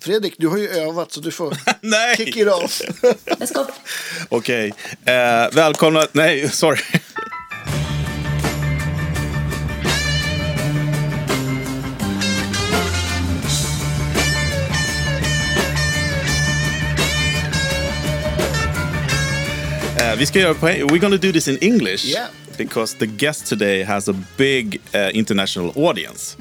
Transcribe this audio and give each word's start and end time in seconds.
Fredrik, 0.00 0.34
du 0.38 0.48
har 0.48 0.58
ju 0.58 0.68
övat 0.68 1.12
så 1.12 1.20
du 1.20 1.30
får 1.30 1.56
Nej! 1.80 2.16
kick 2.16 2.36
it 2.36 2.48
off. 2.48 2.80
Let's 3.26 3.54
go. 3.54 3.66
Okej. 4.28 4.72
Eh, 5.04 5.14
välkomna... 5.52 6.06
Nej, 6.12 6.48
sorry. 6.48 6.80
Uh, 20.00 20.16
vi 20.18 20.26
ska 20.26 20.38
göra 20.38 20.54
på, 20.54 20.66
we're 20.66 20.98
gonna 20.98 21.16
do 21.16 21.32
this 21.32 21.48
in 21.48 21.58
English 21.60 22.06
Yeah. 22.06 22.28
Because 22.58 22.94
the 22.98 23.06
guest 23.06 23.46
today 23.46 23.84
has 23.84 24.08
a 24.08 24.12
big 24.36 24.80
uh, 24.94 25.10
international 25.14 25.72
audience. 25.76 26.36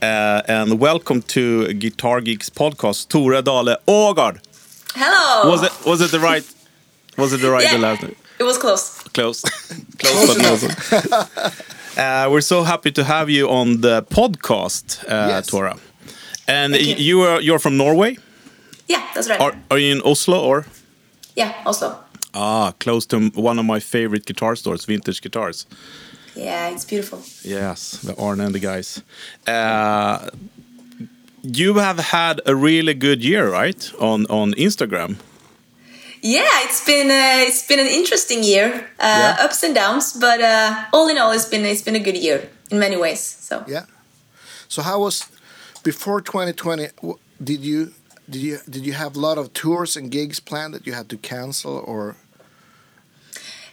Uh, 0.00 0.42
and 0.46 0.78
welcome 0.78 1.22
to 1.22 1.72
Guitar 1.74 2.20
Geeks 2.20 2.50
podcast, 2.50 3.08
Tore 3.08 3.42
Dale 3.42 3.76
Ågard. 3.88 4.38
Hello. 4.94 5.50
Was 5.50 5.62
it 5.62 5.72
was 5.86 6.00
it 6.00 6.10
the 6.10 6.20
right 6.20 6.44
was 7.18 7.32
it 7.32 7.40
the 7.40 7.50
right 7.50 7.64
Yeah, 7.64 7.72
the 7.76 7.78
last 7.82 8.02
name? 8.02 8.14
it 8.38 8.44
was 8.44 8.58
close. 8.58 8.98
Close. 9.14 9.40
Close 9.98 10.26
but 10.26 10.38
not. 10.42 11.52
Uh, 11.98 12.30
we're 12.30 12.40
so 12.42 12.62
happy 12.62 12.90
to 12.92 13.04
have 13.04 13.28
you 13.30 13.48
on 13.48 13.80
the 13.80 14.02
podcast, 14.02 15.04
uh, 15.08 15.28
Yes. 15.28 15.46
Tora. 15.46 15.76
And 16.48 16.74
Thank 16.74 16.86
you. 16.86 16.94
you 16.96 17.20
are 17.22 17.40
you're 17.40 17.58
from 17.60 17.76
Norway. 17.76 18.16
Yeah, 18.88 19.02
that's 19.14 19.28
right. 19.30 19.40
Are 19.40 19.54
are 19.70 19.78
you 19.78 19.92
in 19.96 20.02
Oslo 20.04 20.38
or? 20.40 20.64
yeah, 21.36 21.52
Oslo. 21.66 21.96
Ah, 22.34 22.72
close 22.80 23.06
to 23.06 23.30
one 23.34 23.58
of 23.58 23.64
my 23.66 23.80
favorite 23.80 24.24
guitar 24.26 24.56
stores, 24.56 24.84
Vintage 24.86 25.20
Guitars. 25.20 25.66
Yeah, 26.34 26.70
it's 26.70 26.84
beautiful. 26.86 27.18
Yes, 27.44 28.00
the 28.02 28.14
Arne 28.16 28.40
and 28.40 28.54
the 28.54 28.58
guys. 28.58 29.02
Uh, 29.46 30.30
you 31.42 31.74
have 31.74 31.98
had 31.98 32.40
a 32.46 32.54
really 32.54 32.94
good 32.94 33.22
year, 33.22 33.50
right? 33.50 33.92
On 33.98 34.26
on 34.30 34.54
Instagram. 34.54 35.16
Yeah, 36.22 36.64
it's 36.64 36.84
been 36.84 37.10
uh, 37.10 37.48
it's 37.48 37.66
been 37.66 37.80
an 37.80 37.86
interesting 37.88 38.44
year, 38.44 38.72
uh, 38.98 39.04
Yeah. 39.36 39.44
ups 39.44 39.62
and 39.64 39.74
downs, 39.74 40.12
but 40.12 40.40
uh, 40.40 40.84
all 40.92 41.08
in 41.10 41.18
all, 41.18 41.32
it's 41.32 41.48
been 41.50 41.66
it's 41.66 41.82
been 41.84 41.96
a 41.96 42.04
good 42.04 42.16
year 42.16 42.48
in 42.70 42.78
many 42.78 42.96
ways. 42.96 43.20
So 43.20 43.64
yeah. 43.68 43.84
So 44.68 44.82
how 44.82 45.00
was 45.00 45.24
before 45.82 46.22
2020? 46.22 46.88
Did 47.44 47.60
you 47.64 47.92
did 48.30 48.40
you 48.42 48.58
did 48.70 48.86
you 48.86 48.94
have 48.94 49.16
a 49.16 49.20
lot 49.20 49.36
of 49.38 49.52
tours 49.52 49.96
and 49.96 50.10
gigs 50.10 50.40
planned 50.40 50.72
that 50.74 50.86
you 50.86 50.94
had 50.94 51.08
to 51.08 51.16
cancel 51.18 51.72
or? 51.86 52.16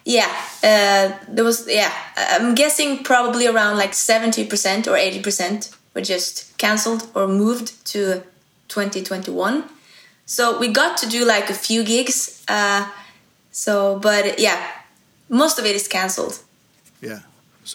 Yeah, 0.05 0.33
uh, 0.63 1.17
there 1.27 1.43
was 1.43 1.67
yeah. 1.67 1.91
I'm 2.17 2.55
guessing 2.55 3.03
probably 3.03 3.47
around 3.47 3.77
like 3.77 3.93
seventy 3.93 4.45
percent 4.45 4.87
or 4.87 4.95
eighty 4.97 5.21
percent 5.21 5.71
were 5.93 6.01
just 6.01 6.57
cancelled 6.57 7.07
or 7.15 7.27
moved 7.27 7.85
to 7.87 8.23
2021. 8.67 9.63
So 10.25 10.59
we 10.59 10.67
got 10.67 10.97
to 10.97 11.09
do 11.09 11.25
like 11.25 11.49
a 11.49 11.53
few 11.53 11.83
gigs. 11.83 12.43
Uh, 12.47 12.87
so, 13.51 13.99
but 13.99 14.39
yeah, 14.39 14.67
most 15.27 15.59
of 15.59 15.65
it 15.65 15.75
is 15.75 15.87
cancelled. 15.87 16.39
Yeah. 17.01 17.19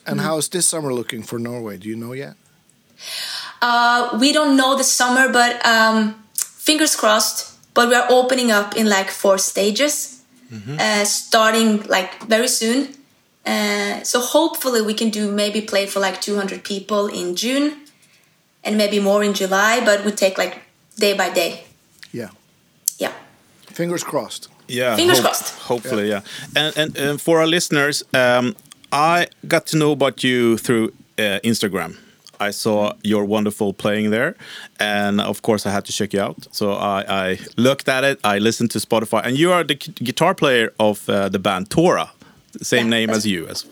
And 0.07 0.21
how 0.21 0.39
is 0.39 0.49
this 0.49 0.67
summer 0.67 0.93
looking 0.93 1.23
for 1.23 1.39
Norway? 1.39 1.77
Do 1.77 1.89
you 1.89 1.97
know 1.97 2.13
yet? 2.13 2.35
Uh, 3.61 4.17
we 4.21 4.33
don't 4.33 4.57
know 4.57 4.77
the 4.77 4.85
summer, 4.85 5.33
but 5.33 5.65
um, 5.65 6.15
fingers 6.35 6.97
crossed. 6.97 7.53
But 7.75 7.89
we 7.89 7.95
are 7.97 8.07
opening 8.09 8.53
up 8.53 8.77
in 8.77 8.89
like 8.89 9.11
four 9.11 9.37
stages, 9.39 10.23
uh, 10.79 11.05
starting 11.05 11.83
like 11.83 12.23
very 12.25 12.49
soon. 12.49 12.95
Uh, 13.47 14.03
so 14.03 14.21
hopefully 14.21 14.81
we 14.81 14.95
can 14.95 15.11
do 15.11 15.31
maybe 15.31 15.61
play 15.61 15.87
for 15.87 16.01
like 16.01 16.21
200 16.21 16.65
people 16.65 17.09
in 17.09 17.37
June, 17.37 17.77
and 18.63 18.77
maybe 18.77 19.01
more 19.01 19.23
in 19.23 19.35
July. 19.35 19.83
But 19.85 20.05
we 20.05 20.13
take 20.13 20.39
like 20.39 20.61
day 20.97 21.15
by 21.15 21.31
day. 21.31 21.65
Yeah. 22.13 22.31
Yeah. 22.99 23.13
Fingers 23.73 24.05
crossed. 24.05 24.49
Yeah, 24.69 24.97
Fingers 24.97 25.21
crossed. 25.21 25.55
Hopefully, 25.69 26.09
yeah. 26.09 26.23
And, 26.57 26.77
and 26.77 26.97
and 26.97 27.21
for 27.21 27.39
our 27.41 27.47
listeners, 27.47 28.03
um, 28.15 28.57
I 28.91 29.27
got 29.47 29.67
to 29.67 29.77
know 29.77 29.93
about 29.93 30.25
you 30.25 30.57
through 30.57 30.93
uh, 31.19 31.41
Instagram. 31.45 31.97
I 32.41 32.51
saw 32.53 32.93
your 33.03 33.25
wonderful 33.25 33.73
playing 33.73 34.11
there, 34.11 34.35
and 34.79 35.21
of 35.21 35.41
course, 35.43 35.67
I 35.67 35.71
had 35.71 35.85
to 35.87 35.93
check 35.93 36.13
you 36.13 36.21
out. 36.23 36.47
So 36.53 36.73
I, 36.73 37.05
I 37.09 37.39
looked 37.57 37.89
at 37.89 38.05
it. 38.05 38.19
I 38.25 38.39
listened 38.39 38.71
to 38.73 38.79
Spotify, 38.79 39.23
and 39.25 39.37
you 39.39 39.53
are 39.53 39.65
the 39.65 39.75
guitar 40.05 40.35
player 40.35 40.73
of 40.79 41.09
uh, 41.09 41.29
the 41.29 41.39
band 41.39 41.71
Tora, 41.71 42.11
same 42.63 42.87
Yeah, 42.87 42.91
name 43.07 43.11
as 43.11 43.25
you. 43.27 43.47
As 43.49 43.65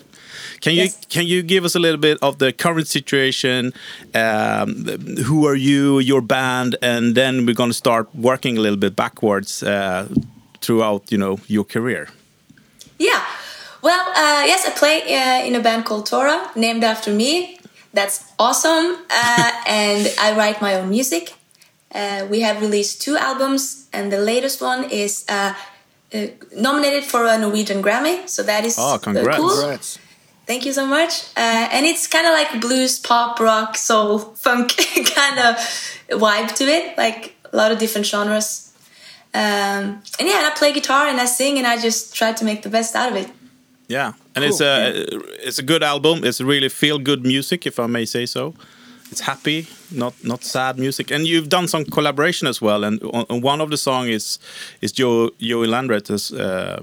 can 0.61 0.73
you 0.73 0.83
Yes. 0.83 0.97
can 1.09 1.25
you 1.27 1.43
give 1.43 1.65
us 1.65 1.75
a 1.75 1.79
little 1.79 1.99
bit 1.99 2.17
of 2.21 2.37
the 2.37 2.51
current 2.53 2.87
situation? 2.87 3.73
Um, 4.13 4.85
who 5.27 5.45
are 5.47 5.55
you, 5.57 5.99
your 5.99 6.21
band, 6.21 6.75
and 6.81 7.15
then 7.15 7.45
we're 7.45 7.55
going 7.55 7.69
to 7.71 7.77
start 7.77 8.07
working 8.15 8.57
a 8.57 8.61
little 8.61 8.79
bit 8.79 8.95
backwards 8.95 9.63
uh, 9.63 10.07
throughout, 10.61 11.11
you 11.11 11.17
know, 11.17 11.37
your 11.47 11.65
career. 11.65 12.07
Yeah. 12.99 13.21
Well, 13.81 14.07
uh, 14.15 14.45
yes, 14.47 14.65
I 14.65 14.71
play 14.71 15.01
uh, 15.13 15.45
in 15.45 15.55
a 15.55 15.59
band 15.59 15.83
called 15.85 16.05
Tora, 16.05 16.49
named 16.55 16.83
after 16.83 17.11
me. 17.11 17.57
That's 17.93 18.31
awesome. 18.39 18.97
Uh, 19.09 19.51
and 19.67 20.13
I 20.19 20.35
write 20.35 20.61
my 20.61 20.75
own 20.75 20.89
music. 20.89 21.33
Uh, 21.93 22.25
we 22.29 22.41
have 22.41 22.59
released 22.61 23.01
two 23.01 23.15
albums, 23.17 23.87
and 23.93 24.11
the 24.11 24.17
latest 24.19 24.61
one 24.61 24.89
is 24.89 25.25
uh, 25.29 25.53
uh, 26.13 26.27
nominated 26.55 27.03
for 27.03 27.25
a 27.25 27.37
Norwegian 27.37 27.83
Grammy. 27.83 28.27
So 28.27 28.41
that 28.43 28.65
is 28.65 28.77
Oh, 28.79 28.95
uh, 28.95 28.97
congrats. 28.97 29.37
cool. 29.37 29.49
Congrats. 29.49 29.99
Thank 30.45 30.65
you 30.65 30.73
so 30.73 30.85
much. 30.85 31.23
Uh, 31.37 31.69
and 31.71 31.85
it's 31.85 32.07
kind 32.07 32.25
of 32.27 32.33
like 32.33 32.59
blues, 32.59 32.99
pop, 32.99 33.39
rock, 33.39 33.77
soul, 33.77 34.19
funk 34.43 34.75
kind 35.15 35.39
of 35.39 35.55
vibe 36.09 36.53
to 36.55 36.65
it, 36.65 36.97
like 36.97 37.35
a 37.51 37.55
lot 37.55 37.71
of 37.71 37.77
different 37.77 38.07
genres. 38.07 38.71
Um, 39.35 40.01
and 40.19 40.27
yeah, 40.27 40.37
and 40.39 40.47
I 40.47 40.51
play 40.55 40.73
guitar 40.73 41.07
and 41.07 41.19
I 41.19 41.25
sing 41.25 41.57
and 41.57 41.65
I 41.65 41.79
just 41.79 42.13
try 42.15 42.33
to 42.33 42.45
make 42.45 42.61
the 42.63 42.69
best 42.69 42.95
out 42.95 43.11
of 43.11 43.17
it. 43.17 43.29
Yeah, 43.93 44.11
and 44.35 44.43
it's 44.45 44.61
a 44.61 44.91
it's 45.47 45.59
a 45.59 45.63
good 45.63 45.83
album. 45.83 46.23
It's 46.23 46.39
really 46.41 46.69
feel 46.69 46.99
good 46.99 47.23
music, 47.25 47.65
if 47.65 47.79
I 47.79 47.87
may 47.87 48.05
say 48.05 48.25
so. 48.25 48.53
It's 49.11 49.21
happy, 49.21 49.65
not 49.91 50.13
not 50.23 50.43
sad 50.43 50.77
music. 50.77 51.11
And 51.11 51.27
you've 51.27 51.47
done 51.49 51.67
some 51.67 51.85
collaboration 51.85 52.47
as 52.49 52.61
well. 52.61 52.83
And 52.83 52.99
on, 53.03 53.25
on 53.29 53.41
one 53.43 53.61
of 53.63 53.69
the 53.69 53.77
song 53.77 54.07
is 54.09 54.39
is 54.81 54.91
Joe 54.99 55.29
Joey 55.39 55.67
Landreth, 55.67 56.09
uh, 56.33 56.79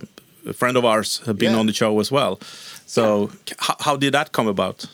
a 0.50 0.52
friend 0.52 0.76
of 0.76 0.84
ours, 0.84 1.20
have 1.26 1.36
been 1.36 1.52
Yeah. 1.52 1.60
on 1.60 1.66
the 1.66 1.72
show 1.72 2.00
as 2.00 2.10
well. 2.12 2.38
So 2.86 3.30
how, 3.58 3.74
how 3.86 3.96
did 3.96 4.12
that 4.14 4.30
come 4.32 4.48
about? 4.50 4.86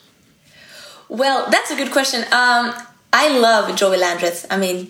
Well, 1.08 1.46
that's 1.50 1.70
a 1.70 1.76
good 1.76 1.92
question. 1.92 2.20
Um, 2.32 2.72
I 3.12 3.28
love 3.38 3.76
Joey 3.76 3.96
Landreth. 3.98 4.46
I 4.50 4.56
mean, 4.56 4.88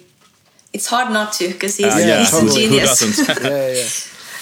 it's 0.72 0.86
hard 0.88 1.12
not 1.12 1.32
to 1.38 1.48
because 1.48 1.76
he's, 1.78 1.94
Uh, 1.94 1.98
Yeah, 1.98 2.18
he's 2.20 2.30
totally. 2.30 2.64
a 2.64 2.68
Who 2.68 2.74
genius. 2.74 3.00
doesn't? 3.00 3.42
Yeah, 3.42 3.72
yeah. 3.72 3.88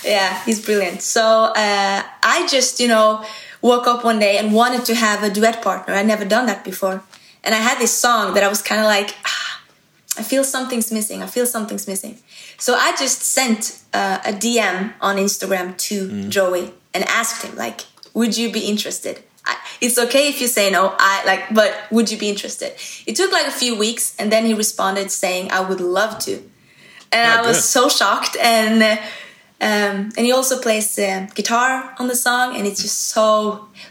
Yeah, 0.04 0.42
he's 0.44 0.64
brilliant. 0.64 1.02
So 1.02 1.22
uh, 1.22 2.02
I 2.22 2.46
just, 2.50 2.80
you 2.80 2.88
know, 2.88 3.24
woke 3.62 3.86
up 3.86 4.04
one 4.04 4.18
day 4.18 4.38
and 4.38 4.52
wanted 4.52 4.84
to 4.86 4.94
have 4.94 5.22
a 5.22 5.30
duet 5.30 5.62
partner. 5.62 5.94
I'd 5.94 6.06
never 6.06 6.24
done 6.24 6.46
that 6.46 6.64
before. 6.64 7.02
And 7.42 7.54
I 7.54 7.58
had 7.58 7.78
this 7.78 7.92
song 7.92 8.34
that 8.34 8.42
I 8.42 8.48
was 8.48 8.62
kind 8.62 8.80
of 8.80 8.86
like, 8.86 9.14
ah, 9.26 9.60
I 10.18 10.22
feel 10.22 10.44
something's 10.44 10.90
missing. 10.92 11.22
I 11.22 11.26
feel 11.26 11.46
something's 11.46 11.86
missing. 11.86 12.18
So 12.58 12.74
I 12.74 12.92
just 12.96 13.22
sent 13.22 13.80
uh, 13.92 14.18
a 14.24 14.32
DM 14.32 14.92
on 15.00 15.16
Instagram 15.16 15.76
to 15.88 16.28
Joey 16.28 16.72
and 16.94 17.04
asked 17.04 17.42
him, 17.44 17.56
like, 17.56 17.82
would 18.14 18.36
you 18.38 18.52
be 18.52 18.60
interested? 18.60 19.22
I, 19.46 19.56
it's 19.80 19.98
okay 19.98 20.28
if 20.28 20.40
you 20.40 20.46
say 20.46 20.70
no. 20.70 20.94
I 20.98 21.22
like, 21.26 21.52
but 21.52 21.74
would 21.90 22.10
you 22.10 22.16
be 22.16 22.30
interested? 22.30 22.72
It 23.06 23.14
took 23.16 23.30
like 23.30 23.46
a 23.46 23.50
few 23.50 23.76
weeks, 23.76 24.14
and 24.18 24.32
then 24.32 24.46
he 24.46 24.54
responded 24.54 25.10
saying, 25.10 25.50
"I 25.52 25.60
would 25.60 25.80
love 25.82 26.18
to," 26.20 26.36
and 27.12 27.30
Oh, 27.30 27.42
I 27.42 27.46
was 27.46 27.58
good. 27.58 27.62
so 27.64 27.88
shocked. 27.90 28.38
And 28.40 28.82
uh, 28.82 28.96
um, 29.64 30.10
and 30.16 30.26
he 30.26 30.32
also 30.32 30.56
plays 30.60 30.98
uh, 30.98 31.26
guitar 31.34 31.94
on 31.98 32.06
the 32.08 32.14
song, 32.16 32.56
and 32.56 32.66
it's 32.66 32.82
just 32.82 32.98
so 33.14 33.24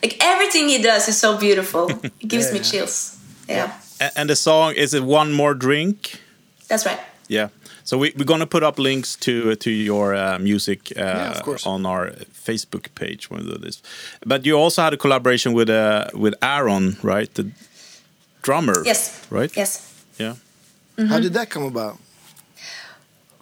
like 0.04 0.16
everything 0.22 0.70
he 0.70 0.82
does 0.82 1.08
is 1.08 1.18
so 1.20 1.38
beautiful. 1.38 1.90
It 2.22 2.28
gives 2.34 2.52
me 2.52 2.58
Yeah. 2.60 2.72
chills. 2.72 3.16
Yeah, 3.50 3.72
A- 4.00 4.12
and 4.20 4.30
the 4.30 4.36
song 4.36 4.74
is 4.76 4.94
it 4.94 5.04
one 5.04 5.32
more 5.34 5.56
drink? 5.56 5.98
that's 6.70 6.86
right. 6.86 7.00
Yeah. 7.30 7.50
So 7.86 7.98
we, 7.98 8.14
we're 8.18 8.26
gonna 8.26 8.48
put 8.48 8.64
up 8.64 8.78
links 8.80 9.16
to 9.18 9.56
to 9.56 9.70
your 9.70 10.14
uh, 10.16 10.40
music 10.40 10.80
uh, 10.98 11.02
Yeah, 11.02 11.58
on 11.66 11.86
our 11.86 12.12
Facebook 12.48 12.86
page 12.96 13.30
when 13.30 13.44
we 13.46 13.52
do 13.52 13.58
this. 13.66 13.82
But 14.26 14.46
you 14.46 14.64
also 14.64 14.82
had 14.82 14.94
a 14.94 14.98
collaboration 14.98 15.54
with 15.56 15.70
uh, 15.70 16.06
with 16.24 16.34
Aaron, 16.42 16.96
right? 17.04 17.34
The 17.34 17.44
drummer. 18.42 18.84
Yes. 18.86 19.12
Right. 19.32 19.56
Yes. 19.58 19.82
Yeah. 20.20 20.36
How 21.10 21.20
did 21.20 21.34
that 21.34 21.50
come 21.50 21.66
about? 21.68 21.98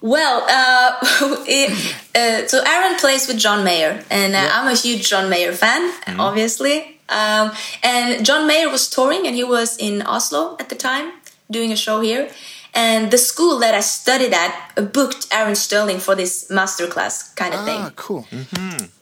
Well, 0.02 0.44
uh, 0.48 0.98
it, 1.46 1.70
uh, 2.14 2.46
so 2.48 2.60
Aaron 2.66 2.98
plays 2.98 3.28
with 3.28 3.38
John 3.38 3.64
Mayer, 3.64 4.04
and 4.10 4.34
uh, 4.34 4.38
Yeah. 4.38 4.50
I'm 4.60 4.68
a 4.68 4.74
huge 4.74 5.08
John 5.08 5.30
Mayer 5.30 5.52
fan, 5.52 5.92
obviously. 6.18 6.98
Um, 7.08 7.52
and 7.82 8.24
John 8.26 8.46
Mayer 8.46 8.68
was 8.68 8.88
touring, 8.90 9.26
and 9.26 9.34
he 9.36 9.44
was 9.44 9.76
in 9.78 10.02
Oslo 10.02 10.56
at 10.58 10.68
the 10.68 10.74
time 10.76 11.12
doing 11.50 11.70
a 11.72 11.76
show 11.76 12.00
here. 12.00 12.28
And 12.74 13.10
the 13.10 13.18
school 13.18 13.58
that 13.60 13.74
I 13.74 13.80
studied 13.80 14.32
at 14.32 14.52
uh, 14.76 14.82
booked 14.82 15.26
Aaron 15.30 15.54
Sterling 15.54 16.00
for 16.00 16.14
this 16.16 16.48
masterclass 16.50 17.34
kind 17.36 17.52
of 17.54 17.60
Ah, 17.60 17.64
thing. 17.64 17.92
cool. 17.96 18.26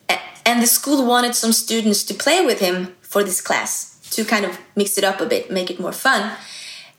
A- 0.08 0.19
And 0.44 0.61
the 0.61 0.67
school 0.67 1.06
wanted 1.06 1.35
some 1.35 1.52
students 1.52 2.02
to 2.05 2.14
play 2.14 2.44
with 2.44 2.58
him 2.61 2.94
for 3.00 3.23
this 3.25 3.41
class 3.41 3.97
to 4.11 4.25
kind 4.25 4.44
of 4.44 4.58
mix 4.75 4.99
it 4.99 5.05
up 5.05 5.20
a 5.20 5.26
bit, 5.26 5.50
make 5.50 5.70
it 5.70 5.79
more 5.79 5.93
fun. 5.93 6.32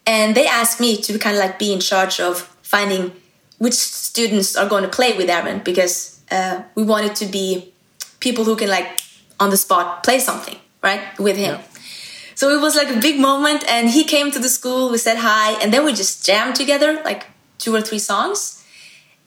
And 0.08 0.34
they 0.34 0.48
asked 0.48 0.80
me 0.80 0.96
to 1.02 1.20
kind 1.20 1.36
of 1.36 1.42
like 1.44 1.60
be 1.60 1.74
in 1.74 1.80
charge 1.82 2.20
of 2.22 2.48
finding 2.64 3.12
which 3.62 3.76
students 3.76 4.56
are 4.56 4.68
going 4.68 4.82
to 4.82 4.90
play 4.90 5.16
with 5.16 5.30
Aaron 5.30 5.60
because 5.60 6.20
uh, 6.32 6.64
we 6.74 6.82
wanted 6.82 7.16
to 7.16 7.28
be 7.28 7.72
people 8.20 8.44
who 8.44 8.56
can 8.56 8.70
like 8.70 8.90
on 9.40 9.52
the 9.52 9.58
spot 9.58 10.04
play 10.04 10.18
something 10.18 10.58
right 10.82 11.04
with 11.20 11.38
him. 11.38 11.56
Yeah. 11.60 11.64
So 12.34 12.50
it 12.50 12.60
was 12.60 12.76
like 12.76 12.90
a 12.90 13.00
big 13.00 13.20
moment, 13.20 13.64
and 13.70 13.88
he 13.88 14.04
came 14.04 14.32
to 14.32 14.40
the 14.40 14.50
school. 14.50 14.90
We 14.90 14.98
said 14.98 15.18
hi, 15.18 15.62
and 15.62 15.72
then 15.72 15.86
we 15.86 15.94
just 15.94 16.26
jammed 16.26 16.56
together 16.56 17.00
like 17.04 17.28
two 17.60 17.76
or 17.76 17.82
three 17.82 18.00
songs. 18.00 18.66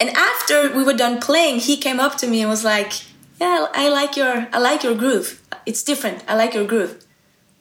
And 0.00 0.10
after 0.10 0.76
we 0.76 0.82
were 0.82 0.98
done 1.04 1.20
playing, 1.20 1.60
he 1.60 1.76
came 1.76 2.00
up 2.00 2.16
to 2.16 2.26
me 2.26 2.40
and 2.40 2.50
was 2.50 2.64
like, 2.64 2.92
"Yeah, 3.40 3.68
I 3.72 3.88
like 3.88 4.16
your 4.16 4.48
I 4.52 4.58
like 4.58 4.82
your 4.82 4.96
groove. 4.96 5.28
It's 5.64 5.84
different. 5.84 6.24
I 6.26 6.34
like 6.34 6.54
your 6.58 6.66
groove." 6.72 6.94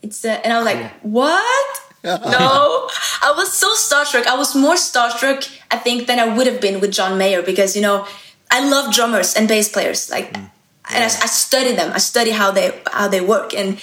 It's 0.01 0.25
uh, 0.25 0.41
and 0.43 0.51
I 0.51 0.57
was 0.57 0.65
like, 0.65 0.81
"What?" 1.03 1.92
No, 2.03 2.89
I 3.21 3.33
was 3.35 3.51
so 3.51 3.73
starstruck. 3.73 4.27
I 4.27 4.35
was 4.35 4.55
more 4.55 4.75
starstruck, 4.75 5.49
I 5.71 5.77
think, 5.77 6.07
than 6.07 6.19
I 6.19 6.35
would 6.35 6.47
have 6.47 6.59
been 6.59 6.79
with 6.79 6.91
John 6.91 7.17
Mayer 7.17 7.41
because 7.41 7.75
you 7.75 7.81
know 7.81 8.05
I 8.51 8.67
love 8.69 8.93
drummers 8.93 9.35
and 9.35 9.47
bass 9.47 9.69
players. 9.69 10.09
Like, 10.09 10.35
and 10.35 10.49
I, 10.91 11.05
I 11.05 11.27
study 11.27 11.73
them. 11.73 11.91
I 11.93 11.99
study 11.99 12.31
how 12.31 12.51
they 12.51 12.81
how 12.91 13.07
they 13.07 13.21
work, 13.21 13.53
and 13.53 13.79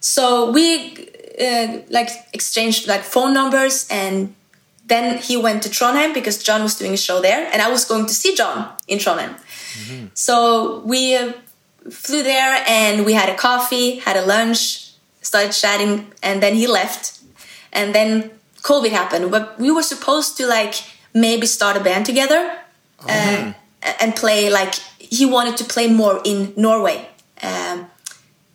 so 0.00 0.50
we 0.50 1.08
uh, 1.40 1.78
like 1.90 2.10
exchanged 2.32 2.86
like 2.88 3.02
phone 3.02 3.32
numbers, 3.32 3.86
and 3.90 4.34
then 4.86 5.18
he 5.18 5.36
went 5.36 5.62
to 5.62 5.68
Trondheim 5.68 6.12
because 6.12 6.42
John 6.42 6.62
was 6.62 6.76
doing 6.76 6.92
a 6.92 6.96
show 6.96 7.20
there, 7.20 7.48
and 7.52 7.62
I 7.62 7.70
was 7.70 7.84
going 7.84 8.06
to 8.06 8.14
see 8.14 8.34
John 8.34 8.70
in 8.86 8.98
Trondheim. 8.98 9.34
So 10.14 10.80
we 10.80 11.16
uh, 11.16 11.32
flew 11.90 12.22
there, 12.22 12.64
and 12.68 13.04
we 13.06 13.14
had 13.14 13.28
a 13.28 13.36
coffee, 13.36 13.96
had 13.96 14.16
a 14.16 14.26
lunch, 14.26 14.92
started 15.22 15.52
chatting, 15.52 16.12
and 16.22 16.42
then 16.42 16.54
he 16.54 16.66
left, 16.66 17.13
and 17.74 17.94
then 17.94 18.30
COVID 18.62 18.90
happened. 18.90 19.30
But 19.30 19.58
we 19.58 19.70
were 19.70 19.82
supposed 19.82 20.36
to 20.38 20.46
like 20.46 20.74
maybe 21.12 21.46
start 21.46 21.76
a 21.76 21.80
band 21.80 22.06
together 22.06 22.58
uh, 23.08 23.52
and 24.00 24.16
play 24.16 24.50
like 24.50 24.74
he 24.98 25.26
wanted 25.26 25.56
to 25.58 25.64
play 25.64 25.88
more 25.88 26.20
in 26.24 26.52
Norway. 26.56 27.08
Um, 27.42 27.90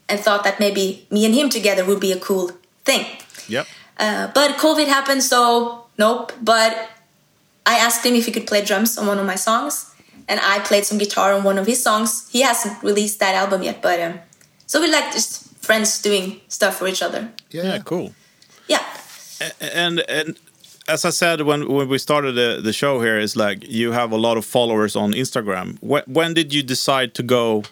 and 0.10 0.20
thought 0.20 0.44
that 0.44 0.60
maybe 0.60 1.06
me 1.12 1.26
and 1.26 1.34
him 1.34 1.50
together 1.50 1.86
would 1.86 2.00
be 2.00 2.12
a 2.12 2.20
cool 2.20 2.52
thing. 2.84 3.06
Yep. 3.48 3.68
Uh, 3.98 4.32
but 4.34 4.58
COVID 4.58 4.88
happened, 4.88 5.24
so 5.24 5.86
nope. 5.98 6.34
But 6.42 6.90
I 7.66 7.78
asked 7.78 8.06
him 8.06 8.16
if 8.16 8.26
he 8.26 8.32
could 8.32 8.48
play 8.48 8.66
drums 8.66 8.98
on 8.98 9.08
one 9.08 9.20
of 9.20 9.26
my 9.26 9.36
songs, 9.36 9.94
and 10.28 10.40
I 10.42 10.60
played 10.60 10.86
some 10.86 10.98
guitar 10.98 11.34
on 11.34 11.44
one 11.44 11.58
of 11.58 11.68
his 11.68 11.82
songs. 11.84 12.28
He 12.32 12.42
hasn't 12.42 12.82
released 12.82 13.20
that 13.20 13.36
album 13.36 13.62
yet, 13.64 13.82
but 13.82 14.00
um, 14.02 14.20
so 14.66 14.82
we're 14.82 14.92
like 14.92 15.14
just 15.14 15.56
friends 15.58 16.02
doing 16.02 16.42
stuff 16.48 16.78
for 16.78 16.88
each 16.88 17.04
other. 17.04 17.30
Yeah, 17.52 17.64
Yeah, 17.64 17.80
cool. 17.80 18.14
Yeah. 18.68 18.84
And 19.62 20.00
and 20.10 20.38
as 20.88 21.06
I 21.06 21.12
said 21.12 21.42
when 21.42 21.68
when 21.68 21.88
we 21.88 21.98
started 21.98 22.34
the, 22.34 22.60
the 22.62 22.74
show 22.74 23.02
here 23.02 23.18
is 23.18 23.36
like 23.36 23.68
you 23.68 23.92
have 23.92 24.12
a 24.12 24.18
lot 24.18 24.38
of 24.38 24.46
followers 24.46 24.96
on 24.96 25.14
Instagram. 25.14 25.78
When, 25.82 26.04
when 26.08 26.34
did 26.34 26.54
you 26.54 26.64
decide 26.64 27.14
to 27.16 27.24
go 27.24 27.64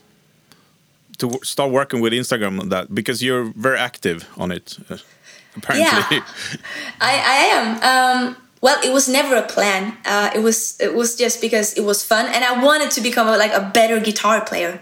to 1.17 1.39
start 1.43 1.71
working 1.71 1.99
with 1.99 2.13
Instagram 2.13 2.59
on 2.59 2.69
that? 2.69 2.93
Because 2.93 3.23
you're 3.23 3.45
very 3.55 3.79
active 3.79 4.27
on 4.37 4.51
it, 4.51 4.77
uh, 4.89 4.97
apparently. 5.55 6.17
Yeah. 6.17 6.23
I, 7.01 7.13
I 7.35 7.37
am. 7.57 7.67
Um, 7.91 8.37
well, 8.61 8.79
it 8.83 8.91
was 8.91 9.07
never 9.07 9.35
a 9.35 9.43
plan. 9.43 9.97
Uh, 10.05 10.29
it 10.33 10.39
was 10.39 10.79
it 10.79 10.93
was 10.95 11.15
just 11.15 11.41
because 11.41 11.73
it 11.73 11.83
was 11.83 12.03
fun, 12.03 12.25
and 12.27 12.43
I 12.43 12.63
wanted 12.63 12.91
to 12.91 13.01
become 13.01 13.27
a, 13.27 13.37
like 13.37 13.53
a 13.53 13.71
better 13.73 13.99
guitar 13.99 14.45
player. 14.45 14.81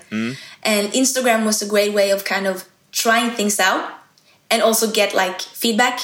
And 0.64 0.88
Instagram 0.94 1.46
was 1.46 1.62
a 1.62 1.68
great 1.68 1.94
way 1.94 2.10
of 2.12 2.26
kind 2.26 2.48
of 2.48 2.66
trying 2.92 3.32
things 3.32 3.60
out, 3.60 3.90
and 4.50 4.62
also 4.62 4.92
get 4.92 5.14
like 5.14 5.42
feedback 5.42 6.02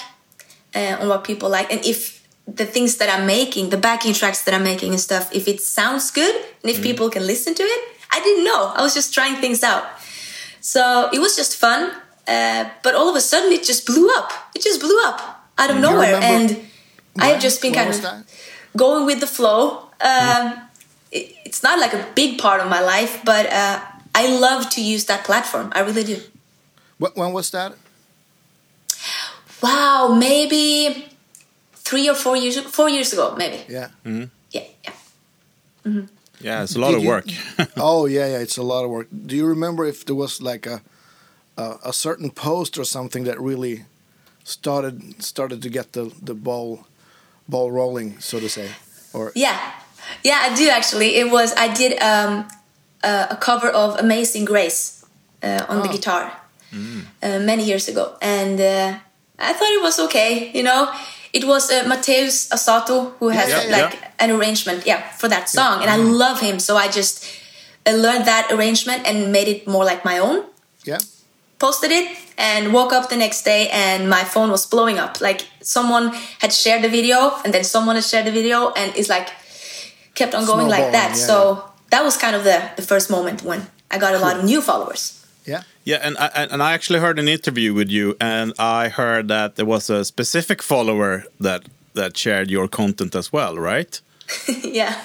uh, 0.76 0.98
on 1.02 1.08
what 1.10 1.24
people 1.24 1.50
like, 1.50 1.72
and 1.72 1.84
if 1.86 2.22
the 2.48 2.66
things 2.66 2.98
that 2.98 3.10
I'm 3.10 3.26
making, 3.26 3.70
the 3.70 3.78
backing 3.78 4.14
tracks 4.14 4.44
that 4.44 4.54
I'm 4.54 4.64
making 4.64 4.92
and 4.92 5.00
stuff, 5.00 5.34
if 5.34 5.48
it 5.48 5.62
sounds 5.62 6.12
good 6.12 6.36
and 6.62 6.70
if 6.72 6.82
people 6.82 7.10
can 7.10 7.26
listen 7.26 7.54
to 7.56 7.64
it. 7.64 7.88
I 8.14 8.20
didn't 8.20 8.44
know. 8.44 8.74
I 8.76 8.82
was 8.82 8.94
just 8.94 9.14
trying 9.14 9.36
things 9.40 9.64
out. 9.64 9.86
So 10.60 11.10
it 11.14 11.20
was 11.20 11.36
just 11.36 11.56
fun. 11.58 11.92
Uh, 12.28 12.70
but 12.84 12.94
all 12.94 13.08
of 13.10 13.16
a 13.16 13.22
sudden, 13.22 13.52
it 13.54 13.64
just 13.64 13.86
blew 13.86 14.10
up. 14.18 14.32
It 14.54 14.62
just 14.62 14.82
blew 14.82 15.00
up 15.06 15.48
out 15.58 15.70
of 15.70 15.78
you 15.78 15.82
nowhere. 15.82 16.16
And 16.16 16.68
I 17.18 17.26
have 17.28 17.34
when- 17.36 17.42
just 17.42 17.62
been 17.62 17.72
when 17.72 17.86
kind 17.86 17.96
of 17.96 18.02
that? 18.02 18.24
going 18.76 19.06
with 19.06 19.22
the 19.22 19.28
flow. 19.28 19.90
Um, 20.02 20.60
it, 21.12 21.36
it's 21.46 21.64
not 21.64 21.80
like 21.80 21.94
a 21.94 22.06
big 22.16 22.38
part 22.38 22.60
of 22.62 22.70
my 22.70 22.82
life, 22.82 23.22
but 23.24 23.46
uh, 23.46 23.80
I 24.14 24.28
love 24.40 24.70
to 24.72 24.82
use 24.84 25.06
that 25.06 25.24
platform. 25.24 25.72
I 25.74 25.80
really 25.82 26.04
do. 26.04 26.20
When 26.98 27.32
was 27.34 27.50
that? 27.52 27.74
Wow, 29.62 30.16
maybe 30.18 31.06
three 31.74 32.10
or 32.10 32.16
four 32.16 32.36
years 32.38 32.60
four 32.60 32.90
years 32.90 33.14
ago, 33.14 33.36
maybe. 33.38 33.58
Yeah. 33.70 33.90
Yeah, 34.52 34.64
yeah. 34.84 36.02
yeah, 36.42 36.64
it's 36.64 36.76
a 36.76 36.80
lot 36.80 36.90
Did 36.92 36.98
of 36.98 37.04
you- 37.04 37.10
work. 37.10 37.26
oh 37.78 38.06
yeah, 38.08 38.28
yeah. 38.28 38.40
It's 38.42 38.58
a 38.58 38.64
lot 38.64 38.84
of 38.84 38.90
work. 38.90 39.08
Do 39.26 39.36
you 39.36 39.46
remember 39.48 39.86
if 39.86 40.06
there 40.06 40.16
was 40.16 40.42
like 40.42 40.66
a 40.70 40.82
a, 41.58 41.76
a 41.86 41.94
certain 41.94 42.30
post 42.32 42.78
or 42.78 42.86
something 42.86 43.26
that 43.26 43.40
really 43.40 43.86
started 44.44 45.22
started 45.24 45.62
to 45.62 45.70
get 45.70 45.92
the 45.94 46.12
the 46.26 46.34
ball 46.34 46.86
ball 47.48 47.72
rolling, 47.72 48.20
so 48.20 48.40
to 48.40 48.50
say? 48.50 48.70
Or 49.14 49.32
Yeah, 49.36 49.58
yeah, 50.24 50.40
I 50.52 50.56
do 50.56 50.70
actually. 50.70 51.16
It 51.20 51.30
was 51.32 51.54
I 51.58 51.68
did 51.74 52.02
um, 52.02 52.48
a, 53.04 53.28
a 53.32 53.36
cover 53.40 53.70
of 53.70 54.00
"Amazing 54.00 54.46
Grace" 54.46 55.06
uh, 55.44 55.66
on 55.70 55.82
the 55.82 55.90
Oh. 55.90 55.92
guitar 55.92 56.32
uh, 57.24 57.40
many 57.40 57.64
years 57.64 57.88
ago, 57.90 58.16
and 58.22 58.60
uh, 58.60 59.00
I 59.42 59.54
thought 59.54 59.72
it 59.72 59.82
was 59.82 60.00
okay. 60.00 60.52
You 60.54 60.64
know, 60.64 60.92
it 61.34 61.44
was 61.46 61.72
uh, 61.72 61.84
Mateus 61.88 62.48
Asato 62.50 63.14
who 63.20 63.30
has 63.30 63.50
Yeah, 63.50 63.64
yeah, 63.64 63.78
like 63.78 64.00
an 64.20 64.32
arrangement, 64.32 64.86
yeah, 64.86 65.02
for 65.18 65.28
that 65.30 65.50
song, 65.50 65.82
and 65.82 65.90
I 65.90 65.98
love 65.98 66.40
him. 66.42 66.60
So 66.60 66.78
I 66.78 66.88
just 66.88 67.26
uh, 67.86 67.92
learned 67.92 68.26
that 68.26 68.52
arrangement 68.52 69.08
and 69.08 69.32
made 69.32 69.48
it 69.48 69.68
more 69.68 69.86
like 69.86 70.06
my 70.06 70.20
own. 70.20 70.46
yeah. 70.86 71.00
Posted 71.60 71.92
it 71.92 72.18
and 72.40 72.74
woke 72.74 72.92
up 72.92 73.10
the 73.10 73.16
next 73.16 73.44
day 73.46 73.70
and 73.70 74.10
my 74.10 74.24
phone 74.24 74.50
was 74.50 74.66
blowing 74.66 74.98
up. 74.98 75.22
Like 75.22 75.46
someone 75.62 76.10
had 76.40 76.52
shared 76.52 76.82
the 76.82 76.90
video 76.90 77.38
and 77.46 77.54
then 77.54 77.64
someone 77.64 77.96
had 77.96 78.04
shared 78.04 78.26
the 78.26 78.32
video 78.32 78.72
and 78.74 78.92
it's 78.98 79.10
like 79.10 79.30
kept 80.16 80.34
on 80.34 80.48
going 80.48 80.68
like 80.68 80.92
that. 80.92 81.10
Yeah, 81.10 81.28
so 81.30 81.64
that 81.92 82.04
was 82.04 82.18
kind 82.18 82.36
of 82.36 82.44
the, 82.44 82.72
the 82.78 82.82
first 82.82 83.12
moment 83.12 83.44
when 83.44 83.68
I 83.92 84.00
got 84.00 84.16
a 84.16 84.18
lot 84.18 84.38
of 84.38 84.44
new 84.44 84.60
followers. 84.60 85.21
Yeah. 85.46 85.64
Yeah, 85.84 86.00
and 86.04 86.18
I, 86.18 86.28
and- 86.36 86.52
and 86.52 86.62
I 86.64 86.74
actually 86.74 87.00
heard 87.00 87.20
an 87.20 87.28
interview 87.28 87.74
with 87.74 87.90
you, 87.90 88.16
and 88.20 88.54
I 88.60 88.90
heard 88.90 89.28
that 89.28 89.56
there 89.56 89.66
was 89.66 89.90
a 89.90 90.04
specific 90.06 90.62
follower 90.62 91.24
that 91.40 91.62
that 91.94 92.16
shared 92.18 92.50
your 92.50 92.68
content 92.70 93.16
as 93.16 93.34
well, 93.34 93.58
right? 93.58 94.00
yeah. 94.64 94.96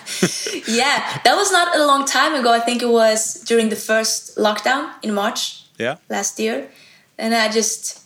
yeah. 0.68 1.18
That 1.24 1.34
was 1.34 1.50
not 1.50 1.74
a 1.76 1.84
long 1.84 2.04
time 2.04 2.34
ago. 2.36 2.52
I 2.52 2.60
think 2.60 2.80
it 2.82 2.88
was 2.88 3.34
during 3.48 3.70
the 3.70 3.76
first 3.76 4.36
lockdown 4.36 4.90
in 5.02 5.12
March 5.14 5.62
Yeah. 5.78 5.96
last 6.08 6.38
year. 6.38 6.68
And 7.18 7.34
I 7.34 7.48
just 7.50 8.02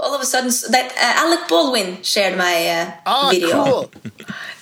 all 0.00 0.14
of 0.14 0.20
a 0.22 0.24
sudden 0.24 0.50
that 0.70 0.92
uh, 0.92 1.26
Alec 1.26 1.48
Baldwin 1.48 2.02
shared 2.02 2.38
my 2.38 2.68
uh, 2.68 2.90
Oh, 3.06 3.28
video. 3.30 3.64
cool. 3.64 3.90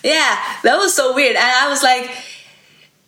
Yeah, 0.03 0.35
that 0.63 0.77
was 0.77 0.93
so 0.93 1.13
weird. 1.13 1.35
And 1.35 1.45
I 1.65 1.67
was 1.69 1.83
like, 1.83 2.09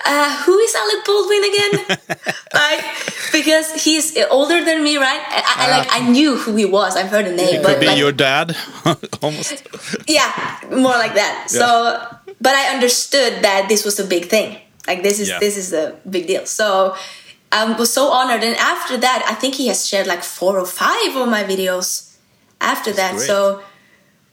uh, 0.06 0.44
who 0.44 0.58
is 0.60 0.76
Alec 0.76 1.06
Baldwin 1.06 1.44
again? 1.44 1.98
like, 2.54 2.84
because 3.32 3.84
he's 3.84 4.18
older 4.30 4.64
than 4.64 4.84
me, 4.84 4.98
right? 4.98 5.22
I, 5.28 5.44
I, 5.58 5.78
like, 5.78 5.88
I 5.92 6.10
knew 6.10 6.36
who 6.38 6.56
he 6.56 6.66
was. 6.66 6.96
I've 6.96 7.10
heard 7.10 7.26
the 7.26 7.32
name, 7.36 7.56
It 7.56 7.64
but 7.64 7.74
could 7.74 7.80
be 7.82 7.88
like, 7.88 7.98
your 7.98 8.12
dad, 8.12 8.56
almost. 9.22 9.68
yeah, 10.08 10.60
more 10.70 10.98
like 10.98 11.14
that. 11.16 11.50
So, 11.50 12.00
but 12.40 12.54
I 12.56 12.74
understood 12.74 13.44
that 13.44 13.68
this 13.70 13.86
was 13.86 14.00
a 14.00 14.06
big 14.06 14.26
thing. 14.26 14.58
Like, 14.88 15.04
this 15.04 15.20
is 15.20 15.30
Yeah. 15.30 15.40
this 15.40 15.58
is 15.58 15.74
a 15.74 15.98
big 16.10 16.28
deal. 16.28 16.46
So. 16.46 16.96
I 17.54 17.66
was 17.74 17.92
so 17.94 18.08
honored, 18.12 18.46
and 18.46 18.56
after 18.56 18.96
that, 18.96 19.26
I 19.28 19.34
think 19.36 19.56
he 19.56 19.68
has 19.68 19.86
shared 19.86 20.08
like 20.08 20.24
four 20.24 20.58
or 20.58 20.66
five 20.66 21.14
of 21.18 21.28
my 21.28 21.44
videos. 21.44 22.16
After 22.62 22.94
that, 22.94 23.16
great. 23.16 23.28
so 23.28 23.62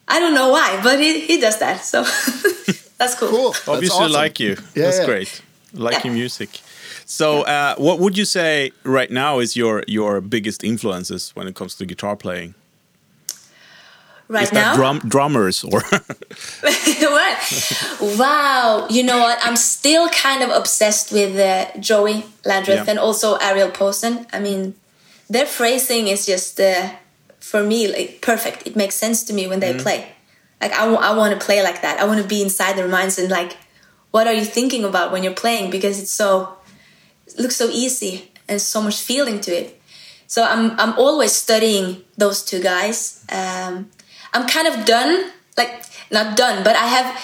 I 0.07 0.21
don't 0.21 0.35
know 0.35 0.51
why, 0.51 0.79
but 0.85 1.01
he, 1.01 1.21
he 1.27 1.41
does 1.41 1.59
that. 1.59 1.85
So 1.85 2.03
that's 2.99 3.17
cool. 3.19 3.29
Cool. 3.29 3.51
That's 3.51 3.67
Obviously, 3.69 4.05
awesome. 4.05 4.13
like 4.13 4.39
you. 4.39 4.51
Yeah, 4.51 4.85
That's 4.85 4.99
yeah. 5.01 5.07
great. 5.07 5.43
Like 5.73 6.05
your 6.05 6.15
music. 6.15 6.61
So, 7.05 7.43
uh, 7.43 7.75
what 7.77 7.99
would 7.99 8.17
you 8.17 8.25
say 8.25 8.73
right 8.85 9.11
now 9.11 9.39
is 9.39 9.55
your 9.57 9.85
your 9.87 10.21
biggest 10.21 10.65
influences 10.65 11.31
when 11.37 11.47
it 11.47 11.55
comes 11.55 11.75
to 11.77 11.87
guitar 11.87 12.17
playing? 12.17 12.55
Right 14.31 14.43
is 14.45 14.51
that 14.51 14.61
now, 14.61 14.75
drum 14.77 14.99
drummers 15.09 15.65
or? 15.65 15.81
what? 16.61 18.19
Wow. 18.19 18.87
You 18.91 19.03
know 19.03 19.19
what? 19.19 19.39
I'm 19.43 19.57
still 19.57 20.09
kind 20.11 20.43
of 20.43 20.51
obsessed 20.51 21.13
with 21.13 21.39
uh, 21.39 21.67
Joey 21.81 22.25
Landreth 22.45 22.85
Yeah. 22.85 22.91
and 22.91 22.99
also 22.99 23.37
Ariel 23.37 23.71
Posen. 23.71 24.27
I 24.33 24.39
mean, 24.41 24.75
their 25.31 25.47
phrasing 25.47 26.09
is 26.09 26.27
just, 26.27 26.61
uh, 26.61 26.91
for 27.41 27.63
me, 27.63 27.89
like, 27.89 28.21
perfect. 28.21 28.67
It 28.67 28.77
makes 28.77 28.97
sense 28.97 29.23
to 29.25 29.33
me 29.33 29.47
when 29.47 29.61
they 29.61 29.73
play. 29.79 30.13
Like, 30.61 30.73
I 30.73 31.15
want 31.17 31.39
to 31.39 31.45
play 31.45 31.63
like 31.63 31.81
that. 31.81 31.99
I 31.99 32.05
want 32.05 32.21
to 32.21 32.29
be 32.29 32.43
inside 32.43 32.77
their 32.77 32.89
minds 32.89 33.19
and, 33.19 33.31
like, 33.31 33.57
what 34.11 34.27
are 34.27 34.33
you 34.33 34.45
thinking 34.45 34.85
about 34.85 35.12
when 35.12 35.23
you're 35.23 35.35
playing? 35.35 35.71
Because 35.71 36.00
it's 36.03 36.11
so, 36.12 36.57
it 37.27 37.38
looks 37.38 37.57
so 37.57 37.69
easy 37.69 38.31
and 38.49 38.61
so 38.61 38.81
much 38.83 39.00
feeling 39.00 39.41
to 39.43 39.50
it. 39.53 39.81
So 40.27 40.43
I'm 40.45 40.79
I'm 40.79 40.93
always 40.99 41.33
studying 41.33 42.03
those 42.19 42.43
two 42.45 42.61
guys. 42.61 43.25
Um, 43.33 43.88
I'm 44.35 44.47
kind 44.47 44.69
of 44.69 44.85
done, 44.85 45.31
like 45.57 45.85
not 46.11 46.37
done, 46.37 46.62
but 46.65 46.77
I 46.77 46.87
have 46.87 47.17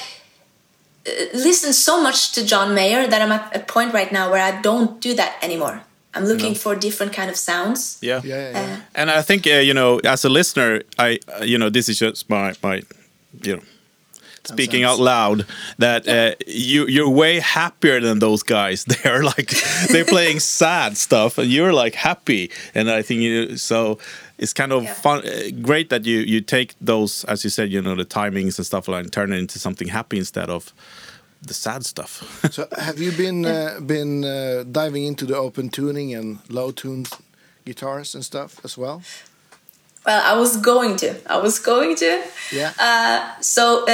listened 1.34 1.74
so 1.74 2.00
much 2.02 2.32
to 2.32 2.44
John 2.44 2.74
Mayer 2.74 3.06
that 3.06 3.20
I'm 3.20 3.30
at 3.32 3.54
a 3.54 3.60
point 3.60 3.92
right 3.92 4.10
now 4.10 4.30
where 4.30 4.42
I 4.42 4.60
don't 4.62 5.00
do 5.00 5.14
that 5.14 5.36
anymore. 5.42 5.82
I'm 6.14 6.24
looking 6.24 6.52
No. 6.52 6.58
for 6.58 6.76
different 6.76 7.12
kind 7.12 7.28
of 7.28 7.36
sounds. 7.36 7.98
Yeah. 8.00 8.20
Yeah, 8.24 8.36
yeah, 8.36 8.50
yeah. 8.50 8.74
Uh, 8.76 8.80
And 8.94 9.10
I 9.10 9.22
think 9.22 9.46
uh, 9.46 9.60
you 9.60 9.74
know, 9.74 9.98
as 10.04 10.24
a 10.24 10.28
listener, 10.28 10.82
I 10.98 11.18
uh, 11.40 11.44
you 11.44 11.58
know, 11.58 11.70
this 11.70 11.88
is 11.88 11.98
just 11.98 12.30
my 12.30 12.54
my 12.62 12.82
you 13.42 13.56
know. 13.56 13.62
Speaking 14.46 14.82
sense. 14.82 14.98
out 14.98 15.00
loud, 15.00 15.46
that 15.78 16.06
uh, 16.08 16.34
you 16.46 16.86
you're 16.86 17.08
way 17.08 17.40
happier 17.40 18.00
than 18.00 18.18
those 18.18 18.42
guys. 18.42 18.84
They're 19.02 19.22
like 19.22 19.50
they're 19.88 20.04
playing 20.04 20.40
sad 20.60 20.96
stuff, 20.96 21.38
and 21.38 21.50
you're 21.50 21.72
like 21.72 21.94
happy. 21.94 22.50
And 22.74 22.90
I 22.90 23.02
think 23.02 23.20
you 23.22 23.56
so 23.56 23.98
it's 24.38 24.52
kind 24.52 24.72
of 24.72 24.82
Yeah. 24.84 24.94
fun, 24.94 25.18
uh, 25.26 25.50
great 25.62 25.88
that 25.88 26.04
you 26.04 26.18
you 26.18 26.40
take 26.40 26.74
those, 26.80 27.24
as 27.28 27.44
you 27.44 27.50
said, 27.50 27.70
you 27.72 27.80
know, 27.82 27.94
the 27.96 28.04
timings 28.04 28.58
and 28.58 28.66
stuff 28.66 28.88
like, 28.88 29.04
and 29.04 29.12
turn 29.12 29.32
it 29.32 29.38
into 29.38 29.58
something 29.58 29.88
happy 29.88 30.18
instead 30.18 30.50
of 30.50 30.72
the 31.46 31.54
sad 31.54 31.84
stuff. 31.84 32.22
So 32.52 32.66
have 32.78 32.98
you 32.98 33.12
been 33.12 33.44
uh, 33.46 33.80
been 33.86 34.24
uh, 34.24 34.64
diving 34.72 35.04
into 35.06 35.24
the 35.26 35.36
open 35.36 35.68
tuning 35.70 36.14
and 36.14 36.38
low 36.48 36.72
tuned 36.72 37.08
guitars 37.64 38.14
and 38.14 38.24
stuff 38.24 38.60
as 38.64 38.76
well? 38.78 39.02
Well, 40.06 40.22
I 40.36 40.38
was 40.38 40.56
going 40.58 40.96
to. 40.96 41.14
I 41.32 41.38
was 41.42 41.58
going 41.58 41.96
to. 41.96 42.22
Yeah. 42.52 42.72
Uh, 42.78 43.40
so 43.40 43.84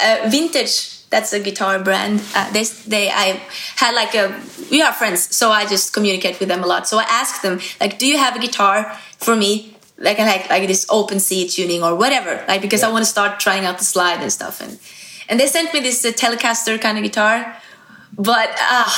uh, 0.00 0.28
vintage. 0.28 0.90
That's 1.10 1.32
a 1.32 1.38
guitar 1.38 1.78
brand. 1.78 2.20
Uh, 2.34 2.50
they, 2.52 2.64
they, 2.88 3.08
I 3.10 3.40
had 3.76 3.94
like 3.94 4.14
a. 4.16 4.34
We 4.70 4.82
are 4.82 4.92
friends, 4.92 5.34
so 5.34 5.50
I 5.50 5.64
just 5.64 5.92
communicate 5.92 6.40
with 6.40 6.48
them 6.48 6.64
a 6.64 6.66
lot. 6.66 6.88
So 6.88 6.98
I 6.98 7.04
asked 7.08 7.42
them, 7.42 7.60
like, 7.80 7.98
do 8.00 8.06
you 8.06 8.18
have 8.18 8.34
a 8.34 8.40
guitar 8.40 8.92
for 9.18 9.36
me, 9.36 9.76
like 9.96 10.18
like 10.18 10.50
like 10.50 10.66
this 10.66 10.86
open 10.90 11.20
C 11.20 11.46
tuning 11.48 11.84
or 11.84 11.94
whatever, 11.94 12.44
like 12.48 12.60
because 12.62 12.82
I 12.82 12.90
want 12.90 13.04
to 13.04 13.10
start 13.10 13.38
trying 13.38 13.64
out 13.64 13.78
the 13.78 13.84
slide 13.84 14.20
and 14.22 14.32
stuff. 14.32 14.60
And 14.60 14.78
and 15.28 15.38
they 15.38 15.46
sent 15.46 15.72
me 15.72 15.78
this 15.80 16.04
uh, 16.04 16.08
Telecaster 16.10 16.80
kind 16.80 16.98
of 16.98 17.04
guitar, 17.04 17.56
but 18.18 18.48
uh, 18.60 18.88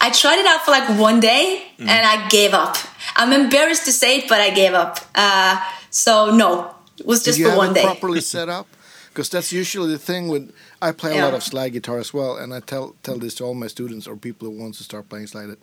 I 0.00 0.10
tried 0.12 0.38
it 0.38 0.46
out 0.46 0.60
for 0.64 0.70
like 0.70 0.88
one 0.98 1.18
day 1.20 1.64
Mm. 1.78 1.88
and 1.88 2.06
I 2.06 2.28
gave 2.28 2.54
up. 2.54 2.76
I'm 3.16 3.32
embarrassed 3.32 3.84
to 3.86 3.92
say 3.92 4.18
it, 4.18 4.28
but 4.28 4.40
I 4.40 4.50
gave 4.50 4.74
up. 4.74 4.98
Uh, 5.14 5.60
so 5.90 6.34
no, 6.36 6.74
it 6.98 7.06
was 7.06 7.22
just 7.24 7.40
for 7.40 7.56
one 7.56 7.70
it 7.70 7.74
day. 7.74 7.82
properly 7.84 8.20
set 8.20 8.48
up? 8.48 8.66
Because 9.18 9.30
that's 9.30 9.50
usually 9.52 9.90
the 9.90 9.98
thing 9.98 10.28
with. 10.28 10.52
I 10.80 10.92
play 10.92 11.10
a 11.10 11.16
Yeah. 11.16 11.24
lot 11.24 11.34
of 11.34 11.42
slide 11.42 11.72
guitar 11.72 11.98
as 11.98 12.14
well, 12.14 12.36
and 12.36 12.54
I 12.54 12.60
tell 12.60 12.94
tell 13.02 13.18
this 13.18 13.34
to 13.38 13.44
all 13.44 13.54
my 13.54 13.66
students 13.66 14.06
or 14.06 14.14
people 14.16 14.46
who 14.48 14.56
want 14.62 14.76
to 14.76 14.84
start 14.84 15.08
playing 15.08 15.26
slide. 15.26 15.48
That 15.48 15.58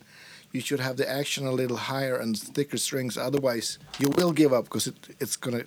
you 0.52 0.60
should 0.60 0.80
have 0.80 0.98
the 0.98 1.08
action 1.08 1.46
a 1.46 1.52
little 1.52 1.78
higher 1.78 2.16
and 2.22 2.38
thicker 2.38 2.76
strings. 2.76 3.16
Otherwise, 3.16 3.78
you 3.98 4.10
will 4.10 4.32
give 4.32 4.52
up 4.52 4.64
because 4.64 4.86
it, 4.88 4.96
it's 5.20 5.36
gonna 5.36 5.64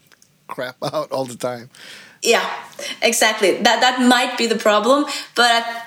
crap 0.48 0.76
out 0.94 1.12
all 1.12 1.26
the 1.26 1.36
time. 1.36 1.72
Yeah, 2.22 2.46
exactly. 3.02 3.58
That 3.58 3.80
that 3.82 4.00
might 4.08 4.38
be 4.38 4.46
the 4.46 4.60
problem, 4.60 5.06
but 5.34 5.50
I, 5.50 5.82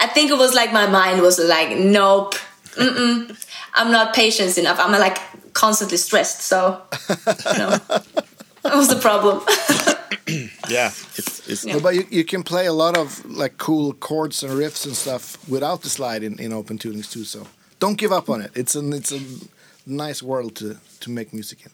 I 0.00 0.06
think 0.08 0.30
it 0.30 0.36
was 0.36 0.52
like 0.52 0.74
my 0.74 0.86
mind 0.86 1.22
was 1.22 1.38
like, 1.38 1.70
nope, 1.78 2.34
mm-mm, 2.76 3.32
I'm 3.72 3.90
not 3.90 4.14
patient 4.14 4.58
enough. 4.58 4.78
I'm 4.78 4.92
like 4.92 5.18
constantly 5.54 5.96
stressed, 5.96 6.42
so 6.42 6.82
you 7.08 7.58
know, 7.58 7.70
that 8.62 8.76
was 8.76 8.88
the 8.88 9.00
problem. 9.00 9.40
yeah, 10.68 10.88
it's, 10.88 11.18
it's 11.18 11.35
Yeah. 11.48 11.74
No, 11.74 11.80
but 11.80 11.94
you, 11.94 12.04
you 12.10 12.24
can 12.24 12.42
play 12.42 12.66
a 12.66 12.72
lot 12.72 12.96
of 12.96 13.24
like 13.24 13.56
cool 13.58 13.92
chords 13.94 14.42
and 14.42 14.52
riffs 14.52 14.84
and 14.86 14.96
stuff 14.96 15.36
without 15.48 15.82
the 15.82 15.88
slide 15.88 16.22
in, 16.24 16.38
in 16.40 16.52
open 16.52 16.78
tunings 16.78 17.10
too. 17.10 17.24
So 17.24 17.46
don't 17.78 17.96
give 17.98 18.12
up 18.12 18.28
on 18.28 18.40
it. 18.42 18.50
It's 18.54 18.74
an 18.74 18.92
it's 18.92 19.12
a 19.12 19.20
nice 19.86 20.22
world 20.22 20.54
to 20.56 20.76
to 21.00 21.10
make 21.10 21.32
music 21.32 21.58
in. 21.64 21.70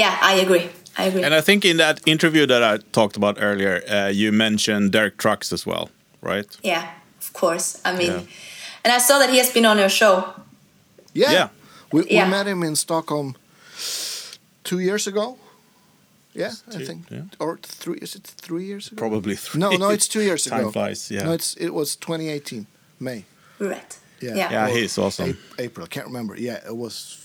yeah, 0.00 0.16
I 0.22 0.40
agree. 0.42 0.68
I 0.98 1.04
agree. 1.08 1.24
And 1.24 1.34
I 1.34 1.42
think 1.42 1.64
in 1.64 1.76
that 1.76 2.00
interview 2.06 2.46
that 2.46 2.62
I 2.62 2.78
talked 2.92 3.16
about 3.16 3.36
earlier, 3.40 3.82
uh, 3.90 4.08
you 4.12 4.32
mentioned 4.32 4.92
Derek 4.92 5.16
Trucks 5.16 5.52
as 5.52 5.66
well, 5.66 5.88
right? 6.22 6.46
yeah, 6.64 6.82
of 7.20 7.32
course. 7.32 7.80
I 7.84 7.92
mean, 7.96 8.10
Yeah. 8.12 8.84
and 8.84 8.92
I 8.96 8.98
saw 9.00 9.18
that 9.18 9.30
he 9.30 9.38
has 9.38 9.50
been 9.52 9.66
on 9.66 9.78
your 9.78 9.90
show. 9.90 10.24
Yeah. 11.14 11.32
Yeah. 11.32 11.48
We, 11.92 12.00
Yeah. 12.08 12.24
we 12.24 12.30
met 12.30 12.46
him 12.46 12.62
in 12.62 12.76
Stockholm 12.76 13.34
two 14.64 14.78
years 14.78 15.06
ago. 15.06 15.36
Yeah, 16.34 16.52
I 16.74 16.84
think. 16.84 17.10
yeah. 17.10 17.22
Or 17.38 17.58
three, 17.62 17.98
is 18.02 18.14
it 18.14 18.24
three 18.24 18.64
years 18.64 18.86
ago? 18.88 18.96
Probably 18.96 19.36
three. 19.36 19.60
No, 19.60 19.70
no, 19.76 19.90
it's 19.90 20.08
two 20.08 20.20
years 20.28 20.44
Time 20.44 20.60
ago. 20.60 20.70
flies, 20.72 21.10
yeah. 21.10 21.24
No, 21.24 21.32
it's 21.32 21.54
it 21.56 21.70
was 21.70 21.96
2018, 21.96 22.66
May. 23.00 23.24
Right. 23.58 23.98
Yeah. 24.20 24.34
Yeah. 24.36 24.50
Yeah, 24.52 24.64
Or 24.66 24.68
he's 24.76 24.98
awesome. 24.98 25.30
Ap- 25.30 25.60
April, 25.60 25.84
I 25.84 25.88
can't 25.88 26.06
remember. 26.06 26.36
Yeah, 26.36 26.58
it 26.66 26.76
was. 26.76 27.18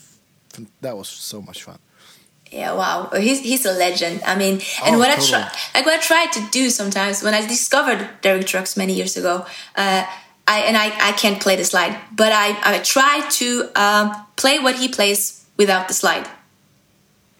That 0.81 0.97
was 0.97 1.07
so 1.07 1.41
much 1.41 1.63
fun. 1.63 1.77
Yeah, 2.51 2.73
wow, 2.75 3.09
he's 3.19 3.39
he's 3.41 3.65
a 3.65 3.73
legend. 3.73 4.21
I 4.25 4.35
mean, 4.35 4.61
and 4.85 4.95
Oh, 4.95 4.99
what 4.99 5.09
I 5.09 5.15
totally. 5.15 5.31
try, 5.31 5.51
like 5.75 5.85
what 5.85 5.95
I 5.99 6.01
tried 6.01 6.31
to 6.33 6.41
do 6.51 6.69
sometimes 6.69 7.21
when 7.21 7.33
I 7.33 7.45
discovered 7.45 8.09
Derek 8.21 8.45
Trucks 8.47 8.75
many 8.77 8.93
years 8.93 9.17
ago, 9.17 9.45
uh, 9.75 10.05
I 10.47 10.59
and 10.67 10.77
I, 10.77 10.85
I 11.09 11.11
can't 11.11 11.41
play 11.41 11.55
the 11.57 11.63
slide, 11.65 11.95
but 12.15 12.31
I 12.31 12.57
I 12.63 12.79
try 12.79 13.27
to 13.39 13.69
um, 13.75 14.11
play 14.37 14.59
what 14.59 14.75
he 14.75 14.87
plays 14.87 15.45
without 15.57 15.87
the 15.87 15.93
slide. 15.93 16.25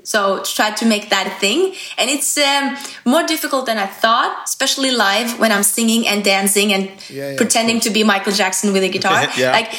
So 0.08 0.42
try 0.42 0.72
to 0.72 0.86
make 0.86 1.10
that 1.10 1.28
a 1.28 1.36
thing, 1.44 1.76
and 1.98 2.10
it's 2.10 2.38
um, 2.38 2.78
more 3.04 3.24
difficult 3.24 3.66
than 3.66 3.78
I 3.78 3.88
thought, 3.88 4.44
especially 4.46 4.92
live 4.92 5.38
when 5.38 5.52
I'm 5.52 5.64
singing 5.64 6.08
and 6.08 6.24
dancing 6.24 6.72
and 6.72 6.86
Yeah, 7.10 7.32
yeah, 7.32 7.36
pretending 7.36 7.82
to 7.82 7.90
be 7.90 8.06
Michael 8.06 8.32
Jackson 8.32 8.72
with 8.72 8.84
a 8.84 8.88
guitar. 8.88 9.28
Yeah. 9.36 9.52
Like 9.52 9.70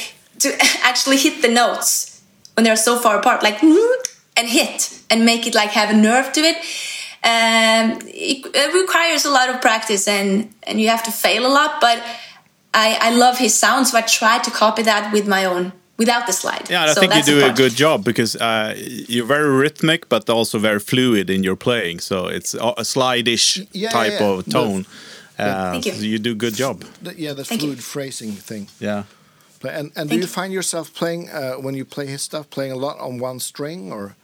to 0.41 0.49
actually 0.91 1.17
hit 1.17 1.41
the 1.41 1.49
notes 1.49 2.21
when 2.55 2.65
they're 2.65 2.77
so 2.77 2.99
far 2.99 3.17
apart, 3.19 3.43
like 3.43 3.63
and 3.63 4.47
hit 4.59 5.01
and 5.09 5.25
make 5.25 5.47
it 5.47 5.55
like 5.55 5.71
have 5.71 5.89
a 5.89 5.97
nerve 5.97 6.31
to 6.35 6.41
it. 6.41 6.57
Um, 7.25 7.99
it, 8.05 8.45
it 8.55 8.75
requires 8.83 9.25
a 9.25 9.31
lot 9.31 9.49
of 9.49 9.63
practice 9.63 10.07
and 10.07 10.53
and 10.65 10.79
you 10.79 10.89
have 10.89 11.05
to 11.05 11.11
fail 11.11 11.47
a 11.47 11.53
lot. 11.59 11.81
But 11.81 12.05
I, 12.75 12.99
I 13.01 13.11
love 13.17 13.39
his 13.39 13.59
sound, 13.59 13.89
so 13.89 13.97
I 13.97 14.03
try 14.03 14.41
to 14.41 14.51
copy 14.51 14.83
that 14.83 15.11
with 15.11 15.27
my 15.27 15.47
own 15.47 15.73
without 15.99 16.27
the 16.27 16.33
slide. 16.33 16.65
Yeah, 16.71 16.83
and 16.83 16.91
I 16.91 16.95
So 16.95 17.01
think 17.01 17.13
you 17.13 17.17
that's 17.23 17.27
the 17.29 17.41
do 17.41 17.47
a 17.47 17.69
good 17.69 17.77
job 17.77 18.05
because 18.05 18.37
uh, 18.41 18.75
you're 19.09 19.27
very 19.29 19.51
rhythmic, 19.63 20.09
but 20.09 20.29
also 20.31 20.59
very 20.59 20.81
fluid 20.81 21.29
in 21.31 21.45
your 21.45 21.57
playing. 21.57 22.01
So 22.01 22.17
it's 22.37 22.55
a 22.55 22.73
a 22.77 22.85
slide-ish 22.85 23.59
Yeah, 23.73 23.93
type 23.93 24.21
yeah, 24.21 24.39
of 24.39 24.45
tone. 24.47 24.85
Uh, 25.39 25.71
Thank 25.73 25.85
you. 25.87 25.93
So 25.93 26.03
you 26.03 26.19
do 26.19 26.31
a 26.33 26.35
good 26.45 26.55
job. 26.59 26.77
The, 27.03 27.13
yeah, 27.17 27.35
the 27.37 27.45
Thank 27.45 27.63
you. 27.63 27.69
fluid 27.69 27.83
phrasing 27.83 28.33
thing. 28.49 28.67
Yeah. 28.81 29.03
But- 29.61 29.75
And 29.79 29.93
and 29.97 30.09
do 30.11 30.15
you 30.15 30.23
you. 30.23 30.29
find 30.29 30.53
yourself 30.53 30.87
playing 30.93 31.29
uh, 31.31 31.63
when 31.65 31.75
you 31.77 31.85
play 31.87 32.07
his 32.07 32.23
stuff, 32.23 32.45
playing 32.51 32.73
a 32.73 32.79
lot 32.87 32.97
on 33.01 33.21
one 33.23 33.41
string 33.41 33.93
or? 33.93 34.15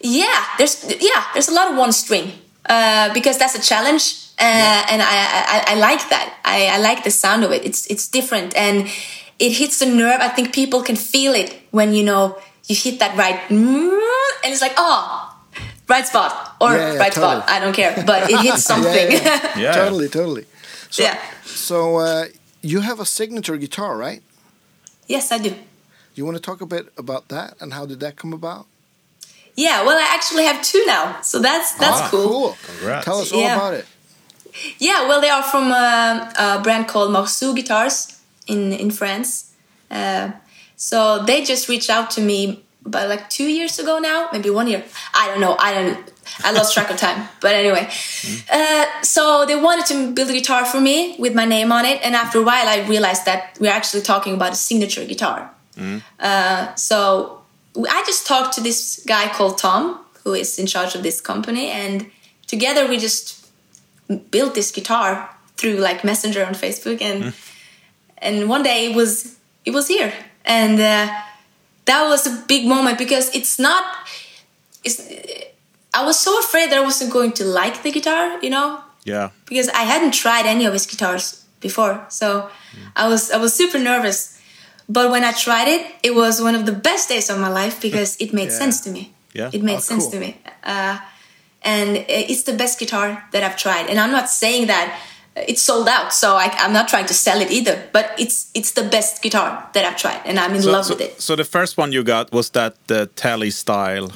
Yeah, 0.00 0.44
there's 0.58 0.84
yeah, 1.00 1.24
there's 1.32 1.48
a 1.48 1.54
lot 1.54 1.70
of 1.70 1.78
one 1.78 1.92
string 1.92 2.32
uh, 2.68 3.12
because 3.14 3.38
that's 3.38 3.54
a 3.54 3.62
challenge, 3.62 4.04
uh, 4.38 4.92
and 4.92 5.00
I, 5.02 5.16
I 5.54 5.64
I 5.72 5.74
like 5.90 6.08
that. 6.10 6.28
I, 6.44 6.66
I 6.76 6.78
like 6.90 7.02
the 7.02 7.10
sound 7.10 7.44
of 7.44 7.50
it. 7.52 7.64
It's 7.64 7.86
it's 7.86 8.08
different 8.08 8.54
and 8.56 8.88
it 9.38 9.52
hits 9.52 9.78
the 9.78 9.86
nerve. 9.86 10.20
I 10.20 10.28
think 10.28 10.52
people 10.54 10.82
can 10.82 10.96
feel 10.96 11.32
it 11.34 11.54
when 11.70 11.92
you 11.94 12.04
know 12.04 12.38
you 12.68 12.74
hit 12.76 12.98
that 13.00 13.16
right, 13.16 13.38
and 13.50 14.52
it's 14.52 14.60
like 14.62 14.74
oh, 14.76 15.34
right 15.88 16.06
spot 16.06 16.56
or 16.60 16.72
Yeah, 16.72 16.92
yeah, 16.94 16.98
right 16.98 17.12
spot. 17.14 17.48
I 17.48 17.60
don't 17.60 17.72
care, 17.74 17.94
but 18.06 18.30
it 18.30 18.40
hits 18.40 18.64
something. 18.72 19.12
Yeah, 19.12 19.22
yeah, 19.22 19.58
Yeah. 19.64 19.72
Totally, 19.72 20.08
totally. 20.08 20.46
So, 20.90 21.02
Yeah. 21.02 21.18
So 21.44 21.96
uh, 21.98 22.24
you 22.62 22.80
have 22.80 23.00
a 23.00 23.04
signature 23.06 23.56
guitar, 23.56 23.96
right? 23.96 24.22
yes, 25.08 25.30
I 25.32 25.38
do. 25.38 25.54
You 26.14 26.24
want 26.24 26.36
to 26.36 26.42
talk 26.42 26.60
a 26.60 26.66
bit 26.66 26.86
about 26.96 27.28
that 27.28 27.54
and 27.60 27.72
how 27.74 27.86
did 27.86 28.00
that 28.00 28.16
come 28.16 28.32
about? 28.32 28.66
Yeah, 29.54 29.84
well, 29.84 29.96
I 29.96 30.14
actually 30.14 30.44
have 30.44 30.60
two 30.62 30.82
now, 30.86 31.20
so 31.22 31.38
that's 31.40 31.72
that's 31.78 32.00
Ah, 32.00 32.08
cool. 32.10 32.28
Cool. 32.28 32.56
Congrats. 32.66 33.04
Tell 33.04 33.18
us 33.20 33.32
all 33.32 33.40
Yeah. 33.40 33.54
about 33.56 33.74
it. 33.74 33.86
Yeah, 34.78 35.06
well, 35.08 35.20
they 35.20 35.28
are 35.30 35.42
from 35.42 35.70
um 35.72 36.28
a 36.36 36.60
brand 36.62 36.88
called 36.88 37.12
Marceau 37.12 37.52
Guitars 37.54 38.15
in 38.46 38.72
in 38.72 38.90
France. 38.90 39.52
Uh, 39.90 40.32
so 40.76 41.24
they 41.24 41.44
just 41.44 41.68
reached 41.68 41.90
out 41.90 42.10
to 42.10 42.20
me 42.20 42.62
about 42.84 43.08
like 43.08 43.28
two 43.28 43.48
years 43.48 43.78
ago 43.78 43.98
now, 43.98 44.28
maybe 44.32 44.50
one 44.50 44.68
year. 44.68 44.84
I 45.14 45.28
don't 45.28 45.40
know. 45.40 45.56
I 45.58 45.74
don't. 45.74 46.12
I 46.44 46.52
lost 46.52 46.74
track 46.74 46.90
of 46.90 46.96
time. 46.96 47.28
But 47.40 47.54
anyway, 47.54 47.88
uh, 48.52 48.84
so 49.02 49.44
they 49.46 49.56
wanted 49.56 49.86
to 49.86 50.12
build 50.12 50.30
a 50.30 50.32
guitar 50.32 50.64
for 50.64 50.80
me 50.80 51.16
with 51.18 51.34
my 51.34 51.44
name 51.44 51.70
on 51.72 51.84
it, 51.84 52.00
and 52.04 52.14
after 52.14 52.38
a 52.40 52.42
while, 52.42 52.66
I 52.68 52.86
realized 52.88 53.24
that 53.26 53.56
we're 53.60 53.72
actually 53.72 54.02
talking 54.02 54.34
about 54.34 54.52
a 54.52 54.56
signature 54.56 55.04
guitar. 55.04 55.50
Uh, 56.20 56.74
so 56.74 57.42
I 57.76 58.02
just 58.06 58.26
talked 58.26 58.54
to 58.54 58.60
this 58.60 59.02
guy 59.06 59.28
called 59.28 59.58
Tom, 59.58 60.00
who 60.24 60.34
is 60.34 60.58
in 60.58 60.66
charge 60.66 60.94
of 60.94 61.02
this 61.02 61.20
company, 61.20 61.70
and 61.70 62.10
together 62.46 62.88
we 62.88 62.98
just 62.98 63.46
built 64.30 64.54
this 64.54 64.70
guitar 64.70 65.28
through 65.56 65.76
like 65.76 66.02
Messenger 66.04 66.44
on 66.44 66.54
Facebook, 66.54 67.00
and 67.02 67.34
and 68.18 68.48
one 68.48 68.62
day 68.62 68.86
it 68.90 68.94
was 68.96 69.36
it 69.64 69.72
was 69.72 69.88
here, 69.88 70.12
and 70.44 70.74
uh, 70.80 71.08
that 71.84 72.08
was 72.08 72.26
a 72.26 72.44
big 72.46 72.66
moment 72.66 72.98
because 72.98 73.34
it's 73.34 73.58
not. 73.58 73.84
It's, 74.84 75.00
I 75.94 76.04
was 76.04 76.18
so 76.20 76.38
afraid 76.38 76.70
that 76.70 76.78
I 76.78 76.82
wasn't 76.82 77.12
going 77.12 77.32
to 77.32 77.44
like 77.44 77.82
the 77.82 77.90
guitar, 77.90 78.38
you 78.42 78.50
know, 78.50 78.80
Yeah. 79.04 79.30
because 79.46 79.68
I 79.70 79.84
hadn't 79.84 80.12
tried 80.12 80.44
any 80.46 80.66
of 80.66 80.72
his 80.72 80.86
guitars 80.86 81.44
before. 81.60 82.04
So 82.08 82.50
I 82.94 83.08
was 83.08 83.30
I 83.30 83.38
was 83.38 83.54
super 83.54 83.78
nervous. 83.78 84.32
But 84.88 85.10
when 85.10 85.24
I 85.24 85.32
tried 85.32 85.66
it, 85.68 85.82
it 86.02 86.14
was 86.14 86.40
one 86.40 86.54
of 86.54 86.64
the 86.64 86.72
best 86.72 87.08
days 87.08 87.28
of 87.30 87.38
my 87.40 87.48
life 87.48 87.80
because 87.80 88.16
it 88.20 88.32
made 88.32 88.50
Yeah. 88.50 88.58
sense 88.58 88.80
to 88.84 88.90
me. 88.90 89.12
Yeah. 89.32 89.50
It 89.52 89.62
made 89.62 89.78
Oh, 89.78 89.80
sense 89.80 90.04
cool. 90.04 90.12
to 90.12 90.20
me. 90.20 90.36
Uh, 90.62 90.98
and 91.62 91.96
it's 92.08 92.44
the 92.44 92.52
best 92.52 92.78
guitar 92.78 93.24
that 93.32 93.42
I've 93.42 93.56
tried. 93.56 93.88
And 93.90 93.98
I'm 93.98 94.12
not 94.12 94.30
saying 94.30 94.68
that 94.68 94.86
it's 95.36 95.62
sold 95.62 95.88
out. 95.88 96.12
So 96.12 96.36
I, 96.36 96.50
I'm 96.58 96.72
not 96.72 96.88
trying 96.88 97.06
to 97.06 97.14
sell 97.14 97.40
it 97.40 97.50
either. 97.50 97.76
But 97.92 98.06
it's 98.18 98.50
it's 98.54 98.72
the 98.72 98.82
best 98.82 99.22
guitar 99.22 99.68
that 99.72 99.84
I've 99.84 99.96
tried, 99.96 100.20
and 100.24 100.38
I'm 100.38 100.54
in 100.54 100.62
So, 100.62 100.70
love 100.72 100.84
so, 100.84 100.94
with 100.94 101.02
it. 101.02 101.20
so 101.20 101.36
the 101.36 101.44
first 101.44 101.76
one 101.78 101.92
you 101.92 102.02
got 102.04 102.32
was 102.32 102.50
that 102.50 102.74
the 102.86 103.06
Tele 103.16 103.50
style. 103.50 104.10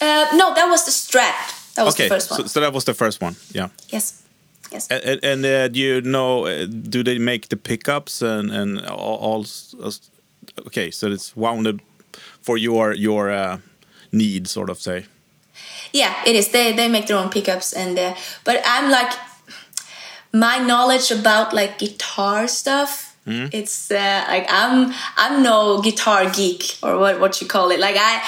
Uh, 0.00 0.26
no, 0.34 0.54
that 0.54 0.68
was 0.68 0.84
the 0.84 0.90
Strat. 0.90 1.74
That 1.74 1.84
was 1.84 1.94
okay, 1.94 2.08
the 2.08 2.14
first 2.14 2.30
one. 2.30 2.40
So, 2.40 2.46
so 2.46 2.60
that 2.60 2.72
was 2.72 2.84
the 2.84 2.94
first 2.94 3.20
one. 3.22 3.36
Yeah. 3.54 3.68
yes, 3.92 4.22
yes. 4.72 4.88
And, 4.90 5.24
and- 5.24 5.44
uh, 5.46 5.68
do 5.68 5.78
you 5.78 6.00
know? 6.00 6.46
Uh, 6.46 6.66
do 6.90 7.02
they 7.02 7.18
make 7.18 7.48
the 7.48 7.56
pickups 7.56 8.22
and 8.22 8.50
and 8.50 8.86
all? 8.86 9.18
all 9.18 9.44
okay, 10.66 10.90
so 10.90 11.06
it's 11.12 11.34
wounded 11.36 11.80
for 12.40 12.58
your 12.58 12.92
your 12.94 13.30
uh, 13.30 13.58
need, 14.12 14.46
sort 14.48 14.70
of 14.70 14.78
say. 14.78 15.04
Yeah, 15.92 16.12
it 16.26 16.34
is. 16.34 16.48
They 16.48 16.72
they 16.74 16.88
make 16.88 17.06
their 17.06 17.18
own 17.18 17.30
pickups, 17.30 17.72
and 17.72 17.98
uh, 17.98 18.14
but 18.44 18.56
I'm 18.64 18.90
like 18.90 19.12
my 20.40 20.58
knowledge 20.58 21.10
about 21.10 21.52
like 21.52 21.78
guitar 21.78 22.48
stuff. 22.48 23.16
It's 23.28 23.90
uh, 23.90 24.24
like 24.28 24.46
I'm 24.48 24.92
I'm 25.16 25.42
no 25.42 25.82
guitar 25.82 26.30
geek 26.30 26.78
or 26.82 26.96
what 27.02 27.18
what 27.18 27.40
you 27.40 27.48
call 27.48 27.72
it. 27.72 27.80
Like 27.80 27.96
I, 27.98 28.22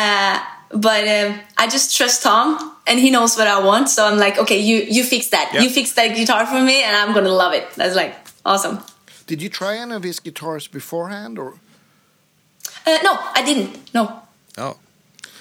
uh, 0.00 0.34
but 0.78 1.04
um, 1.06 1.40
I 1.58 1.68
just 1.68 1.94
trust 1.94 2.22
Tom, 2.22 2.48
and 2.86 2.98
he 2.98 3.10
knows 3.10 3.36
what 3.36 3.48
I 3.48 3.60
want. 3.62 3.90
So 3.90 4.00
I'm 4.06 4.18
like, 4.18 4.38
okay, 4.38 4.58
you 4.58 4.76
you 4.88 5.04
fix 5.04 5.28
that. 5.28 5.50
Yeah. 5.52 5.60
You 5.62 5.68
fix 5.68 5.92
that 5.92 6.16
guitar 6.16 6.46
for 6.46 6.62
me, 6.62 6.82
and 6.82 6.96
I'm 6.96 7.12
gonna 7.12 7.36
love 7.44 7.52
it. 7.52 7.68
That's 7.76 7.96
like 7.96 8.14
awesome. 8.46 8.78
Did 9.26 9.42
you 9.42 9.50
try 9.50 9.76
any 9.76 9.94
of 9.94 10.02
his 10.02 10.20
guitars 10.20 10.68
beforehand, 10.68 11.38
or 11.38 11.54
Uh, 12.86 12.98
no, 13.02 13.12
I 13.34 13.42
didn't. 13.44 13.92
No. 13.94 14.22
Oh. 14.56 14.76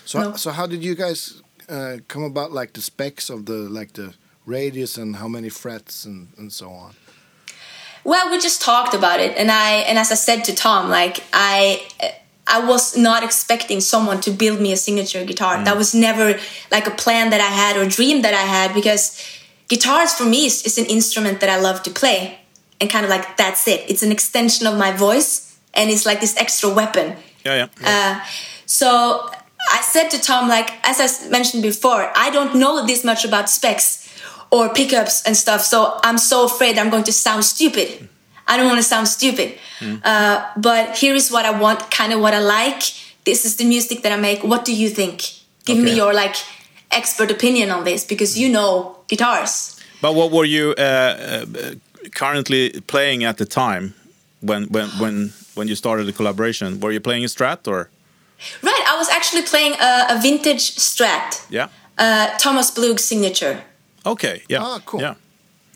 so? 0.05 0.19
No. 0.19 0.35
So 0.35 0.51
how 0.51 0.67
did 0.67 0.83
you 0.83 0.95
guys 0.95 1.41
uh, 1.69 1.97
come 2.07 2.23
about 2.23 2.51
like 2.51 2.73
the 2.73 2.81
specs 2.81 3.29
of 3.29 3.45
the 3.45 3.59
like 3.79 3.93
the 3.93 4.13
radius 4.45 4.97
and 4.97 5.15
how 5.15 5.27
many 5.27 5.49
frets 5.49 6.05
and 6.05 6.29
and 6.37 6.51
so 6.51 6.69
on? 6.69 6.95
Well, 8.03 8.29
we 8.29 8.39
just 8.39 8.61
talked 8.61 8.93
about 8.93 9.19
it, 9.19 9.37
and 9.37 9.49
I 9.49 9.71
and 9.87 9.97
as 9.97 10.11
I 10.11 10.15
said 10.15 10.43
to 10.45 10.55
Tom, 10.55 10.89
like 10.89 11.23
I 11.31 11.81
I 12.45 12.65
was 12.65 12.97
not 12.97 13.23
expecting 13.23 13.79
someone 13.79 14.19
to 14.21 14.31
build 14.31 14.59
me 14.59 14.73
a 14.73 14.77
signature 14.77 15.23
guitar. 15.23 15.63
That 15.63 15.77
was 15.77 15.95
never 15.95 16.37
like 16.71 16.87
a 16.87 16.91
plan 16.91 17.29
that 17.29 17.39
I 17.39 17.47
had 17.47 17.77
or 17.77 17.87
dream 17.87 18.21
that 18.23 18.33
I 18.33 18.41
had 18.41 18.73
because 18.73 19.17
guitars 19.69 20.13
for 20.13 20.25
me 20.25 20.45
is, 20.45 20.63
is 20.63 20.77
an 20.77 20.85
instrument 20.85 21.39
that 21.39 21.49
I 21.49 21.59
love 21.59 21.81
to 21.83 21.91
play, 21.91 22.39
and 22.81 22.89
kind 22.89 23.05
of 23.05 23.09
like 23.09 23.37
that's 23.37 23.67
it. 23.67 23.89
It's 23.89 24.03
an 24.03 24.11
extension 24.11 24.67
of 24.67 24.77
my 24.77 24.91
voice, 24.91 25.57
and 25.73 25.89
it's 25.89 26.05
like 26.05 26.19
this 26.19 26.35
extra 26.37 26.69
weapon. 26.69 27.15
Yeah, 27.45 27.67
yeah. 27.81 28.19
Uh, 28.21 28.25
so 28.65 29.29
I 29.71 29.81
said 29.81 30.09
to 30.09 30.19
Tom, 30.19 30.49
like 30.49 30.69
as 30.83 30.99
I 30.99 31.29
mentioned 31.29 31.63
before, 31.63 32.11
I 32.15 32.29
don't 32.29 32.55
know 32.55 32.85
this 32.85 33.05
much 33.05 33.23
about 33.23 33.49
specs 33.49 34.02
or 34.53 34.69
pickups 34.69 35.15
and 35.25 35.35
stuff, 35.35 35.61
so 35.61 35.77
I'm 36.07 36.17
so 36.31 36.37
afraid 36.45 36.77
I'm 36.77 36.89
going 36.95 37.03
to 37.11 37.11
sound 37.25 37.43
stupid. 37.43 37.87
I 38.47 38.57
don't 38.57 38.67
want 38.71 38.77
to 38.83 38.87
sound 38.93 39.07
stupid. 39.07 39.49
Uh, 40.03 40.37
but 40.57 40.85
here 41.01 41.15
is 41.15 41.31
what 41.31 41.45
I 41.45 41.51
want, 41.63 41.79
kind 41.99 42.11
of 42.13 42.19
what 42.21 42.33
I 42.33 42.39
like. 42.39 42.81
This 43.25 43.45
is 43.45 43.55
the 43.55 43.65
music 43.65 43.97
that 44.03 44.11
I 44.11 44.19
make. 44.29 44.39
What 44.51 44.65
do 44.65 44.71
you 44.71 44.89
think? 44.89 45.15
Give 45.65 45.77
me 45.77 45.91
your 45.95 46.13
like 46.13 46.35
expert 46.91 47.31
opinion 47.31 47.71
on 47.71 47.83
this 47.83 48.05
because 48.05 48.37
you 48.41 48.49
know 48.49 48.97
guitars. 49.07 49.79
But 50.01 50.13
what 50.15 50.29
were 50.31 50.45
you 50.45 50.73
uh, 50.77 50.81
uh, 50.81 51.45
currently 52.15 52.81
playing 52.87 53.23
at 53.23 53.37
the 53.37 53.45
time 53.45 53.93
when 54.41 54.63
when 54.75 54.87
when 54.99 55.31
when 55.55 55.67
you 55.69 55.75
started 55.75 56.05
the 56.05 56.13
collaboration? 56.13 56.79
Were 56.79 56.91
you 56.93 56.99
playing 57.01 57.23
a 57.23 57.29
Strat 57.29 57.67
or? 57.67 57.89
Right, 58.61 58.83
I 58.93 58.97
was 58.97 59.09
actually 59.09 59.43
playing 59.43 59.73
a, 59.79 60.05
a 60.09 60.21
vintage 60.21 60.75
Strat, 60.75 61.45
Yeah. 61.49 61.67
uh, 61.97 62.27
Thomas 62.37 62.71
Blug 62.71 62.99
signature. 62.99 63.55
Okay. 64.05 64.43
Yeah. 64.49 64.61
Ah, 64.61 64.79
cool. 64.85 65.01
Yeah. 65.01 65.15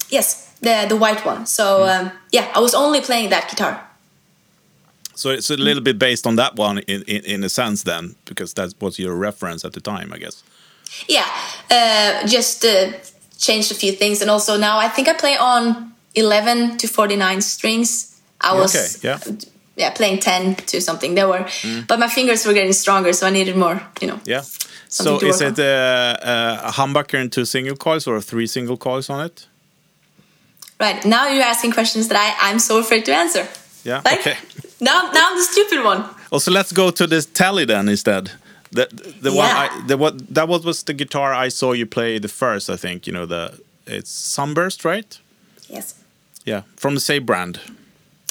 Yes, 0.10 0.54
the 0.62 0.86
the 0.88 0.96
white 0.96 1.26
one. 1.26 1.46
So 1.46 1.84
um, 1.84 2.12
yeah, 2.32 2.52
I 2.56 2.60
was 2.60 2.74
only 2.74 3.02
playing 3.02 3.30
that 3.30 3.50
guitar. 3.50 3.84
So 5.16 5.30
it's 5.32 5.50
a 5.50 5.58
little 5.58 5.82
bit 5.84 5.98
based 5.98 6.28
on 6.28 6.36
that 6.36 6.56
one 6.56 6.78
in, 6.78 7.02
in, 7.08 7.24
in 7.26 7.44
a 7.44 7.50
sense 7.50 7.84
then, 7.84 8.16
because 8.26 8.54
that 8.54 8.74
was 8.80 9.00
your 9.00 9.16
reference 9.16 9.66
at 9.66 9.74
the 9.74 9.82
time, 9.82 10.14
I 10.14 10.20
guess. 10.20 10.44
Yeah, 11.08 11.26
uh, 11.72 12.28
just 12.28 12.64
uh, 12.64 12.92
changed 13.38 13.72
a 13.72 13.76
few 13.76 13.94
things, 13.94 14.22
and 14.22 14.30
also 14.30 14.58
now 14.58 14.78
I 14.78 14.88
think 14.90 15.08
I 15.08 15.14
play 15.14 15.36
on 15.36 15.94
eleven 16.14 16.78
to 16.78 16.88
forty 16.88 17.16
nine 17.16 17.42
strings. 17.42 18.22
I 18.40 18.54
was 18.54 18.76
Okay, 18.76 18.88
yeah. 19.08 19.18
Yeah 19.78 19.92
playing 19.92 20.20
ten 20.20 20.56
to 20.56 20.82
something. 20.82 21.16
There 21.16 21.28
were, 21.28 21.46
but 21.88 22.00
my 22.00 22.10
fingers 22.10 22.46
were 22.46 22.54
getting 22.54 22.74
stronger, 22.74 23.14
so 23.14 23.28
I 23.28 23.30
needed 23.30 23.56
more. 23.56 23.82
You 24.02 24.08
know. 24.08 24.20
Yeah. 24.26 24.44
So 24.90 25.20
is 25.20 25.42
it 25.42 25.60
uh, 25.60 25.64
uh, 25.64 26.70
a 26.70 26.72
humbucker 26.72 27.20
and 27.20 27.32
two 27.32 27.46
single 27.46 27.76
coils 27.76 28.08
or 28.08 28.22
three 28.22 28.48
single 28.48 28.78
coils 28.78 29.10
on 29.10 29.26
it? 29.26 29.48
Right 30.80 31.04
now 31.06 31.28
you're 31.28 31.44
asking 31.44 31.74
questions 31.74 32.08
that 32.08 32.18
I 32.18 32.50
I'm 32.52 32.60
so 32.60 32.80
afraid 32.80 33.06
to 33.06 33.14
answer. 33.14 33.48
Yeah. 33.84 34.02
Like 34.06 34.20
Okay. 34.20 34.38
now 34.80 35.10
now 35.14 35.30
I'm 35.30 35.38
the 35.38 35.44
stupid 35.44 35.84
one. 35.84 36.04
Also, 36.32 36.52
let's 36.52 36.72
go 36.72 36.92
to 36.92 37.08
this 37.08 37.26
tally 37.26 37.66
then 37.66 37.90
instead. 37.90 38.32
The 38.72 38.88
the 39.22 39.32
one 39.32 39.48
Yeah. 39.48 39.70
I, 39.72 39.88
the 39.88 39.98
what 39.98 40.34
that 40.36 40.48
was, 40.48 40.64
was 40.66 40.84
the 40.84 40.94
guitar 40.94 41.34
I 41.34 41.50
saw 41.50 41.74
you 41.74 41.86
play 41.86 42.20
the 42.20 42.28
first. 42.28 42.70
I 42.70 42.78
think 42.78 43.08
you 43.08 43.14
know 43.14 43.26
the 43.26 43.52
it's 43.86 44.12
Sunburst, 44.12 44.86
right? 44.86 45.20
Yes. 45.70 45.96
Yeah, 46.46 46.62
from 46.76 46.94
the 46.94 47.02
same 47.02 47.26
brand. 47.26 47.60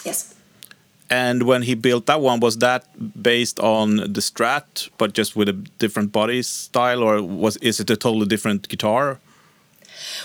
Yes. 0.05 0.35
And 1.09 1.45
when 1.45 1.63
he 1.63 1.75
built 1.75 2.07
that 2.07 2.21
one, 2.21 2.41
was 2.41 2.59
that 2.59 2.85
based 3.23 3.61
on 3.61 3.97
the 3.97 4.21
Strat, 4.21 4.91
but 4.99 5.13
just 5.13 5.37
with 5.37 5.49
a 5.49 5.53
different 5.53 6.11
body 6.13 6.43
style, 6.43 7.03
or 7.03 7.23
was 7.23 7.57
is 7.59 7.79
it 7.81 7.91
a 7.91 7.97
totally 7.97 8.27
different 8.27 8.69
guitar? 8.69 9.21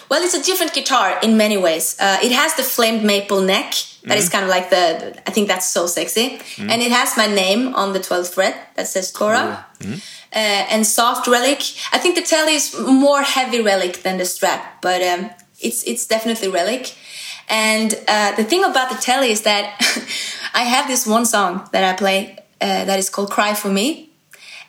Well, 0.09 0.23
it's 0.23 0.33
a 0.33 0.43
different 0.43 0.73
guitar 0.73 1.19
in 1.23 1.37
many 1.37 1.57
ways. 1.57 1.95
Uh, 1.99 2.17
it 2.21 2.31
has 2.31 2.55
the 2.55 2.63
flamed 2.63 3.03
maple 3.03 3.41
neck. 3.41 3.73
That 4.03 4.17
is 4.17 4.29
kind 4.29 4.43
of 4.43 4.49
like 4.49 4.69
the, 4.69 5.15
I 5.27 5.31
think 5.31 5.47
that's 5.47 5.67
so 5.67 5.85
sexy. 5.85 6.39
And 6.57 6.81
it 6.81 6.91
has 6.91 7.15
my 7.15 7.27
name 7.27 7.75
on 7.75 7.93
the 7.93 7.99
12th 7.99 8.33
fret 8.33 8.55
that 8.75 8.87
says 8.87 9.11
Tora. 9.11 9.65
Uh, 10.33 10.37
and 10.73 10.87
soft 10.87 11.27
relic. 11.27 11.61
I 11.91 11.97
think 11.99 12.15
the 12.15 12.21
Telly 12.21 12.55
is 12.55 12.77
more 12.79 13.21
heavy 13.21 13.61
relic 13.61 14.01
than 14.03 14.17
the 14.17 14.23
Strat, 14.23 14.61
but 14.81 15.01
um, 15.01 15.29
it's 15.59 15.83
it's 15.83 16.07
definitely 16.07 16.47
relic. 16.47 16.95
And 17.49 17.93
uh, 18.07 18.33
the 18.37 18.45
thing 18.45 18.63
about 18.63 18.89
the 18.89 18.95
Telly 18.95 19.31
is 19.31 19.41
that 19.41 19.65
I 20.53 20.63
have 20.63 20.87
this 20.87 21.05
one 21.07 21.25
song 21.25 21.67
that 21.71 21.83
I 21.83 21.97
play 21.97 22.37
uh, 22.59 22.85
that 22.85 22.99
is 22.99 23.09
called 23.09 23.31
"Cry 23.31 23.53
for 23.53 23.69
Me," 23.69 24.09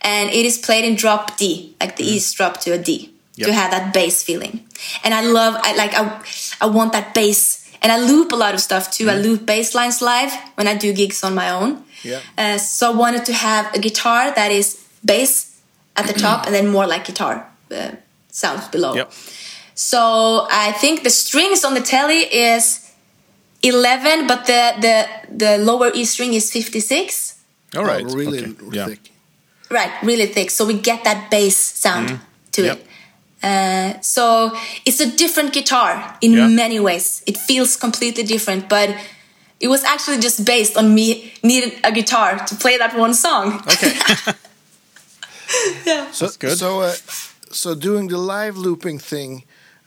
and 0.01 0.31
it 0.31 0.45
is 0.47 0.59
played 0.59 0.85
in 0.85 0.95
drop 0.97 1.37
D, 1.37 1.75
like 1.81 1.97
the 1.97 2.05
E 2.05 2.17
is 2.17 2.33
dropped 2.33 2.63
to 2.63 2.73
a 2.73 2.79
D 2.79 3.13
Yep. 3.37 3.49
to 3.49 3.55
have 3.55 3.71
that 3.71 3.95
bass 3.95 4.23
feeling. 4.23 4.61
And 5.03 5.15
I 5.15 5.23
love, 5.23 5.55
I 5.57 5.75
like, 5.75 5.95
I, 5.95 6.23
I 6.61 6.67
want 6.67 6.93
that 6.93 7.15
bass. 7.15 7.67
And 7.81 7.91
I 7.91 7.99
loop 7.99 8.31
a 8.31 8.37
lot 8.37 8.53
of 8.53 8.61
stuff 8.61 8.91
too. 8.91 9.09
I 9.09 9.17
loop 9.17 9.47
bass 9.47 9.75
lines 9.75 10.03
live 10.03 10.33
when 10.57 10.69
I 10.69 10.77
do 10.77 10.93
gigs 10.93 11.25
on 11.25 11.35
my 11.35 11.49
own. 11.49 11.83
Yeah. 12.03 12.21
Uh, 12.37 12.59
so 12.59 12.93
I 12.93 12.95
wanted 12.95 13.25
to 13.25 13.33
have 13.33 13.75
a 13.75 13.79
guitar 13.79 14.35
that 14.35 14.53
is 14.53 14.87
bass 15.03 15.61
at 15.97 16.07
the 16.07 16.13
top 16.13 16.45
and 16.47 16.55
then 16.55 16.69
more 16.69 16.87
like 16.87 17.07
guitar 17.07 17.49
uh, 17.75 17.93
sounds 18.29 18.69
below. 18.69 18.95
Yep. 18.95 19.13
So 19.75 20.47
I 20.51 20.73
think 20.73 21.03
the 21.03 21.11
strings 21.11 21.65
on 21.65 21.73
the 21.73 21.81
telly 21.81 22.21
is 22.21 22.82
11, 23.63 24.27
but 24.27 24.47
the 24.47 24.75
the 24.81 25.07
the 25.31 25.59
lower 25.59 25.91
E 25.95 26.05
string 26.05 26.35
is 26.35 26.51
56. 26.51 27.35
All 27.77 27.85
right. 27.85 28.05
Oh, 28.07 28.15
really 28.15 28.45
okay. 28.45 28.55
Yeah. 28.73 28.87
thick. 28.87 29.11
Right, 29.71 29.91
really 30.03 30.27
thick. 30.27 30.51
So 30.51 30.67
we 30.67 30.75
get 30.75 31.05
that 31.05 31.31
bass 31.31 31.57
sound 31.57 32.21
to 32.53 32.63
Yep. 32.63 32.77
it. 32.77 32.87
Uh, 33.43 34.01
so 34.03 34.53
it's 34.85 35.01
a 35.01 35.07
different 35.17 35.53
guitar 35.53 36.17
in 36.21 36.33
Yeah. 36.33 36.47
many 36.49 36.79
ways. 36.79 37.23
It 37.27 37.39
feels 37.39 37.77
completely 37.77 38.23
different, 38.25 38.69
but 38.69 38.89
it 39.61 39.69
was 39.69 39.83
actually 39.85 40.19
just 40.19 40.45
based 40.45 40.77
on 40.77 40.95
me 40.95 41.33
needing 41.43 41.73
a 41.85 41.91
guitar 41.91 42.39
to 42.47 42.55
play 42.55 42.77
that 42.79 42.95
one 42.99 43.15
song. 43.15 43.63
Okay. 43.67 43.93
yeah. 45.87 46.11
So, 46.13 46.27
That's 46.27 46.37
good. 46.37 46.59
So, 46.59 46.81
uh, 46.83 46.95
so 47.51 47.75
doing 47.75 48.09
the 48.09 48.19
live 48.19 48.57
looping 48.57 48.99
thing, 48.99 49.45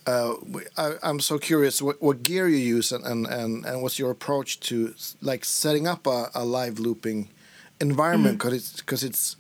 uh, 0.08 0.36
I, 0.78 0.96
am 1.04 1.20
so 1.20 1.40
curious 1.40 1.82
what, 1.82 2.02
what 2.02 2.22
gear 2.24 2.48
you 2.48 2.58
use 2.58 2.92
and, 2.92 3.06
and, 3.06 3.26
and, 3.26 3.66
and 3.66 3.82
what's 3.82 3.98
your 3.98 4.12
approach 4.12 4.60
to 4.62 4.94
like 5.22 5.44
setting 5.44 5.88
up 5.88 6.06
a, 6.06 6.30
a 6.36 6.46
live 6.46 6.80
looping 6.80 7.30
environment? 7.80 8.38
Because 8.38 8.54
it's 8.54 8.82
because 8.82 9.04
it's 9.04 9.36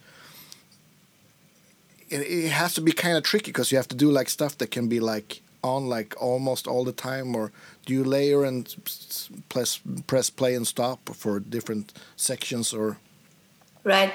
it, 2.10 2.21
it 2.21 2.49
has 2.49 2.73
to 2.75 2.82
be 2.82 2.91
kind 2.91 3.17
of 3.17 3.23
tricky 3.23 3.51
because 3.51 3.71
you 3.71 3.78
have 3.78 3.88
to 3.89 3.95
do 3.95 4.10
like 4.10 4.30
stuff 4.30 4.58
that 4.58 4.71
can 4.71 4.88
be 4.88 4.99
like 4.99 5.41
on 5.63 5.88
like 5.88 6.15
almost 6.21 6.67
all 6.67 6.84
the 6.84 6.91
time 6.91 7.36
or 7.36 7.51
do 7.86 7.93
you 7.93 8.04
layer 8.04 8.43
and 8.43 8.75
press 9.49 9.80
press 10.08 10.30
play 10.30 10.56
and 10.56 10.67
stop 10.67 11.10
for 11.10 11.39
different 11.39 11.93
sections 12.15 12.73
or? 12.73 12.97
Right. 13.84 14.13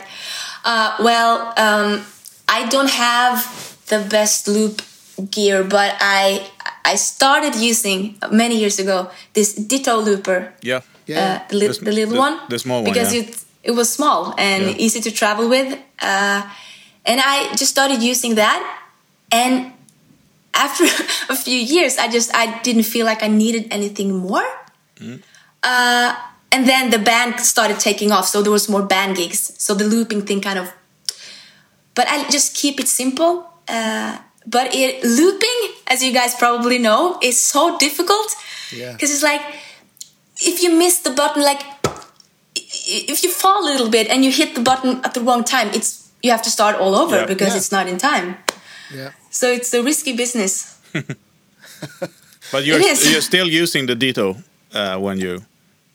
Uh, 0.64 0.96
well, 0.98 1.54
um, 1.56 2.04
I 2.48 2.66
don't 2.68 2.90
have 2.90 3.78
the 3.86 4.04
best 4.10 4.48
loop 4.48 4.82
gear, 5.26 5.64
but 5.64 5.94
I 6.00 6.46
I 6.84 6.96
started 6.96 7.54
using 7.56 8.16
many 8.30 8.56
years 8.58 8.78
ago 8.78 9.10
this 9.32 9.54
Ditto 9.54 10.00
looper. 10.00 10.52
Yeah. 10.62 10.80
Yeah. 11.06 11.18
Uh, 11.44 11.48
the, 11.48 11.56
li- 11.56 11.66
The 11.68 11.84
the 11.84 11.92
little 11.92 12.14
the- 12.14 12.20
one. 12.20 12.38
the 12.48 12.58
small 12.58 12.82
one, 12.82 12.92
Because 12.92 13.12
yeah. 13.14 13.22
it 13.22 13.36
it 13.62 13.70
was 13.72 13.88
small 13.92 14.34
and 14.38 14.62
Yeah. 14.64 14.84
easy 14.84 15.00
to 15.00 15.10
travel 15.10 15.48
with, 15.48 15.72
uh, 16.00 16.42
and 17.04 17.18
I 17.20 17.50
just 17.56 17.70
started 17.70 18.02
using 18.02 18.36
that, 18.36 18.60
and 19.32 19.72
after 20.54 20.84
a 21.28 21.36
few 21.36 21.56
years, 21.58 21.98
I 21.98 22.08
just 22.08 22.30
I 22.34 22.60
didn't 22.62 22.84
feel 22.86 23.06
like 23.06 23.22
I 23.22 23.28
needed 23.28 23.66
anything 23.70 24.14
more. 24.16 24.46
Uh, 25.62 26.14
and 26.52 26.66
then 26.66 26.90
the 26.90 26.98
band 26.98 27.38
started 27.40 27.78
taking 27.78 28.12
off, 28.12 28.26
so 28.26 28.42
there 28.42 28.52
was 28.52 28.68
more 28.68 28.82
band 28.82 29.16
gigs. 29.16 29.52
So 29.58 29.74
the 29.74 29.84
looping 29.84 30.22
thing 30.26 30.40
kind 30.40 30.58
of. 30.58 30.72
But 31.94 32.06
I 32.08 32.28
just 32.30 32.54
keep 32.56 32.80
it 32.80 32.88
simple. 32.88 33.44
Uh, 33.68 34.18
but 34.50 34.74
it 34.74 35.02
looping, 35.04 35.58
as 35.92 36.02
you 36.02 36.12
guys 36.12 36.34
probably 36.34 36.78
know, 36.78 37.18
is 37.22 37.40
so 37.40 37.76
difficult 37.78 38.28
Yeah. 38.72 38.92
because 38.92 39.10
it's 39.14 39.22
like 39.32 39.42
if 40.42 40.62
you 40.62 40.70
miss 40.78 40.98
the 41.02 41.10
button, 41.10 41.42
like 41.42 41.62
if 43.10 43.22
you 43.24 43.30
fall 43.30 43.60
a 43.64 43.66
little 43.72 43.90
bit 43.90 44.08
and 44.08 44.24
you 44.24 44.30
hit 44.32 44.54
the 44.54 44.62
button 44.70 45.00
at 45.04 45.12
the 45.14 45.20
wrong 45.20 45.44
time, 45.44 45.68
it's 45.74 45.90
you 46.22 46.30
have 46.30 46.42
to 46.42 46.50
start 46.50 46.76
all 46.76 46.94
over 46.94 47.16
Yeah. 47.16 47.26
because 47.26 47.48
Yeah. 47.52 47.56
it's 47.60 47.70
not 47.72 47.86
in 47.88 47.98
time. 47.98 48.36
Yeah. 48.94 49.10
So 49.30 49.46
it's 49.56 49.72
a 49.74 49.82
risky 49.82 50.12
business. 50.16 50.76
But 52.52 52.64
you're, 52.64 52.80
It 52.80 52.86
is. 52.86 53.10
you're 53.12 53.20
still 53.22 53.48
using 53.48 53.86
the 53.86 53.94
Ditto 53.94 54.36
uh, 54.74 54.98
when 54.98 55.18
you. 55.20 55.44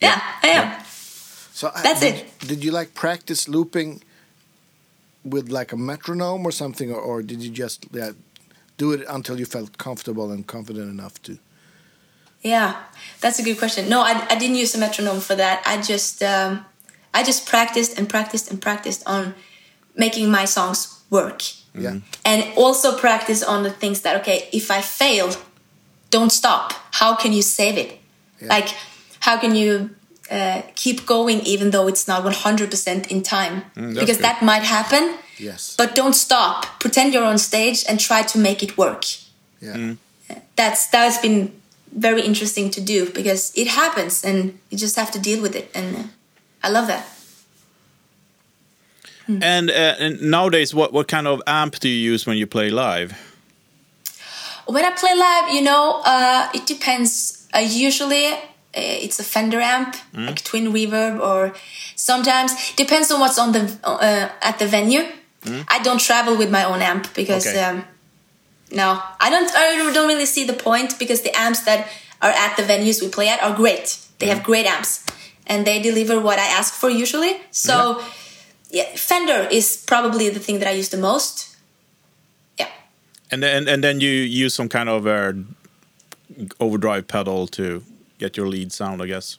Yeah, 0.00 0.20
I 0.42 0.48
am. 0.48 0.84
So 1.52 1.68
uh, 1.68 1.82
That's 1.82 2.00
did, 2.00 2.14
it. 2.14 2.26
Did 2.48 2.64
you 2.64 2.72
like 2.72 2.94
practice 2.94 3.46
looping 3.48 4.00
with 5.24 5.50
like 5.50 5.72
a 5.72 5.76
metronome 5.76 6.46
or 6.46 6.52
something, 6.52 6.90
or, 6.90 7.00
or 7.00 7.22
did 7.22 7.42
you 7.42 7.50
just 7.50 7.86
yeah, 7.92 8.12
do 8.76 8.92
it 8.92 9.04
until 9.08 9.38
you 9.38 9.46
felt 9.46 9.78
comfortable 9.78 10.30
and 10.30 10.46
confident 10.46 10.90
enough 10.90 11.20
to? 11.22 11.38
Yeah, 12.42 12.76
that's 13.20 13.38
a 13.38 13.42
good 13.42 13.58
question. 13.58 13.88
No, 13.88 14.02
I, 14.02 14.26
I 14.30 14.36
didn't 14.36 14.56
use 14.56 14.74
a 14.74 14.78
metronome 14.78 15.20
for 15.20 15.34
that. 15.34 15.62
I 15.66 15.80
just 15.82 16.22
um, 16.22 16.64
I 17.14 17.22
just 17.24 17.46
practiced 17.48 17.98
and 17.98 18.08
practiced 18.08 18.50
and 18.50 18.60
practiced 18.60 19.02
on 19.06 19.34
making 19.96 20.30
my 20.30 20.44
songs 20.44 21.02
work, 21.10 21.42
Yeah. 21.74 22.00
and 22.24 22.44
also 22.56 22.96
practice 22.98 23.42
on 23.42 23.62
the 23.62 23.70
things 23.70 24.02
that 24.02 24.20
okay, 24.20 24.48
if 24.52 24.70
I 24.70 24.80
fail, 24.82 25.30
don't 26.10 26.30
stop. 26.30 26.72
How 26.92 27.16
can 27.16 27.32
you 27.32 27.42
save 27.42 27.78
it? 27.78 27.98
Yeah. 28.40 28.48
Like, 28.48 28.68
how 29.20 29.38
can 29.38 29.54
you 29.56 29.90
uh, 30.30 30.62
keep 30.74 31.06
going 31.06 31.40
even 31.40 31.70
though 31.70 31.88
it's 31.88 32.06
not 32.06 32.22
one 32.22 32.34
hundred 32.34 32.70
percent 32.70 33.10
in 33.10 33.22
time? 33.22 33.64
that's 33.74 33.98
because 33.98 34.16
good. 34.18 34.24
that 34.24 34.42
might 34.42 34.62
happen. 34.62 35.16
Yes. 35.38 35.74
But 35.76 35.94
don't 35.94 36.14
stop. 36.14 36.80
Pretend 36.80 37.12
you're 37.12 37.24
on 37.24 37.38
stage 37.38 37.84
and 37.88 38.00
try 38.00 38.22
to 38.22 38.38
make 38.38 38.62
it 38.62 38.78
work 38.78 39.04
yeah. 39.60 39.94
that's 40.56 40.88
that 40.88 41.04
has 41.04 41.18
been 41.18 41.52
very 41.92 42.22
interesting 42.22 42.70
to 42.70 42.80
do 42.80 43.10
because 43.10 43.52
it 43.56 43.68
happens 43.68 44.24
and 44.24 44.58
you 44.70 44.78
just 44.78 44.96
have 44.96 45.10
to 45.10 45.18
deal 45.18 45.40
with 45.40 45.54
it 45.54 45.70
and 45.74 45.96
uh, 45.96 46.02
i 46.62 46.68
love 46.68 46.86
that 46.86 47.06
And, 49.28 49.70
uh, 49.70 49.96
and 49.98 50.22
nowadays, 50.22 50.72
what, 50.72 50.92
what 50.92 51.08
kind 51.08 51.26
of 51.26 51.42
amp 51.48 51.80
do 51.80 51.88
you 51.88 52.12
use 52.12 52.26
when 52.28 52.36
you 52.36 52.46
play 52.46 52.70
live? 52.70 53.10
when 54.66 54.84
i 54.84 54.90
play 54.90 55.14
live 55.16 55.52
you 55.54 55.62
know 55.62 56.02
uh, 56.04 56.48
it 56.54 56.66
depends 56.66 57.48
uh, 57.54 57.58
usually 57.58 58.26
uh, 58.28 59.04
it's 59.04 59.18
a 59.18 59.24
fender 59.24 59.60
amp 59.60 59.96
like 60.12 60.42
twin 60.44 60.72
reverb 60.72 61.20
or 61.20 61.52
sometimes 61.96 62.50
depends 62.76 63.10
on 63.12 63.20
what's 63.20 63.38
on 63.38 63.52
the 63.52 63.62
uh, 63.84 64.28
at 64.42 64.58
the 64.58 64.66
venue 64.66 65.02
i 65.68 65.78
don't 65.82 66.00
travel 66.00 66.36
with 66.36 66.50
my 66.50 66.64
own 66.64 66.80
amp 66.82 67.04
because 67.14 67.46
Okay. 67.46 67.60
um, 67.62 67.84
no. 68.70 69.00
I 69.20 69.30
don't 69.30 69.50
i 69.54 69.92
don't 69.92 70.08
really 70.08 70.26
see 70.26 70.44
the 70.44 70.58
point 70.68 70.98
because 70.98 71.20
the 71.22 71.32
amps 71.46 71.60
that 71.68 71.80
are 72.20 72.34
at 72.44 72.56
the 72.56 72.62
venues 72.62 73.00
we 73.02 73.08
play 73.08 73.28
at 73.28 73.40
are 73.42 73.54
great. 73.54 73.98
They 74.18 74.26
have 74.26 74.42
great 74.42 74.66
amps. 74.66 75.04
And 75.46 75.64
they 75.66 75.78
deliver 75.80 76.18
what 76.20 76.38
i 76.38 76.46
ask 76.58 76.74
for 76.74 76.90
usually. 76.90 77.32
So 77.50 77.74
yeah, 78.70 78.88
fender 78.96 79.46
is 79.50 79.76
probably 79.86 80.26
the 80.30 80.40
thing 80.40 80.58
that 80.60 80.68
i 80.68 80.72
use 80.82 80.88
the 80.88 81.02
most. 81.10 81.56
Yeah. 82.58 82.68
And 83.30 83.42
then, 83.42 83.68
and 83.68 83.82
then 83.84 84.00
you 84.00 84.10
use 84.10 84.54
some 84.54 84.68
kind 84.68 84.88
of 84.88 85.06
uh, 85.06 85.32
overdrive 86.58 87.06
pedal 87.06 87.46
to 87.48 87.82
get 88.18 88.36
your 88.36 88.48
lead 88.48 88.72
sound, 88.72 89.02
I 89.02 89.06
guess. 89.06 89.38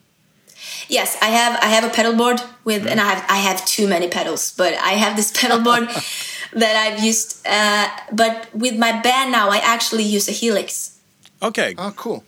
Yes, 0.89 1.17
I 1.21 1.27
have 1.29 1.59
I 1.61 1.67
have 1.67 1.83
a 1.83 1.89
pedal 1.89 2.13
board 2.15 2.41
with, 2.63 2.87
and 2.87 2.99
I 2.99 3.05
have 3.13 3.25
I 3.29 3.37
have 3.37 3.65
too 3.65 3.87
many 3.87 4.07
pedals, 4.07 4.53
but 4.57 4.73
I 4.73 4.93
have 4.97 5.15
this 5.15 5.31
pedal 5.41 5.59
board 5.59 5.89
that 6.53 6.75
I've 6.75 7.03
used. 7.03 7.45
Uh, 7.45 7.87
but 8.11 8.47
with 8.53 8.77
my 8.77 8.91
band 9.01 9.31
now, 9.31 9.49
I 9.49 9.57
actually 9.57 10.03
use 10.03 10.27
a 10.29 10.31
Helix. 10.31 10.97
Okay. 11.41 11.75
Oh, 11.77 11.91
cool. 11.95 12.23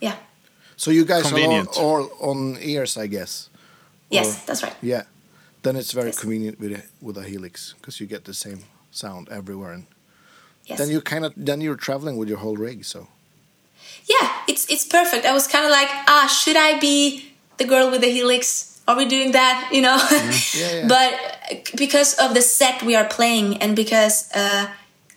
Yeah. 0.00 0.16
So 0.76 0.90
you 0.90 1.04
guys 1.04 1.32
are 1.32 1.38
all, 1.40 1.66
all 1.76 2.30
on 2.30 2.56
ears, 2.60 2.96
I 2.96 3.06
guess. 3.08 3.50
Yes, 4.10 4.26
Or- 4.28 4.46
that's 4.46 4.62
right. 4.62 4.76
Yeah. 4.80 5.02
Then 5.62 5.76
it's 5.76 5.92
very 5.92 6.06
Yes. 6.08 6.18
convenient 6.20 6.60
with 6.60 6.72
a, 6.72 6.82
with 7.02 7.18
a 7.18 7.24
Helix 7.24 7.74
because 7.80 8.00
you 8.00 8.06
get 8.06 8.24
the 8.24 8.32
same 8.34 8.64
sound 8.90 9.28
everywhere, 9.28 9.72
and 9.72 9.86
Yes. 10.66 10.78
then 10.78 10.88
you 10.90 11.00
kind 11.00 11.24
of 11.24 11.32
then 11.36 11.60
you're 11.60 11.76
traveling 11.76 12.16
with 12.16 12.28
your 12.28 12.38
whole 12.38 12.56
rig. 12.56 12.84
So 12.84 13.08
yeah, 14.08 14.30
it's 14.46 14.66
it's 14.70 14.84
perfect. 14.86 15.24
I 15.26 15.32
was 15.32 15.46
kind 15.48 15.64
of 15.64 15.70
like, 15.70 15.88
ah, 16.06 16.26
should 16.28 16.56
I 16.56 16.78
be 16.78 17.27
the 17.58 17.64
girl 17.64 17.90
with 17.90 18.00
the 18.00 18.10
Helix? 18.10 18.80
Are 18.86 18.96
we 18.96 19.04
doing 19.04 19.32
that? 19.32 19.68
You 19.72 19.82
know. 19.82 19.98
Yeah, 20.54 20.72
yeah. 20.74 20.86
but 20.88 21.10
because 21.76 22.14
of 22.14 22.34
the 22.34 22.40
set 22.42 22.82
we 22.82 22.96
are 22.96 23.04
playing, 23.08 23.58
and 23.62 23.76
because 23.76 24.30
uh, 24.34 24.66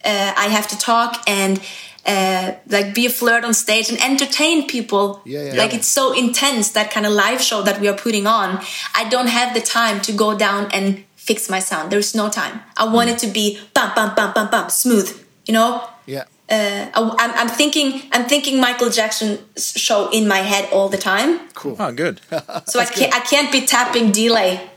uh, 0.04 0.34
I 0.38 0.48
have 0.50 0.68
to 0.70 0.78
talk 0.78 1.22
and. 1.28 1.60
Uh, 2.04 2.56
like 2.68 2.96
be 2.96 3.06
a 3.06 3.10
flirt 3.12 3.44
on 3.46 3.54
stage 3.54 3.88
and 3.92 4.02
entertain 4.02 4.66
people 4.68 5.22
Yeah, 5.24 5.44
yeah. 5.54 5.54
like 5.62 5.72
it's 5.76 5.88
so 5.88 6.14
intense 6.18 6.72
that 6.72 6.90
kind 6.90 7.06
of 7.06 7.12
live 7.14 7.40
show 7.44 7.62
that 7.62 7.80
we 7.80 7.88
are 7.88 7.96
putting 7.96 8.26
on 8.26 8.58
i 8.96 9.08
don't 9.08 9.28
have 9.30 9.54
the 9.54 9.62
time 9.62 10.02
to 10.08 10.12
go 10.12 10.36
down 10.36 10.66
and 10.74 11.04
fix 11.16 11.48
my 11.48 11.60
sound 11.60 11.92
there's 11.92 12.16
no 12.16 12.28
time 12.28 12.60
i 12.76 12.86
want 12.86 13.08
Mm. 13.10 13.14
it 13.14 13.20
to 13.20 13.28
be 13.28 13.60
bum 13.76 13.92
bum 13.96 14.16
bum 14.16 14.32
bum 14.34 14.50
bum 14.50 14.70
smooth 14.72 15.14
you 15.46 15.54
know 15.54 15.84
yeah, 16.08 16.24
uh, 16.52 16.90
I, 16.94 17.16
I'm, 17.24 17.32
I'm 17.42 17.48
thinking 17.60 18.02
I'm 18.12 18.26
thinking 18.28 18.60
Michael 18.60 18.90
Jackson 18.90 19.40
show 19.58 20.10
in 20.12 20.28
my 20.28 20.40
head 20.52 20.68
all 20.74 20.90
the 20.90 20.98
time, 20.98 21.40
cool. 21.54 21.76
Oh, 21.80 21.92
good. 21.92 22.20
so 22.68 22.80
I 22.80 22.86
can't 22.86 23.14
I 23.16 23.20
can't 23.22 23.52
be 23.52 23.62
tapping 23.66 24.12
delay 24.12 24.70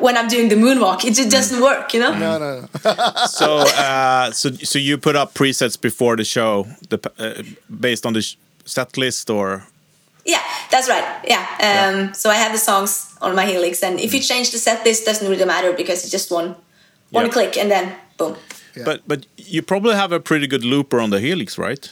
when 0.00 0.16
I'm 0.16 0.28
doing 0.28 0.48
the 0.48 0.56
moonwalk. 0.56 1.04
It 1.04 1.14
just 1.14 1.30
doesn't 1.30 1.60
work, 1.62 1.94
you 1.94 2.00
know. 2.00 2.12
No, 2.18 2.38
no, 2.38 2.60
no. 2.60 2.66
so, 3.26 3.58
uh, 3.58 4.30
so, 4.32 4.50
so 4.50 4.78
you 4.78 4.98
put 4.98 5.14
up 5.16 5.32
presets 5.34 5.80
before 5.80 6.16
the 6.16 6.24
show, 6.24 6.66
the, 6.88 6.98
uh, 7.18 7.42
based 7.80 8.04
on 8.04 8.12
the 8.12 8.20
sh- 8.22 8.36
set 8.64 8.96
list, 8.96 9.30
or 9.30 9.62
Yeah, 10.24 10.42
that's 10.72 10.88
right. 10.88 11.04
Yeah. 11.24 11.46
Um, 11.68 12.14
So 12.14 12.30
I 12.30 12.34
have 12.34 12.52
the 12.52 12.58
songs 12.58 13.14
on 13.20 13.34
my 13.36 13.46
Helix, 13.46 13.82
and 13.82 14.00
if 14.00 14.12
you 14.14 14.20
change 14.20 14.50
the 14.50 14.58
set 14.58 14.84
list, 14.84 15.04
doesn't 15.06 15.28
really 15.28 15.44
matter 15.44 15.72
because 15.72 16.02
it's 16.02 16.10
just 16.12 16.30
one 16.32 16.54
one 17.10 17.26
Yeah. 17.26 17.32
click 17.32 17.56
and 17.56 17.70
then 17.70 17.92
boom. 18.18 18.34
Yeah. 18.76 18.84
but 18.84 19.00
but 19.06 19.26
you 19.36 19.62
probably 19.62 19.94
have 19.94 20.12
a 20.12 20.20
pretty 20.20 20.46
good 20.46 20.64
looper 20.64 21.00
on 21.00 21.10
the 21.10 21.20
Helix, 21.20 21.58
right? 21.58 21.90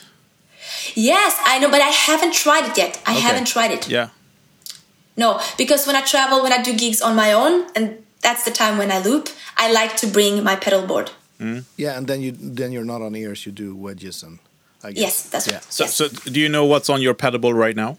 Yes, 0.95 1.39
I 1.45 1.59
know, 1.59 1.69
but 1.69 1.81
I 1.81 1.89
haven't 1.89 2.33
tried 2.33 2.65
it 2.69 2.77
yet. 2.77 3.01
I 3.05 3.11
Okay. 3.11 3.21
haven't 3.21 3.47
tried 3.47 3.71
it. 3.71 3.87
Yeah. 3.89 4.09
No, 5.17 5.39
because 5.57 5.85
when 5.87 5.95
I 5.95 6.01
travel, 6.01 6.41
when 6.41 6.53
I 6.53 6.61
do 6.63 6.73
gigs 6.73 7.01
on 7.01 7.15
my 7.15 7.33
own, 7.33 7.65
and 7.75 7.97
that's 8.21 8.43
the 8.43 8.51
time 8.51 8.77
when 8.77 8.91
I 8.91 8.99
loop, 8.99 9.29
I 9.57 9.71
like 9.71 9.97
to 9.97 10.07
bring 10.07 10.43
my 10.43 10.55
pedal 10.55 10.85
board. 10.87 11.11
Hmm? 11.37 11.59
Yeah, 11.77 11.97
and 11.97 12.07
then 12.07 12.21
you 12.21 12.31
then 12.55 12.71
you're 12.71 12.85
not 12.85 13.01
on 13.01 13.15
ears. 13.15 13.45
You 13.45 13.51
do 13.51 13.75
wedges 13.75 14.23
and 14.23 14.39
I 14.83 14.91
guess. 14.91 15.01
Yes, 15.01 15.29
that's 15.29 15.47
yeah. 15.47 15.55
right. 15.55 15.73
So, 15.73 15.83
yes. 15.83 15.93
so 15.95 16.07
do 16.07 16.39
you 16.39 16.49
know 16.49 16.65
what's 16.65 16.89
on 16.89 17.01
your 17.01 17.13
pedal 17.13 17.39
board 17.39 17.55
right 17.57 17.75
now? 17.75 17.97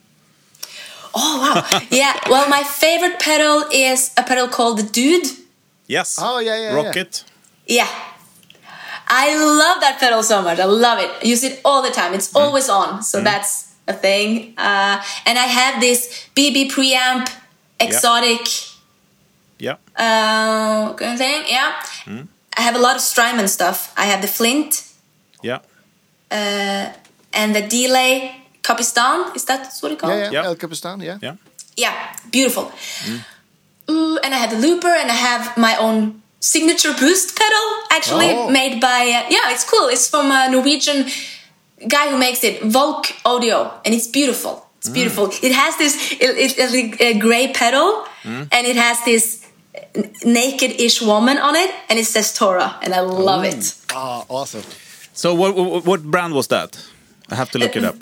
Oh 1.14 1.38
wow! 1.42 1.80
yeah. 1.90 2.14
Well, 2.30 2.48
my 2.48 2.62
favorite 2.62 3.18
pedal 3.18 3.64
is 3.70 4.10
a 4.16 4.22
pedal 4.22 4.48
called 4.48 4.78
the 4.78 4.84
Dude. 4.84 5.26
Yes. 5.86 6.18
Oh, 6.20 6.38
yeah, 6.38 6.56
yeah, 6.56 6.70
yeah. 6.70 6.74
Rocket. 6.82 7.24
Yeah. 7.66 7.88
I 9.08 9.34
love 9.36 9.80
that 9.80 9.98
pedal 10.00 10.22
so 10.22 10.42
much. 10.42 10.58
I 10.58 10.64
love 10.64 10.98
it. 10.98 11.10
I 11.22 11.26
use 11.26 11.44
it 11.44 11.60
all 11.64 11.82
the 11.82 11.90
time. 11.90 12.14
It's 12.14 12.34
always 12.34 12.68
on. 12.68 13.02
So 13.02 13.20
that's 13.20 13.72
a 13.88 13.92
thing. 13.92 14.54
Uh, 14.56 15.02
and 15.26 15.38
I 15.38 15.46
have 15.46 15.80
this 15.80 16.28
BB 16.36 16.70
preamp 16.70 17.28
exotic 17.80 18.46
Yeah. 19.58 19.76
uh, 19.96 20.94
kind 20.94 21.12
of 21.12 21.18
thing. 21.18 21.42
Yeah. 21.48 21.72
I 22.56 22.60
have 22.62 22.74
a 22.76 22.78
lot 22.78 22.96
of 22.96 23.02
Strymon 23.02 23.48
stuff. 23.48 23.92
I 23.96 24.04
have 24.06 24.20
the 24.22 24.28
Flint 24.28 24.84
Yeah. 25.42 25.58
uh, 26.30 26.92
and 27.32 27.54
the 27.54 27.62
delay 27.62 28.36
Capistan. 28.62 29.34
Is 29.34 29.44
that 29.46 29.72
what 29.80 29.92
it 29.92 29.98
called? 29.98 30.12
Yeah, 30.14 30.24
yeah, 30.24 30.32
Yeah. 30.42 30.46
El 30.48 30.56
Capistan, 30.56 31.00
yeah. 31.02 31.18
Yeah. 31.22 31.36
Yeah, 31.76 31.94
beautiful. 32.30 32.70
Ooh, 33.90 34.18
and 34.22 34.34
I 34.34 34.38
have 34.38 34.50
the 34.50 34.58
looper, 34.68 34.88
and 34.94 35.10
I 35.10 35.14
have 35.14 35.56
my 35.56 35.76
own 35.76 36.21
signature 36.42 36.92
boost 37.02 37.28
pedal, 37.38 37.66
actually 37.96 38.30
Oh. 38.34 38.50
made 38.50 38.80
by 38.80 39.00
uh, 39.16 39.26
yeah, 39.36 39.52
it's 39.54 39.64
cool. 39.72 39.86
It's 39.94 40.06
from 40.12 40.26
a 40.30 40.48
Norwegian 40.50 41.06
guy 41.94 42.10
who 42.10 42.18
makes 42.18 42.42
it, 42.44 42.54
Volk 42.76 43.06
Audio, 43.24 43.58
and 43.84 43.94
it's 43.94 44.08
beautiful. 44.18 44.54
It's 44.78 44.88
beautiful. 44.90 45.24
It 45.48 45.52
has 45.62 45.72
this 45.78 45.94
it, 46.12 46.30
it, 46.44 46.54
it's 46.58 47.00
a 47.00 47.14
gray 47.26 47.46
pedal, 47.52 48.04
and 48.24 48.66
it 48.72 48.76
has 48.76 48.98
this 49.04 49.24
naked-ish 50.24 51.00
woman 51.02 51.38
on 51.38 51.54
it, 51.56 51.70
and 51.88 51.98
it 51.98 52.06
says 52.06 52.32
Tora, 52.34 52.68
and 52.82 52.92
I 52.94 53.00
love 53.00 53.44
it. 53.44 53.74
Ah, 53.94 54.24
awesome. 54.28 54.64
So 55.14 55.34
what, 55.34 55.54
what 55.54 55.84
what 55.86 56.02
brand 56.02 56.32
was 56.34 56.46
that? 56.48 56.70
I 57.30 57.34
have 57.36 57.50
to 57.50 57.58
look 57.58 57.76
it 57.76 57.84
up. 57.84 57.98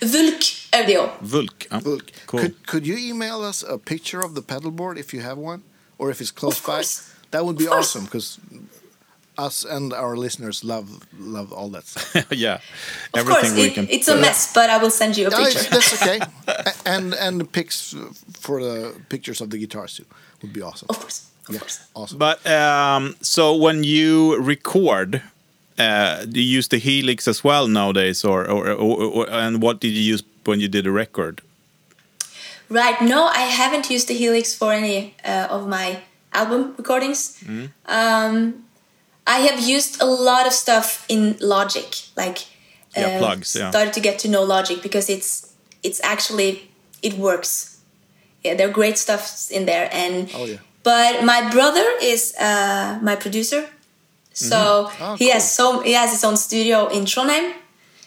Vulk 0.00 0.42
Audio. 0.72 1.00
Vulk. 1.22 1.66
Oh, 1.70 1.80
Look, 1.84 2.12
Cool. 2.26 2.40
could 2.40 2.54
could 2.66 2.86
you 2.86 2.96
email 3.10 3.42
us 3.48 3.62
a 3.62 3.76
picture 3.78 4.20
of 4.24 4.32
the 4.34 4.42
pedal 4.42 4.70
board 4.70 4.96
if 4.98 5.12
you 5.12 5.20
have 5.22 5.36
one, 5.38 5.62
or 5.98 6.10
if 6.10 6.20
it's 6.20 6.30
close 6.32 6.58
Of 6.58 6.66
by? 6.66 6.82
Course. 7.32 7.40
That 7.40 7.44
would 7.46 7.56
be 7.58 7.68
awesome 7.68 8.04
because 8.04 8.38
us 9.38 9.64
and 9.64 9.92
our 9.92 10.16
listeners 10.16 10.62
love 10.62 10.88
love 11.18 11.52
all 11.52 11.70
that 11.70 11.86
stuff. 11.86 12.32
yeah, 12.36 12.54
Of 13.14 13.20
everything 13.20 13.50
course, 13.50 13.56
we 13.56 13.66
it, 13.68 13.74
can. 13.74 13.86
it's 13.90 14.08
a 14.08 14.14
mess, 14.16 14.52
but 14.54 14.68
I 14.70 14.76
will 14.82 14.90
send 14.90 15.16
you 15.16 15.28
a 15.28 15.30
Yeah, 15.30 15.44
picture. 15.44 15.70
that's 15.70 15.92
okay. 16.02 16.20
And 16.94 17.14
and 17.14 17.40
the 17.40 17.44
pics 17.44 17.94
for 18.40 18.60
the 18.62 18.92
pictures 19.08 19.40
of 19.40 19.48
the 19.50 19.58
guitars 19.58 19.96
too 19.96 20.04
would 20.42 20.52
be 20.52 20.62
awesome. 20.62 20.86
Of 20.90 20.98
course, 21.00 21.22
of 21.48 21.54
Yeah, 21.54 21.60
course. 21.60 21.78
awesome. 21.94 22.18
But 22.18 22.38
um, 22.46 23.14
so 23.20 23.56
when 23.56 23.84
you 23.84 24.36
record, 24.46 25.22
uh, 25.78 26.24
do 26.26 26.40
you 26.40 26.58
use 26.58 26.68
the 26.68 26.78
Helix 26.78 27.26
as 27.28 27.42
well 27.44 27.68
nowadays, 27.68 28.24
or, 28.24 28.44
or, 28.50 28.68
or, 28.70 29.04
or 29.04 29.30
and 29.30 29.62
what 29.62 29.80
did 29.80 29.92
you 29.92 30.12
use 30.14 30.22
when 30.44 30.60
you 30.60 30.68
did 30.68 30.86
a 30.86 30.90
record? 30.90 31.40
Right. 32.68 33.00
No, 33.02 33.24
I 33.26 33.42
haven't 33.48 33.90
used 33.90 34.08
the 34.08 34.14
Helix 34.14 34.54
for 34.54 34.72
any 34.72 35.14
uh, 35.24 35.46
of 35.50 35.66
my 35.68 36.00
album 36.32 36.74
recordings. 36.76 37.38
Mm-hmm. 37.44 37.66
Um, 37.86 38.64
I 39.26 39.38
have 39.48 39.60
used 39.60 40.02
a 40.02 40.06
lot 40.06 40.46
of 40.46 40.52
stuff 40.52 41.04
in 41.08 41.36
Logic, 41.40 41.86
like 42.16 42.38
Yeah, 42.96 43.18
plugs, 43.18 43.56
yeah. 43.56 43.70
Started 43.70 43.92
to 43.94 44.00
get 44.00 44.18
to 44.20 44.28
know 44.28 44.42
Logic 44.42 44.82
because 44.82 45.08
it's 45.08 45.52
it's 45.82 46.00
actually 46.04 46.68
it 47.02 47.14
works. 47.18 47.78
Yeah, 48.44 48.54
there 48.56 48.68
are 48.68 48.72
great 48.72 48.98
stuff 48.98 49.50
in 49.50 49.66
there, 49.66 49.88
and 49.92 50.28
Oh, 50.34 50.44
yeah. 50.44 50.58
But 50.82 51.24
my 51.24 51.48
brother 51.50 51.84
is 52.02 52.34
uh, 52.40 52.98
my 53.02 53.14
producer, 53.16 53.64
so 54.32 54.90
Oh, 55.00 55.14
he 55.16 55.30
has 55.30 55.44
so 55.50 55.80
he 55.80 55.92
has 55.94 56.10
his 56.10 56.24
own 56.24 56.36
studio 56.36 56.88
in 56.88 57.04
Trondheim. 57.04 57.54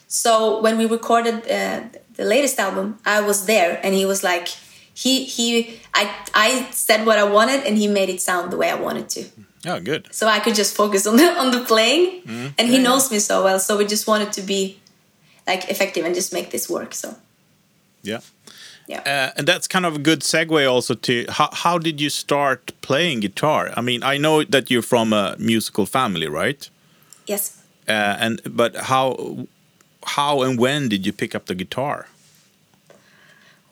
So 0.07 0.61
when 0.61 0.77
we 0.77 0.85
recorded 0.85 1.35
uh, 1.49 1.81
the 2.15 2.25
latest 2.25 2.59
album, 2.59 2.99
I 3.05 3.21
was 3.21 3.45
there, 3.45 3.79
and 3.83 3.95
he 3.95 4.05
was 4.05 4.23
like, 4.23 4.47
he 4.93 5.23
he, 5.25 5.79
I 5.95 6.03
I 6.33 6.67
said 6.71 7.05
what 7.05 7.17
I 7.17 7.23
wanted, 7.37 7.63
and 7.67 7.77
he 7.77 7.87
made 7.87 8.09
it 8.09 8.21
sound 8.21 8.51
the 8.51 8.57
way 8.57 8.69
I 8.69 8.75
wanted 8.87 9.07
to. 9.15 9.21
Oh, 9.67 9.79
good. 9.79 10.07
So 10.11 10.27
I 10.27 10.39
could 10.39 10.55
just 10.55 10.75
focus 10.75 11.07
on 11.07 11.15
the 11.17 11.27
on 11.41 11.51
the 11.51 11.63
playing, 11.65 12.21
Mm-hmm. 12.21 12.47
and 12.57 12.67
he 12.69 12.77
knows 12.77 13.09
me 13.11 13.19
so 13.19 13.43
well. 13.43 13.59
So 13.59 13.77
we 13.77 13.85
just 13.85 14.05
wanted 14.07 14.31
to 14.33 14.41
be 14.41 14.77
like 15.47 15.69
effective 15.69 16.05
and 16.05 16.13
just 16.15 16.33
make 16.33 16.49
this 16.51 16.69
work. 16.69 16.93
So 16.93 17.15
Yeah. 18.03 18.19
yeah. 18.87 19.01
Uh, 19.05 19.31
and 19.37 19.47
that's 19.47 19.67
kind 19.67 19.85
of 19.85 19.95
a 19.95 19.99
good 19.99 20.21
segue 20.21 20.65
also 20.73 20.93
to 20.95 21.25
how, 21.29 21.49
how 21.63 21.79
did 21.79 21.99
you 22.01 22.09
start 22.09 22.71
playing 22.81 23.21
guitar? 23.21 23.71
I 23.77 23.81
mean, 23.81 24.03
I 24.03 24.17
know 24.17 24.43
that 24.43 24.69
you're 24.71 24.83
from 24.87 25.13
a 25.13 25.35
musical 25.39 25.85
family, 25.85 26.27
right? 26.27 26.69
yes. 27.29 27.61
Uh, 27.87 28.17
and 28.25 28.41
but 28.49 28.75
how 28.91 29.47
how 30.17 30.41
and 30.43 30.59
when 30.59 30.89
did 30.89 31.05
you 31.05 31.13
pick 31.13 31.35
up 31.35 31.45
the 31.45 31.55
guitar? 31.55 32.05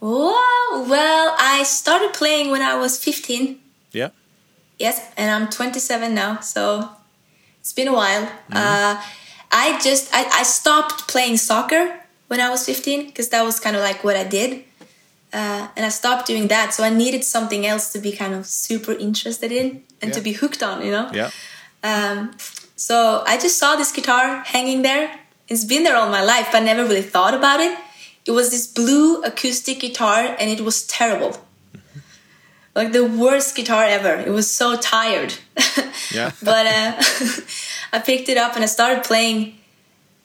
Oh 0.05 0.85
well, 0.89 1.33
I 1.39 1.63
started 1.63 2.13
playing 2.13 2.51
when 2.51 2.61
I 2.61 2.75
was 2.75 3.01
15. 3.01 3.57
Yeah. 3.93 4.09
Yes, 4.77 5.01
and 5.15 5.31
I'm 5.31 5.49
27 5.49 6.13
now, 6.13 6.41
so 6.41 6.89
it's 7.61 7.71
been 7.71 7.87
a 7.87 7.93
while. 7.93 8.23
Uh, 8.51 9.01
I 9.49 9.79
just 9.81 10.13
I, 10.13 10.25
I 10.39 10.43
stopped 10.43 11.07
playing 11.07 11.37
soccer 11.37 12.01
when 12.27 12.41
I 12.41 12.49
was 12.49 12.65
15 12.65 13.05
because 13.05 13.29
that 13.29 13.43
was 13.43 13.61
kind 13.61 13.77
of 13.77 13.81
like 13.81 14.03
what 14.03 14.17
I 14.17 14.25
did, 14.25 14.65
uh, 15.31 15.69
and 15.77 15.85
I 15.85 15.89
stopped 15.89 16.27
doing 16.27 16.49
that. 16.49 16.73
So 16.73 16.83
I 16.83 16.89
needed 16.89 17.23
something 17.23 17.65
else 17.65 17.93
to 17.93 17.99
be 17.99 18.11
kind 18.11 18.33
of 18.33 18.45
super 18.45 18.91
interested 18.91 19.53
in 19.53 19.83
and 20.01 20.11
to 20.11 20.19
be 20.19 20.33
hooked 20.33 20.61
on, 20.61 20.83
you 20.85 20.91
know. 20.91 21.09
Yeah. 21.13 21.29
Um, 21.81 22.35
so 22.75 23.23
I 23.25 23.37
just 23.37 23.57
saw 23.57 23.77
this 23.77 23.93
guitar 23.93 24.41
hanging 24.41 24.81
there. 24.81 25.17
It's 25.47 25.63
been 25.63 25.83
there 25.83 25.95
all 25.95 26.09
my 26.09 26.23
life, 26.23 26.49
but 26.51 26.61
I 26.61 26.65
never 26.65 26.83
really 26.83 27.01
thought 27.01 27.33
about 27.33 27.61
it. 27.61 27.77
It 28.25 28.31
was 28.31 28.51
this 28.51 28.67
blue 28.67 29.21
acoustic 29.21 29.79
guitar, 29.79 30.35
and 30.39 30.49
it 30.49 30.61
was 30.61 30.85
terrible. 30.87 31.37
Like 32.75 32.91
the 32.91 33.05
worst 33.05 33.55
guitar 33.55 33.83
ever. 33.83 34.15
It 34.15 34.31
was 34.31 34.49
so 34.49 34.77
tired. 34.77 35.35
Yeah. 36.11 36.31
but 36.43 36.65
uh, 36.67 37.01
I 37.93 37.99
picked 37.99 38.29
it 38.29 38.37
up 38.37 38.55
and 38.55 38.63
I 38.63 38.67
started 38.67 39.03
playing, 39.03 39.57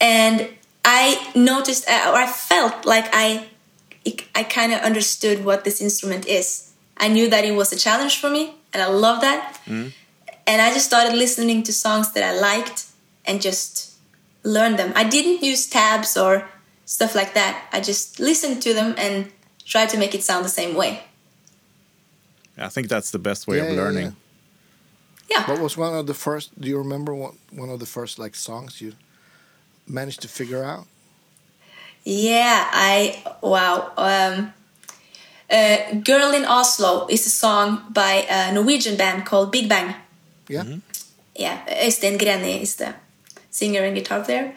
and 0.01 0.49
I 0.85 1.31
noticed, 1.35 1.89
uh, 1.89 2.11
or 2.11 2.17
I 2.17 2.27
felt 2.27 2.85
like 2.85 3.09
I, 3.13 3.47
I 4.35 4.43
kind 4.43 4.73
of 4.73 4.81
understood 4.81 5.45
what 5.45 5.65
this 5.65 5.81
instrument 5.81 6.27
is. 6.27 6.73
I 6.97 7.09
knew 7.09 7.31
that 7.31 7.45
it 7.45 7.53
was 7.53 7.73
a 7.73 7.77
challenge 7.77 8.19
for 8.21 8.29
me, 8.29 8.55
and 8.73 8.83
I 8.83 8.89
love 8.89 9.21
that. 9.23 9.61
And 9.67 10.63
I 10.63 10.73
just 10.73 10.87
started 10.87 11.17
listening 11.17 11.63
to 11.65 11.73
songs 11.73 12.13
that 12.13 12.25
I 12.25 12.39
liked 12.39 12.87
and 13.25 13.41
just 13.41 13.95
learned 14.43 14.79
them. 14.79 14.93
I 14.97 15.05
didn't 15.05 15.43
use 15.43 15.67
tabs 15.67 16.17
or 16.17 16.49
stuff 16.89 17.15
like 17.15 17.33
that. 17.35 17.55
I 17.73 17.81
just 17.81 18.19
listen 18.19 18.61
to 18.61 18.73
them 18.75 18.95
and 18.97 19.15
try 19.73 19.87
to 19.87 19.97
make 19.99 20.15
it 20.15 20.23
sound 20.25 20.45
the 20.45 20.49
same 20.61 20.75
way. 20.75 20.93
I 22.57 22.69
think 22.71 22.89
that's 22.89 23.11
the 23.11 23.19
best 23.19 23.47
way 23.47 23.57
Yeah, 23.59 23.65
of 23.69 23.71
yeah, 23.77 23.83
learning. 23.83 24.05
yeah. 24.07 24.13
Yeah. 25.31 25.45
What 25.51 25.61
was 25.61 25.77
one 25.77 25.95
of 26.01 26.07
the 26.07 26.15
first? 26.15 26.51
Do 26.61 26.69
you 26.69 26.79
remember 26.79 27.13
what 27.15 27.35
one 27.53 27.69
of 27.75 27.79
the 27.79 27.87
first 27.87 28.19
like 28.19 28.35
songs 28.37 28.81
you 28.81 28.93
managed 29.87 30.21
to 30.23 30.29
figure 30.29 30.65
out? 30.65 30.87
Yeah, 32.05 32.65
I 32.73 33.23
wow. 33.43 33.93
Um, 33.97 34.53
uh, 35.51 35.77
"Girl 36.03 36.33
in 36.33 36.45
Oslo" 36.47 37.07
is 37.11 37.27
a 37.27 37.31
song 37.31 37.83
by 37.91 38.25
a 38.31 38.53
Norwegian 38.53 38.97
band 38.97 39.27
called 39.27 39.53
Big 39.53 39.69
Bang. 39.69 39.95
Yeah. 40.49 40.65
Yeah, 41.37 41.59
Øystein 41.87 42.19
Greni 42.19 42.63
is 42.63 42.77
the 42.77 42.95
singer 43.51 43.85
and 43.85 43.95
guitar 43.95 44.25
player, 44.25 44.55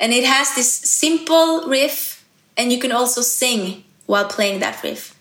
and 0.00 0.12
it 0.12 0.24
has 0.24 0.54
this 0.54 0.72
simple 0.72 1.68
riff, 1.68 2.24
and 2.56 2.72
you 2.72 2.78
can 2.78 2.92
also 2.92 3.20
sing 3.20 3.84
while 4.06 4.24
playing 4.24 4.60
that 4.60 4.82
riff, 4.82 5.14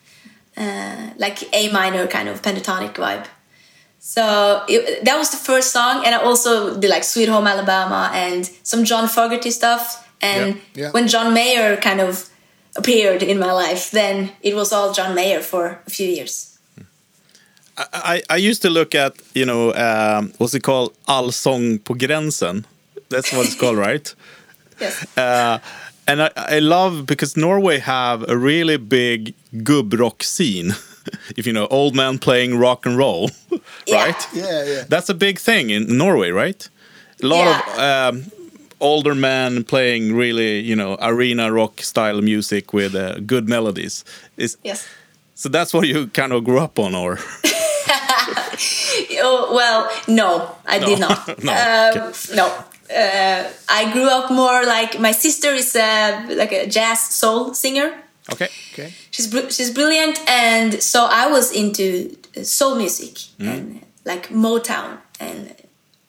uh, 0.58 1.12
like 1.18 1.44
A 1.54 1.72
minor 1.72 2.08
kind 2.08 2.30
of 2.30 2.42
pentatonic 2.42 2.94
vibe. 2.96 3.26
So 4.00 4.64
it, 4.68 5.06
that 5.06 5.18
was 5.18 5.30
the 5.30 5.38
first 5.38 5.72
song, 5.72 6.06
and 6.06 6.16
I 6.16 6.18
also 6.18 6.80
did 6.80 6.90
like 6.90 7.04
"Sweet 7.04 7.30
Home 7.30 7.48
Alabama" 7.48 8.10
and 8.14 8.50
some 8.64 8.84
John 8.86 9.08
Fogerty 9.08 9.52
stuff. 9.52 10.08
And 10.22 10.56
Yeah, 10.56 10.62
yeah. 10.84 10.92
when 10.92 11.08
John 11.08 11.34
Mayer 11.34 11.78
kind 11.78 12.02
of 12.02 12.30
appeared 12.76 13.24
in 13.24 13.40
my 13.40 13.52
life, 13.52 13.92
then 13.92 14.32
it 14.42 14.56
was 14.56 14.74
all 14.74 14.94
John 14.94 15.14
Mayer 15.16 15.42
for 15.42 15.80
a 15.88 15.90
few 15.90 16.08
years. 16.08 16.58
I, 17.94 18.22
I 18.30 18.36
used 18.36 18.62
to 18.64 18.70
look 18.70 18.94
at, 18.94 19.14
you 19.34 19.46
know, 19.46 19.74
um, 19.74 20.34
what's 20.38 20.54
it 20.54 20.64
called? 20.64 20.92
Allsång 21.06 21.80
på 21.84 21.94
gränsen. 21.94 22.66
That's 23.10 23.34
what 23.34 23.46
it's 23.46 23.56
called, 23.56 23.78
right? 23.88 24.16
Yes. 24.80 25.18
Uh, 25.18 25.60
and 26.08 26.22
I, 26.24 26.32
I 26.36 26.60
love 26.60 27.06
because 27.06 27.38
Norway 27.38 27.80
have 27.80 28.28
a 28.30 28.36
really 28.38 28.78
big 28.78 29.34
gub 29.64 29.94
rock 29.94 30.24
scene. 30.24 30.74
if 31.38 31.46
you 31.46 31.54
know, 31.54 31.68
old 31.68 31.96
man 31.96 32.18
playing 32.20 32.58
rock 32.58 32.86
and 32.86 32.98
roll, 32.98 33.30
right? 33.92 34.28
Yeah, 34.34 34.66
yeah. 34.66 34.84
That's 34.88 35.10
a 35.10 35.14
big 35.14 35.40
thing 35.40 35.70
in 35.70 35.98
Norway, 35.98 36.30
right? 36.32 36.68
A 37.22 37.26
lot 37.28 37.48
of 37.48 37.80
um, 37.80 38.32
older 38.80 39.14
men 39.16 39.64
playing 39.64 40.16
really, 40.16 40.60
you 40.60 40.76
know, 40.76 40.98
arena 41.02 41.52
rock 41.52 41.82
style 41.82 42.22
music 42.22 42.74
with 42.74 42.96
uh, 42.96 43.20
good 43.20 43.48
melodies. 43.50 44.04
Is 44.38 44.58
Yes. 44.64 44.88
so 45.36 45.50
that's 45.50 45.74
what 45.74 45.88
you 45.88 46.08
kind 46.08 46.34
of 46.34 46.44
grew 46.44 46.60
up 46.60 46.80
on, 46.80 46.96
or 46.96 47.20
Oh, 49.22 49.52
well, 49.54 49.90
no, 50.08 50.56
I 50.66 50.80
did 50.80 51.00
not. 51.00 51.44
No, 51.44 51.54
um, 51.54 52.14
no. 52.36 52.64
Uh, 52.90 53.44
I 53.70 53.92
grew 53.94 54.10
up 54.10 54.32
more 54.32 54.64
like 54.66 55.00
my 55.00 55.12
sister 55.12 55.50
is 55.54 55.76
uh, 55.76 56.26
like 56.30 56.52
a 56.52 56.66
jazz 56.68 57.00
soul 57.00 57.54
singer. 57.54 57.94
okay, 58.32 58.48
Okay. 58.74 58.94
She's 59.12 59.28
br- 59.28 59.50
she's 59.50 59.72
brilliant, 59.72 60.20
and 60.28 60.82
so 60.82 61.08
I 61.10 61.28
was 61.28 61.52
into 61.52 62.16
soul 62.44 62.76
music 62.76 63.18
and 63.40 63.82
like 64.06 64.30
Motown 64.30 64.98
and 65.20 65.54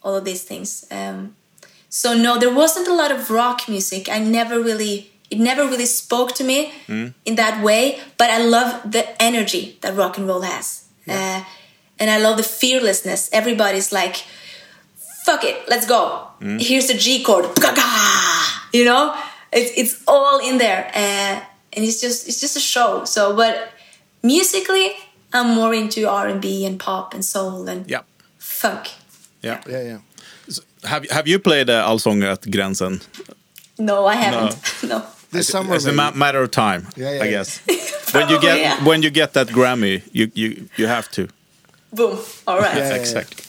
all 0.02 0.14
of 0.16 0.24
these 0.24 0.42
things. 0.44 0.86
Um, 0.90 1.34
so 1.88 2.14
no, 2.14 2.38
there 2.38 2.54
wasn't 2.54 2.88
a 2.88 2.94
lot 2.94 3.10
of 3.12 3.30
rock 3.30 3.68
music. 3.68 4.08
I 4.08 4.18
never 4.18 4.58
really 4.60 5.10
it 5.30 5.38
never 5.38 5.64
really 5.66 5.86
spoke 5.86 6.32
to 6.36 6.44
me 6.44 6.72
in 7.24 7.36
that 7.36 7.62
way. 7.62 8.00
But 8.16 8.30
I 8.30 8.38
love 8.38 8.90
the 8.92 9.04
energy 9.22 9.78
that 9.82 9.94
rock 9.96 10.18
and 10.18 10.26
roll 10.26 10.42
has, 10.42 10.84
uh, 11.08 11.44
and 11.98 12.10
I 12.10 12.18
love 12.18 12.36
the 12.36 12.42
fearlessness. 12.42 13.28
Everybody's 13.32 13.92
like, 13.92 14.24
"Fuck 15.30 15.44
it, 15.44 15.56
let's 15.68 15.86
go." 15.86 16.26
Here's 16.58 16.86
the 16.86 16.94
G 16.94 17.22
chord, 17.22 17.44
you 18.72 18.84
know. 18.84 19.14
It's 19.52 19.70
it's 19.76 19.94
all 20.06 20.38
in 20.48 20.58
there, 20.58 20.90
uh, 20.94 21.34
and 21.76 21.84
it's 21.84 22.00
just 22.00 22.28
it's 22.28 22.40
just 22.40 22.56
a 22.56 22.60
show. 22.60 23.04
So, 23.04 23.34
but 23.36 23.54
musically, 24.22 24.92
I'm 25.32 25.54
more 25.54 25.74
into 25.74 26.08
R 26.08 26.28
and 26.28 26.40
B 26.40 26.66
and 26.66 26.78
pop 26.78 27.14
and 27.14 27.24
soul 27.24 27.68
and 27.68 27.90
yeah, 27.90 28.02
funk. 28.38 28.90
yeah. 29.42 29.60
Yeah, 29.68 29.82
yeah. 29.82 29.98
Have 30.84 31.10
Have 31.10 31.28
you 31.28 31.38
played 31.38 31.68
uh, 31.70 31.88
Allsång 31.88 32.22
at 32.24 32.42
gränsen? 32.50 33.00
No, 33.78 34.06
I 34.06 34.14
haven't. 34.14 34.56
No. 34.82 35.02
This 35.32 35.46
summer, 35.46 35.76
It's 35.76 35.84
a 35.84 35.92
maybe. 35.92 35.96
ma 35.96 36.10
matter 36.26 36.42
of 36.42 36.50
time, 36.50 36.82
Yeah, 36.96 37.12
yeah, 37.14 37.22
I 37.22 37.24
yeah. 37.26 37.30
guess. 37.30 37.60
when 38.14 38.28
you 38.28 38.40
get 38.40 38.58
yeah. 38.58 38.84
when 38.88 39.02
you 39.02 39.10
get 39.10 39.32
that 39.32 39.48
Grammy, 39.48 40.02
you 40.12 40.30
you 40.34 40.68
you 40.76 40.88
have 40.88 41.08
to. 41.10 41.22
Boom. 41.92 42.18
All 42.46 42.58
right. 42.58 42.76
Yeah, 42.76 42.88
yeah. 42.90 43.00
exactly. 43.00 43.44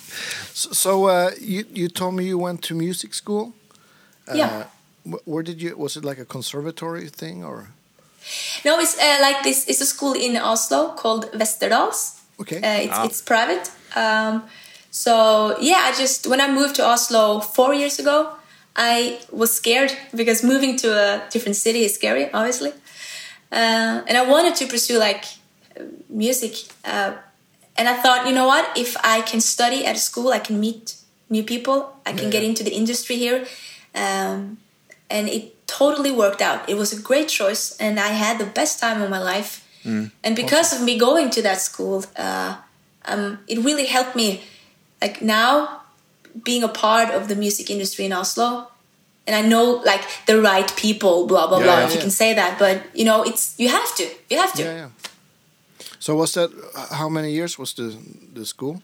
So, 0.61 0.69
so 0.73 0.91
uh, 1.05 1.31
you 1.39 1.63
you 1.73 1.87
told 1.89 2.13
me 2.13 2.23
you 2.25 2.37
went 2.41 2.61
to 2.67 2.75
music 2.75 3.13
school. 3.13 3.53
Uh, 4.29 4.35
Yeah. 4.37 4.63
wh- 5.11 5.27
Where 5.27 5.43
did 5.43 5.61
you? 5.61 5.75
Was 5.77 5.95
it 5.95 6.03
like 6.05 6.21
a 6.21 6.25
conservatory 6.25 7.09
thing 7.09 7.43
or? 7.45 7.67
No, 8.63 8.79
it's 8.79 8.95
uh, 8.97 9.17
like 9.27 9.41
this. 9.43 9.65
It's 9.67 9.81
a 9.81 9.85
school 9.85 10.13
in 10.13 10.37
Oslo 10.37 10.93
called 11.01 11.25
Westerdals. 11.33 12.19
Okay. 12.39 12.57
Uh, 12.57 12.83
it's 12.85 12.97
Ah. 12.97 13.05
it's 13.07 13.21
private. 13.21 13.71
Um, 13.95 14.41
So 15.03 15.13
yeah, 15.61 15.87
I 15.89 16.01
just 16.01 16.27
when 16.27 16.39
I 16.41 16.47
moved 16.51 16.75
to 16.75 16.83
Oslo 16.93 17.39
four 17.39 17.73
years 17.73 17.99
ago, 17.99 18.17
I 18.75 19.19
was 19.31 19.49
scared 19.55 19.91
because 20.13 20.47
moving 20.47 20.79
to 20.81 20.87
a 20.91 21.21
different 21.33 21.55
city 21.57 21.79
is 21.85 21.93
scary, 21.95 22.25
obviously. 22.33 22.71
Uh, 23.51 24.07
and 24.07 24.15
I 24.17 24.23
wanted 24.33 24.55
to 24.59 24.65
pursue 24.67 24.99
like 24.99 25.23
music, 26.09 26.53
uh, 26.85 27.11
and 27.81 27.89
I 27.89 27.95
thought, 28.03 28.27
you 28.29 28.33
know 28.37 28.45
what? 28.53 28.65
If 28.77 28.91
I 29.15 29.17
can 29.29 29.41
study 29.41 29.79
at 29.89 29.95
a 29.95 30.03
school, 30.09 30.29
I 30.29 30.41
can 30.47 30.59
meet 30.59 30.83
new 31.35 31.41
people. 31.53 31.77
I 32.05 32.11
can 32.13 32.25
Yeah. 32.29 32.35
get 32.37 32.43
into 32.49 32.61
the 32.67 32.73
industry 32.81 33.15
here, 33.25 33.39
um, 34.03 34.39
and 35.09 35.23
it 35.37 35.43
totally 35.79 36.11
worked 36.23 36.41
out. 36.49 36.59
It 36.71 36.77
was 36.81 36.89
a 36.93 36.99
great 37.09 37.27
choice, 37.39 37.63
and 37.79 37.93
I 37.99 38.11
had 38.23 38.37
the 38.43 38.49
best 38.59 38.73
time 38.79 39.01
of 39.01 39.09
my 39.09 39.21
life. 39.33 39.51
And 40.25 40.35
because 40.35 40.69
of 40.75 40.79
me 40.87 40.93
going 41.07 41.27
to 41.35 41.41
that 41.47 41.59
school, 41.69 41.97
uh, 42.25 42.51
um, 43.11 43.39
it 43.47 43.57
really 43.67 43.87
helped 43.95 44.15
me. 44.15 44.27
Like 45.01 45.15
now, 45.39 45.81
being 46.49 46.63
a 46.63 46.73
part 46.85 47.09
of 47.17 47.21
the 47.29 47.35
music 47.35 47.65
industry 47.75 48.03
in 48.05 48.13
Oslo, 48.13 48.49
and 49.25 49.33
I 49.35 49.41
know 49.51 49.65
like 49.91 50.03
the 50.29 50.37
right 50.51 50.69
people, 50.85 51.15
blah 51.31 51.47
blah 51.49 51.57
Yeah, 51.57 51.65
blah. 51.65 51.77
yeah, 51.79 51.87
if 51.87 51.93
you 51.95 52.01
can 52.07 52.13
say 52.23 52.31
that, 52.41 52.51
but 52.63 52.75
you 52.99 53.05
know, 53.09 53.19
it's 53.29 53.43
you 53.57 53.69
have 53.77 53.91
to, 53.99 54.05
you 54.29 54.37
have 54.43 54.53
to. 54.59 54.63
Yeah, 56.01 56.13
yeah. 56.15 56.15
So 56.15 56.15
was 56.15 56.31
that 56.33 56.49
uh, 56.75 56.95
how 56.95 57.09
many 57.09 57.31
years 57.31 57.57
was 57.57 57.73
the 57.73 57.95
the 58.35 58.45
school? 58.45 58.75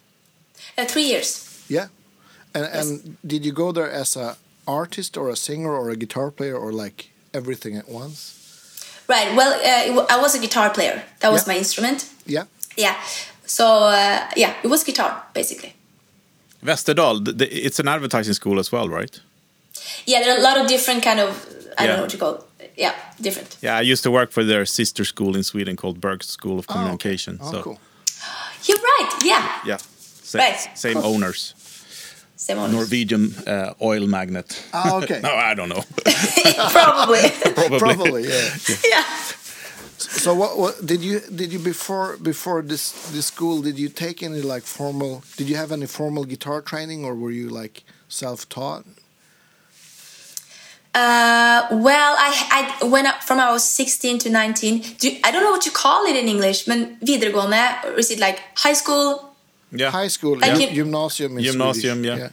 Uh, 0.78 0.86
three 0.88 1.04
years. 1.10 1.44
Yeah, 1.70 1.88
and 2.54 2.66
and 2.66 3.18
did 3.22 3.46
you 3.46 3.54
go 3.54 3.72
there 3.74 4.02
as 4.02 4.16
a 4.18 4.36
artist 4.66 5.18
or 5.18 5.30
a 5.30 5.36
singer 5.36 5.72
or 5.72 5.90
a 5.92 5.96
guitar 5.96 6.32
player 6.32 6.56
or 6.56 6.72
like 6.86 7.04
everything 7.34 7.78
at 7.78 7.88
once? 7.90 8.34
Right. 9.10 9.36
Well, 9.36 9.54
uh, 9.54 10.18
I 10.18 10.22
was 10.22 10.36
a 10.36 10.40
guitar 10.40 10.70
player. 10.70 11.02
That 11.20 11.32
was 11.32 11.42
Yeah. 11.42 11.54
my 11.54 11.58
instrument. 11.60 12.06
Yeah, 12.26 12.46
Yeah. 12.78 12.96
So 13.46 13.64
uh, 13.66 14.20
yeah, 14.36 14.54
it 14.64 14.70
was 14.70 14.84
guitar 14.84 15.12
basically. 15.34 15.74
Västerdal, 16.64 17.24
th- 17.24 17.38
th- 17.38 17.52
it's 17.66 17.80
an 17.80 17.88
advertising 17.88 18.34
school 18.36 18.60
as 18.60 18.72
well, 18.72 18.90
right? 18.90 19.22
Yeah, 20.06 20.20
there 20.24 20.34
are 20.36 20.40
a 20.40 20.44
lot 20.44 20.58
of 20.62 20.68
different 20.68 21.04
kind 21.04 21.20
of 21.20 21.30
I 21.78 21.84
Yeah. 21.84 21.88
don't 21.88 21.96
know 21.98 22.04
what 22.04 22.14
you 22.14 22.20
call. 22.20 22.34
It. 22.60 22.72
Yeah, 22.78 22.94
different. 23.22 23.58
Yeah, 23.62 23.78
I 23.82 23.82
used 23.92 24.04
to 24.04 24.12
work 24.12 24.32
for 24.32 24.44
their 24.44 24.66
sister 24.66 25.06
school 25.06 25.36
in 25.36 25.44
Sweden 25.44 25.76
called 25.76 26.00
Berghs 26.00 26.26
School 26.30 26.58
of 26.60 26.66
Oh, 26.70 26.74
okay. 26.74 26.74
Communication. 26.74 27.38
Oh, 27.42 27.52
so 27.52 27.62
cool. 27.62 27.80
You're 28.68 28.82
right. 28.82 29.10
Yeah. 29.24 29.44
yeah, 29.66 29.78
sa- 30.24 30.40
Right, 30.40 30.60
same 30.78 30.94
cool. 31.02 31.06
owners. 31.16 31.54
Same 32.36 32.60
on. 32.60 32.72
Norwegian 32.72 33.34
uh, 33.48 33.74
oil 33.82 34.08
magnet. 34.08 34.64
Ah, 34.74 34.98
okay. 35.04 35.20
no, 35.28 35.34
I 35.36 35.54
don't 35.56 35.70
know. 35.70 35.84
Probably. 36.72 37.22
Probably. 37.56 37.80
Probably, 37.80 38.24
yeah. 38.28 38.50
yeah. 38.92 39.04
So 39.98 40.34
what, 40.36 40.58
what 40.58 40.86
did 40.86 41.02
you 41.02 41.20
did 41.36 41.52
you 41.54 41.60
before 41.60 42.18
before 42.18 42.62
this 42.62 42.92
this 43.12 43.26
school 43.26 43.62
did 43.62 43.78
you 43.80 43.90
take 43.90 44.22
any 44.24 44.42
like 44.42 44.64
formal 44.64 45.24
did 45.38 45.50
you 45.50 45.56
have 45.58 45.72
any 45.72 45.88
formal 45.88 46.24
guitar 46.26 46.62
training 46.62 47.04
or 47.06 47.14
were 47.16 47.32
you 47.32 47.50
like 47.50 47.84
self-taught? 48.08 48.86
Uh, 50.96 51.68
well, 51.72 52.16
I, 52.18 52.32
I 52.82 52.86
when 52.88 53.06
I, 53.06 53.14
from 53.20 53.40
I 53.40 53.52
was 53.52 53.64
16 53.64 54.18
to 54.20 54.30
19. 54.30 54.82
Do, 54.98 55.10
I 55.24 55.32
don't 55.32 55.44
know 55.44 55.52
what 55.52 55.66
you 55.66 55.72
call 55.72 56.06
it 56.06 56.16
in 56.16 56.28
English. 56.28 56.68
Men 56.68 56.98
videregående, 57.04 57.84
or 57.86 58.00
is 58.00 58.10
it 58.12 58.20
like 58.20 58.40
high 58.56 58.74
school? 58.74 59.36
Yeah. 59.72 59.92
High 59.92 60.08
school, 60.10 60.38
Like 60.40 60.56
gym- 60.58 60.74
gymnasium 60.74 61.38
in 61.38 61.44
Gymnasium, 61.44 62.04
Swedish. 62.04 62.20
yeah. 62.20 62.30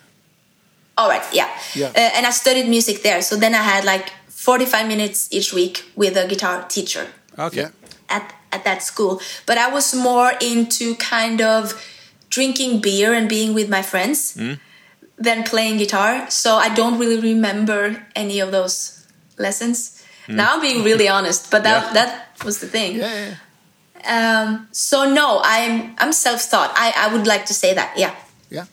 All 0.97 1.09
right, 1.09 1.25
yeah. 1.33 1.49
Yeah. 1.75 1.89
Uh, 1.89 2.11
and 2.17 2.25
I 2.27 2.31
studied 2.31 2.69
music 2.69 3.03
there. 3.03 3.21
So 3.23 3.37
then 3.37 3.53
I 3.55 3.63
had 3.63 3.85
like 3.85 4.11
45 4.29 4.87
minutes 4.87 5.29
each 5.33 5.53
week 5.53 5.85
with 5.97 6.17
a 6.17 6.27
guitar 6.29 6.65
teacher 6.69 7.09
Okay. 7.39 7.67
At, 8.09 8.33
at 8.53 8.65
that 8.65 8.83
school. 8.85 9.21
But 9.47 9.59
I 9.59 9.69
was 9.73 9.93
more 9.95 10.33
into 10.41 10.95
kind 10.95 11.41
of 11.43 11.75
drinking 12.31 12.81
beer 12.81 13.13
and 13.13 13.29
being 13.29 13.53
with 13.55 13.69
my 13.69 13.83
friends 13.83 14.37
than 15.19 15.45
playing 15.45 15.79
guitar. 15.79 16.29
So 16.31 16.57
I 16.57 16.75
don't 16.75 16.99
really 16.99 17.21
remember 17.21 18.05
any 18.17 18.41
of 18.41 18.51
those 18.51 19.07
lessons. 19.39 20.03
Now 20.29 20.55
I'm 20.55 20.61
being 20.61 20.83
really 20.85 21.09
honest, 21.09 21.51
but 21.51 21.63
that, 21.65 21.83
Yeah. 21.87 21.93
that 21.93 22.45
was 22.45 22.59
the 22.59 22.67
thing. 22.67 22.97
Yeah, 22.97 23.15
yeah. 23.15 23.35
Um, 24.07 24.69
so 24.73 25.05
no, 25.13 25.41
I'm 25.45 25.95
I'm 25.99 26.13
self-taught. 26.13 26.73
I, 26.77 26.93
I 26.97 27.13
would 27.13 27.27
like 27.27 27.45
to 27.47 27.55
say 27.55 27.75
that. 27.75 27.93
Yeah. 27.97 28.15
Yeah. 28.51 28.67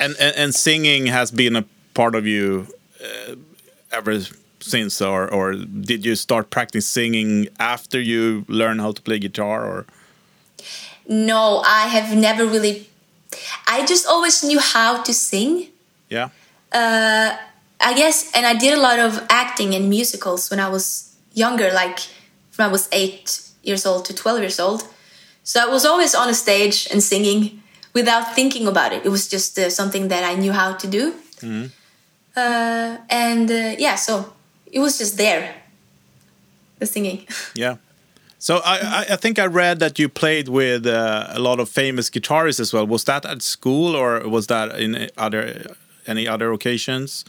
And, 0.00 0.14
and 0.20 0.36
and 0.36 0.54
singing 0.54 1.06
has 1.06 1.30
been 1.30 1.56
a 1.56 1.64
part 1.94 2.14
of 2.14 2.26
you 2.26 2.66
uh, 3.02 3.34
ever 3.92 4.20
since, 4.60 5.00
or 5.04 5.28
or 5.32 5.54
did 5.54 6.04
you 6.04 6.14
start 6.16 6.50
practicing 6.50 6.80
singing 7.12 7.48
after 7.58 8.00
you 8.00 8.44
learn 8.48 8.78
how 8.78 8.92
to 8.92 9.00
play 9.02 9.18
guitar, 9.18 9.64
or 9.66 9.84
No, 11.06 11.62
I 11.66 11.88
have 11.88 12.14
never 12.16 12.44
really. 12.46 12.86
I 13.66 13.84
just 13.86 14.06
always 14.06 14.42
knew 14.44 14.60
how 14.60 15.02
to 15.02 15.12
sing. 15.12 15.68
Yeah? 16.08 16.28
Uh, 16.72 17.36
I 17.80 17.94
guess, 17.94 18.30
and 18.34 18.46
I 18.46 18.54
did 18.54 18.76
a 18.76 18.80
lot 18.80 18.98
of 18.98 19.24
acting 19.30 19.74
and 19.74 19.88
musicals 19.88 20.50
when 20.50 20.60
I 20.60 20.68
was 20.68 21.14
younger, 21.32 21.70
like 21.72 22.00
when 22.56 22.68
I 22.68 22.72
was 22.72 22.88
eight 22.92 23.40
years 23.62 23.86
old 23.86 24.04
to 24.06 24.14
12 24.14 24.40
years 24.40 24.60
old. 24.60 24.82
So 25.44 25.60
I 25.60 25.66
was 25.66 25.84
always 25.84 26.14
on 26.14 26.28
a 26.28 26.34
stage 26.34 26.88
and 26.90 27.02
singing 27.02 27.62
without 27.94 28.34
thinking 28.34 28.66
about 28.66 28.92
it. 28.92 29.06
It 29.06 29.08
was 29.08 29.28
just 29.28 29.58
uh, 29.58 29.70
something 29.70 30.08
that 30.08 30.24
I 30.24 30.34
knew 30.34 30.52
how 30.52 30.74
to 30.74 30.86
do. 30.86 31.14
Uh, 32.36 32.98
and 33.08 33.50
uh, 33.50 33.74
yeah, 33.78 33.94
so 33.94 34.32
it 34.66 34.80
was 34.80 34.98
just 34.98 35.16
there, 35.16 35.54
the 36.78 36.86
singing. 36.86 37.26
Yeah. 37.54 37.76
So 38.40 38.58
I, 38.64 38.78
I, 38.78 39.14
I 39.14 39.16
think 39.16 39.38
I 39.40 39.46
read 39.46 39.80
that 39.80 39.98
you 39.98 40.08
played 40.08 40.48
with 40.48 40.86
uh, 40.86 41.26
a 41.30 41.40
lot 41.40 41.58
of 41.58 41.68
famous 41.68 42.08
guitarists 42.08 42.60
as 42.60 42.72
well. 42.72 42.86
Was 42.86 43.02
that 43.04 43.24
at 43.24 43.42
school 43.42 43.96
or 43.96 44.28
was 44.28 44.46
that 44.46 44.78
in 44.78 45.10
other 45.16 45.74
any 46.08 46.26
other 46.26 46.52
occasions, 46.52 47.24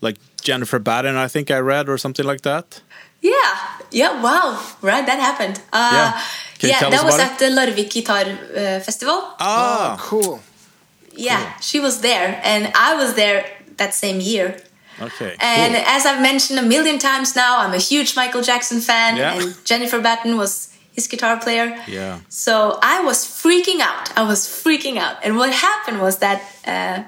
like 0.00 0.16
Jennifer 0.42 0.78
Batten? 0.78 1.16
I 1.16 1.28
think 1.28 1.50
I 1.50 1.58
read 1.58 1.88
or 1.88 1.98
something 1.98 2.26
like 2.26 2.42
that. 2.42 2.82
Yeah, 3.22 3.54
yeah, 3.90 4.22
wow, 4.22 4.58
right, 4.80 5.04
that 5.04 5.18
happened. 5.20 5.60
Uh, 5.72 5.90
Yeah. 5.92 6.12
Can 6.58 6.68
you 6.68 6.72
yeah, 6.74 6.78
tell 6.80 6.90
that 6.90 7.00
us 7.00 7.04
was 7.04 7.14
about 7.16 7.32
at 7.32 7.38
the 7.38 7.46
Larvik 7.46 7.90
Guitar 7.90 8.24
uh, 8.24 8.80
Festival. 8.80 9.18
Ah, 9.38 9.96
Cool. 10.00 10.40
Yeah, 11.14 11.58
she 11.60 11.80
was 11.80 12.00
there, 12.00 12.40
and 12.44 12.72
I 12.74 12.94
was 12.94 13.14
there 13.14 13.44
that 13.76 13.94
same 13.94 14.20
year. 14.20 14.56
okay. 15.00 15.34
And 15.40 15.74
cool. 15.74 15.84
as 15.96 16.06
I've 16.06 16.22
mentioned 16.22 16.58
a 16.58 16.62
million 16.74 16.98
times 16.98 17.34
now, 17.36 17.58
I'm 17.62 17.74
a 17.74 17.78
huge 17.90 18.14
Michael 18.16 18.42
Jackson 18.42 18.80
fan, 18.80 19.16
Yeah. 19.16 19.34
and 19.34 19.54
Jennifer 19.64 20.00
Batten 20.00 20.36
was 20.36 20.68
his 20.92 21.06
guitar 21.08 21.36
player. 21.38 21.76
Yeah. 21.88 22.20
So 22.28 22.78
I 22.82 23.02
was 23.04 23.18
freaking 23.24 23.80
out. 23.80 24.06
I 24.16 24.22
was 24.22 24.40
freaking 24.46 24.96
out. 24.98 25.16
And 25.24 25.36
what 25.36 25.52
happened 25.52 26.00
was 26.00 26.18
that 26.18 26.38
uh, 26.66 26.98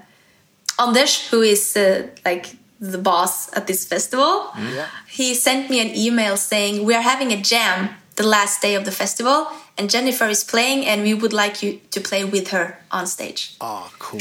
Anders, 0.79 1.29
who 1.31 1.41
is 1.43 1.77
uh, 1.77 2.07
like 2.25 2.57
the 2.81 2.99
boss 2.99 3.53
at 3.57 3.67
this 3.67 3.85
festival, 3.87 4.51
Yeah. 4.57 4.87
he 5.09 5.35
sent 5.35 5.71
me 5.71 5.81
an 5.81 5.95
email 5.97 6.37
saying, 6.37 6.85
We 6.85 6.95
are 6.95 7.03
having 7.03 7.33
a 7.33 7.41
jam 7.41 7.91
the 8.17 8.27
last 8.27 8.61
day 8.63 8.75
of 8.75 8.85
the 8.85 8.91
festival, 8.93 9.47
and 9.79 9.89
Jennifer 9.91 10.27
is 10.29 10.45
playing, 10.45 10.85
and 10.87 11.03
we 11.03 11.15
would 11.15 11.33
like 11.33 11.63
you 11.63 11.81
to 11.91 12.01
play 12.01 12.25
with 12.25 12.49
her 12.49 12.77
on 12.91 13.07
stage. 13.07 13.55
Oh, 13.61 13.91
cool. 13.99 14.21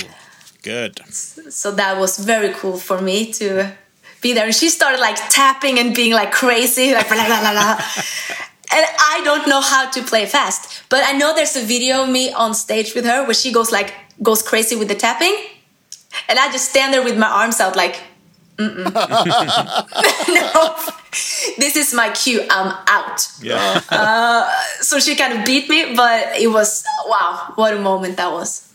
Good. 0.64 1.00
So 1.10 1.72
that 1.72 1.98
was 1.98 2.18
very 2.20 2.54
cool 2.54 2.78
for 2.78 3.02
me 3.02 3.32
to 3.34 3.72
be 4.22 4.34
there. 4.34 4.46
And 4.46 4.54
she 4.56 4.70
started 4.70 5.00
like 5.00 5.18
tapping 5.30 5.80
and 5.80 5.96
being 5.96 6.14
like 6.14 6.32
crazy, 6.32 6.94
like 6.94 7.08
blah, 7.08 7.26
blah, 7.26 7.40
blah, 7.42 7.52
blah. 7.54 7.82
And 8.74 8.86
I 9.14 9.22
don't 9.26 9.48
know 9.50 9.60
how 9.60 9.90
to 9.90 10.02
play 10.04 10.26
fast, 10.26 10.84
but 10.88 11.04
I 11.04 11.12
know 11.12 11.36
there's 11.36 11.58
a 11.58 11.62
video 11.66 12.04
of 12.04 12.10
me 12.10 12.32
on 12.32 12.54
stage 12.54 12.96
with 12.96 13.04
her 13.06 13.26
where 13.26 13.34
she 13.34 13.52
goes 13.52 13.70
like 13.70 13.94
goes 14.24 14.42
crazy 14.42 14.78
with 14.78 14.88
the 14.88 14.96
tapping, 14.96 15.36
and 16.30 16.40
I 16.40 16.52
just 16.52 16.70
stand 16.70 16.94
there 16.94 17.04
with 17.04 17.18
my 17.18 17.28
arms 17.28 17.60
out 17.60 17.76
like, 17.76 18.02
Mm-mm. 18.58 18.94
no, 20.28 20.76
this 21.58 21.76
is 21.76 21.94
my 21.94 22.10
cue. 22.12 22.42
I'm 22.50 22.76
out. 22.88 23.28
Yeah. 23.42 23.82
Uh, 23.90 24.52
so 24.82 25.00
she 25.00 25.16
kind 25.16 25.34
of 25.40 25.46
beat 25.46 25.68
me, 25.70 25.96
but 25.96 26.38
it 26.40 26.48
was 26.48 26.84
wow, 27.08 27.54
what 27.56 27.74
a 27.74 27.80
moment 27.80 28.18
that 28.18 28.32
was. 28.32 28.68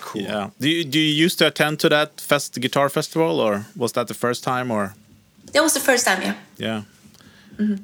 Cool. 0.00 0.22
yeah. 0.22 0.50
Do 0.58 0.68
you 0.68 0.84
do 0.84 0.98
you 0.98 1.24
used 1.24 1.38
to 1.38 1.46
attend 1.46 1.78
to 1.80 1.88
that 1.90 2.20
fest 2.20 2.58
guitar 2.60 2.88
festival, 2.88 3.40
or 3.40 3.66
was 3.76 3.92
that 3.92 4.06
the 4.08 4.14
first 4.14 4.42
time, 4.44 4.70
or 4.70 4.94
That 5.52 5.62
was 5.62 5.74
the 5.74 5.80
first 5.80 6.04
time, 6.06 6.22
yeah. 6.22 6.34
yeah? 6.58 6.82
Mm-hmm. 7.56 7.76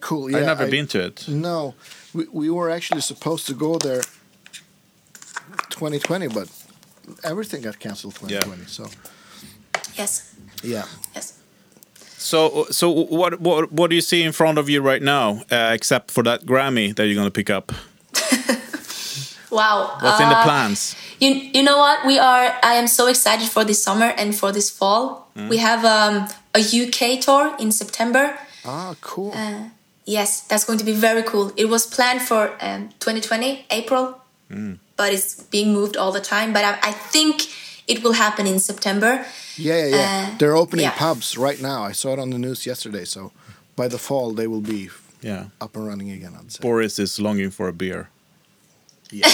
Cool. 0.00 0.30
Yeah. 0.30 0.38
I've 0.38 0.46
never 0.46 0.64
I- 0.64 0.70
been 0.70 0.86
to 0.88 0.98
it. 1.06 1.28
No, 1.28 1.74
we, 2.14 2.24
we 2.32 2.50
were 2.50 2.70
actually 2.70 3.02
supposed 3.02 3.46
to 3.46 3.54
go 3.54 3.78
there 3.78 4.02
2020, 5.70 6.28
but 6.28 6.48
everything 7.22 7.62
got 7.62 7.78
canceled 7.78 8.14
2020. 8.16 8.64
So 8.66 8.86
Yes, 9.96 10.34
yeah. 10.62 10.84
yes. 11.14 11.38
So, 12.18 12.66
so 12.70 12.90
what 12.90 13.40
what 13.40 13.70
what 13.72 13.90
do 13.90 13.96
you 13.96 14.02
see 14.02 14.22
in 14.22 14.32
front 14.32 14.58
of 14.58 14.68
you 14.68 14.80
right 14.80 15.02
now, 15.02 15.42
uh, 15.50 15.72
except 15.74 16.10
for 16.10 16.22
that 16.24 16.44
Grammy 16.46 16.94
that 16.96 17.06
you're 17.06 17.14
gonna 17.16 17.30
pick 17.30 17.50
up? 17.50 17.72
Wow. 19.50 19.96
What's 20.00 20.20
in 20.20 20.28
the 20.28 20.36
Uh, 20.38 20.42
plans? 20.42 20.96
You, 21.20 21.30
you 21.30 21.62
know 21.62 21.78
what? 21.78 22.04
We 22.04 22.18
are. 22.18 22.58
I 22.64 22.74
am 22.74 22.88
so 22.88 23.06
excited 23.06 23.48
for 23.48 23.64
this 23.64 23.80
summer 23.80 24.06
and 24.18 24.34
for 24.34 24.50
this 24.50 24.68
fall. 24.68 25.28
Mm. 25.36 25.48
We 25.48 25.58
have 25.58 25.84
um, 25.84 26.26
a 26.54 26.58
UK 26.60 27.20
tour 27.20 27.54
in 27.60 27.70
September. 27.70 28.36
Ah, 28.64 28.94
cool. 29.00 29.32
Yes, 30.06 30.40
that's 30.48 30.64
going 30.64 30.78
to 30.80 30.84
be 30.84 30.92
very 30.92 31.22
cool. 31.22 31.52
It 31.56 31.66
was 31.68 31.86
planned 31.86 32.20
for 32.22 32.50
um, 32.60 32.88
2020 32.98 33.66
April, 33.70 34.18
but 34.96 35.12
it's 35.12 35.42
being 35.50 35.72
moved 35.72 35.96
all 35.96 36.12
the 36.12 36.20
time. 36.20 36.52
But 36.52 36.64
I, 36.64 36.78
I 36.90 36.92
think 36.92 37.42
it 37.86 38.02
will 38.02 38.12
happen 38.14 38.46
in 38.46 38.58
September. 38.58 39.24
Yeah, 39.56 39.76
yeah, 39.86 39.86
yeah. 39.96 40.30
Uh, 40.32 40.38
They're 40.38 40.56
opening 40.56 40.84
yeah. 40.84 40.96
pubs 40.98 41.36
right 41.36 41.60
now. 41.60 41.82
I 41.84 41.92
saw 41.92 42.12
it 42.14 42.18
on 42.18 42.30
the 42.30 42.38
news 42.38 42.66
yesterday. 42.66 43.04
So 43.04 43.32
by 43.76 43.88
the 43.88 43.98
fall, 43.98 44.32
they 44.32 44.46
will 44.46 44.62
be 44.62 44.88
Yeah. 45.22 45.44
up 45.60 45.76
and 45.76 45.86
running 45.86 46.10
again. 46.10 46.34
I'd 46.38 46.52
say. 46.52 46.60
Boris 46.60 46.98
is 46.98 47.18
longing 47.18 47.50
for 47.50 47.68
a 47.68 47.72
beer. 47.72 48.08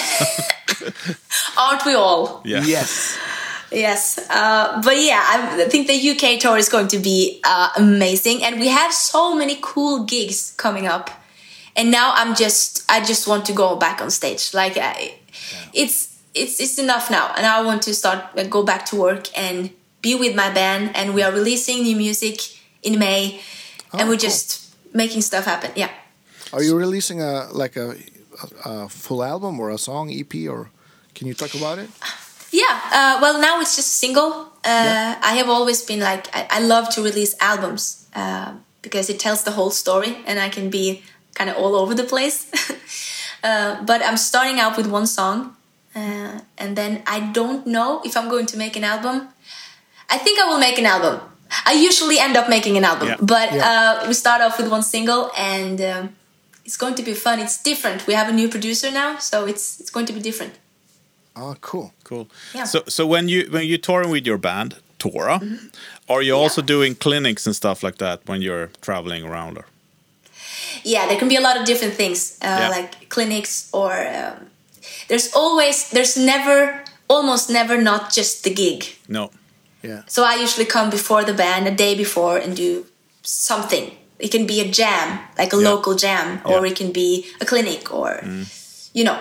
Aren't 1.56 1.84
we 1.86 1.94
all? 1.94 2.42
Yeah. 2.44 2.62
Yes. 2.64 3.18
Yes, 3.72 4.18
uh, 4.28 4.82
but 4.82 4.96
yeah, 4.96 5.22
I 5.24 5.64
think 5.70 5.86
the 5.86 5.94
UK 6.10 6.40
tour 6.40 6.56
is 6.58 6.68
going 6.68 6.88
to 6.88 6.98
be 6.98 7.40
uh, 7.44 7.68
amazing, 7.76 8.42
and 8.42 8.58
we 8.58 8.66
have 8.66 8.92
so 8.92 9.32
many 9.36 9.58
cool 9.62 10.04
gigs 10.06 10.54
coming 10.56 10.88
up. 10.88 11.08
And 11.76 11.92
now 11.92 12.12
I'm 12.16 12.34
just, 12.34 12.82
I 12.90 12.98
just 13.04 13.28
want 13.28 13.44
to 13.46 13.52
go 13.52 13.76
back 13.76 14.02
on 14.02 14.10
stage. 14.10 14.52
Like, 14.54 14.76
I, 14.76 15.14
it's 15.72 16.18
it's 16.34 16.60
it's 16.60 16.78
enough 16.78 17.10
now, 17.10 17.32
and 17.36 17.44
I 17.46 17.62
want 17.64 17.82
to 17.82 17.94
start 17.94 18.18
uh, 18.36 18.44
go 18.44 18.62
back 18.62 18.84
to 18.86 18.96
work 18.96 19.26
and 19.36 19.70
be 20.02 20.14
with 20.14 20.34
my 20.34 20.50
band. 20.50 20.90
And 20.94 21.14
we 21.14 21.22
are 21.22 21.32
releasing 21.32 21.82
new 21.82 21.96
music 21.96 22.40
in 22.82 22.98
May, 22.98 23.40
and 23.92 24.02
Oh, 24.02 24.04
we're 24.04 24.16
cool. 24.18 24.28
just 24.30 24.74
making 24.94 25.22
stuff 25.22 25.44
happen. 25.44 25.70
Yeah. 25.76 25.90
Are 26.52 26.62
you 26.62 26.76
releasing 26.76 27.20
a 27.22 27.48
like 27.52 27.76
a, 27.76 27.96
a, 28.64 28.70
a 28.70 28.88
full 28.88 29.22
album 29.22 29.60
or 29.60 29.70
a 29.70 29.78
song 29.78 30.10
EP 30.10 30.34
or 30.48 30.70
can 31.14 31.26
you 31.28 31.34
talk 31.34 31.54
about 31.54 31.78
it? 31.78 31.90
Yeah, 32.52 32.80
uh, 32.92 33.18
well, 33.22 33.40
now 33.40 33.60
it's 33.60 33.76
just 33.76 33.88
a 33.88 33.98
single. 34.06 34.32
Uh, 34.64 34.84
Yeah. 34.84 35.18
I 35.22 35.34
have 35.36 35.48
always 35.48 35.82
been 35.86 36.00
like, 36.00 36.26
I, 36.34 36.46
I 36.58 36.60
love 36.60 36.88
to 36.94 37.02
release 37.02 37.34
albums 37.40 38.08
uh, 38.16 38.54
because 38.82 39.08
it 39.12 39.20
tells 39.20 39.44
the 39.44 39.52
whole 39.52 39.70
story 39.70 40.16
and 40.26 40.38
I 40.40 40.48
can 40.48 40.68
be 40.70 41.02
kind 41.34 41.48
of 41.50 41.56
all 41.56 41.74
over 41.76 41.94
the 41.94 42.02
place. 42.04 42.46
uh, 43.42 43.82
but 43.84 44.02
I'm 44.04 44.16
starting 44.16 44.58
out 44.60 44.76
with 44.76 44.86
one 44.86 45.06
song 45.06 45.56
uh, 45.94 46.40
and 46.58 46.76
then 46.76 47.02
I 47.06 47.20
don't 47.32 47.66
know 47.66 48.00
if 48.04 48.16
I'm 48.16 48.28
going 48.28 48.46
to 48.46 48.56
make 48.56 48.76
an 48.76 48.84
album. 48.84 49.28
I 50.08 50.18
think 50.18 50.38
I 50.38 50.44
will 50.48 50.58
make 50.58 50.78
an 50.78 50.86
album. 50.86 51.20
I 51.66 51.72
usually 51.72 52.18
end 52.18 52.36
up 52.36 52.48
making 52.48 52.76
an 52.76 52.84
album, 52.84 53.08
Yeah. 53.08 53.16
but 53.20 53.52
Yeah. 53.52 53.70
uh, 54.02 54.08
we 54.08 54.14
start 54.14 54.40
off 54.42 54.58
with 54.58 54.68
one 54.70 54.82
single 54.82 55.30
and 55.36 55.80
um, 55.80 56.08
it's 56.64 56.76
going 56.76 56.94
to 56.94 57.02
be 57.02 57.14
fun. 57.14 57.38
It's 57.40 57.62
different. 57.62 58.06
We 58.06 58.14
have 58.14 58.28
a 58.28 58.32
new 58.32 58.48
producer 58.48 58.90
now, 58.92 59.18
so 59.18 59.46
it's 59.46 59.80
it's 59.80 59.90
going 59.90 60.06
to 60.06 60.12
be 60.12 60.20
different. 60.20 60.54
Oh, 61.34 61.54
cool. 61.60 61.92
Cool. 62.04 62.26
Yeah. 62.54 62.66
So 62.66 62.78
so 62.88 63.06
when 63.06 63.28
you 63.28 63.48
when 63.50 63.64
you're 63.68 63.78
touring 63.82 64.10
with 64.10 64.26
your 64.26 64.38
band, 64.38 64.74
Tora, 64.98 65.38
Mm-hmm. 65.38 65.66
are 66.12 66.22
you 66.22 66.36
also 66.36 66.62
doing 66.62 66.94
clinics 66.98 67.46
and 67.46 67.56
stuff 67.56 67.82
like 67.82 67.96
that 67.98 68.20
when 68.28 68.42
you're 68.42 68.68
traveling 68.80 69.24
around? 69.24 69.58
Or? 69.58 69.64
Yeah 70.84 71.06
there 71.08 71.18
can 71.18 71.28
be 71.28 71.36
a 71.36 71.40
lot 71.40 71.56
of 71.60 71.64
different 71.66 71.94
things 71.94 72.38
uh, 72.42 72.46
Yeah. 72.60 72.68
like 72.68 73.08
clinics 73.08 73.68
or 73.72 73.92
um, 73.92 74.46
there's 75.08 75.28
always 75.34 75.90
there's 75.90 76.16
never 76.16 76.82
almost 77.08 77.50
never 77.50 77.76
not 77.82 78.12
just 78.12 78.44
the 78.44 78.50
gig 78.54 78.84
No. 79.08 79.30
Yeah. 79.82 80.02
so 80.06 80.24
i 80.24 80.34
usually 80.34 80.66
come 80.66 80.90
before 80.90 81.24
the 81.24 81.34
band 81.34 81.66
a 81.66 81.74
day 81.84 81.94
before 81.96 82.36
and 82.38 82.56
do 82.56 82.86
something 83.22 83.90
it 84.18 84.30
can 84.30 84.46
be 84.46 84.60
a 84.60 84.68
jam 84.70 85.18
like 85.38 85.52
a 85.52 85.56
Yeah. 85.60 85.70
local 85.70 85.94
jam 85.94 86.40
or 86.44 86.60
Yeah. 86.66 86.70
it 86.72 86.76
can 86.76 86.92
be 86.92 87.24
a 87.40 87.44
clinic 87.44 87.92
or 87.92 88.20
you 88.92 89.04
know 89.04 89.18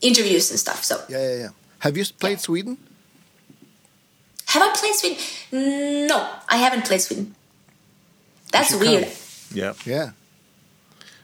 interviews 0.00 0.50
and 0.50 0.58
stuff 0.58 0.82
so 0.84 0.94
Yeah, 1.08 1.18
yeah, 1.28 1.36
yeah. 1.42 1.48
Have 1.78 1.96
you 1.98 2.04
played 2.18 2.40
Sweden? 2.40 2.76
have 4.52 4.62
i 4.62 4.68
played 4.76 4.94
sweden 4.94 5.18
no 6.06 6.18
i 6.48 6.56
haven't 6.56 6.84
played 6.84 7.00
sweden 7.00 7.34
that's 8.52 8.74
weird 8.74 9.04
come. 9.04 9.12
Yeah. 9.54 9.72
Yeah. 9.86 10.10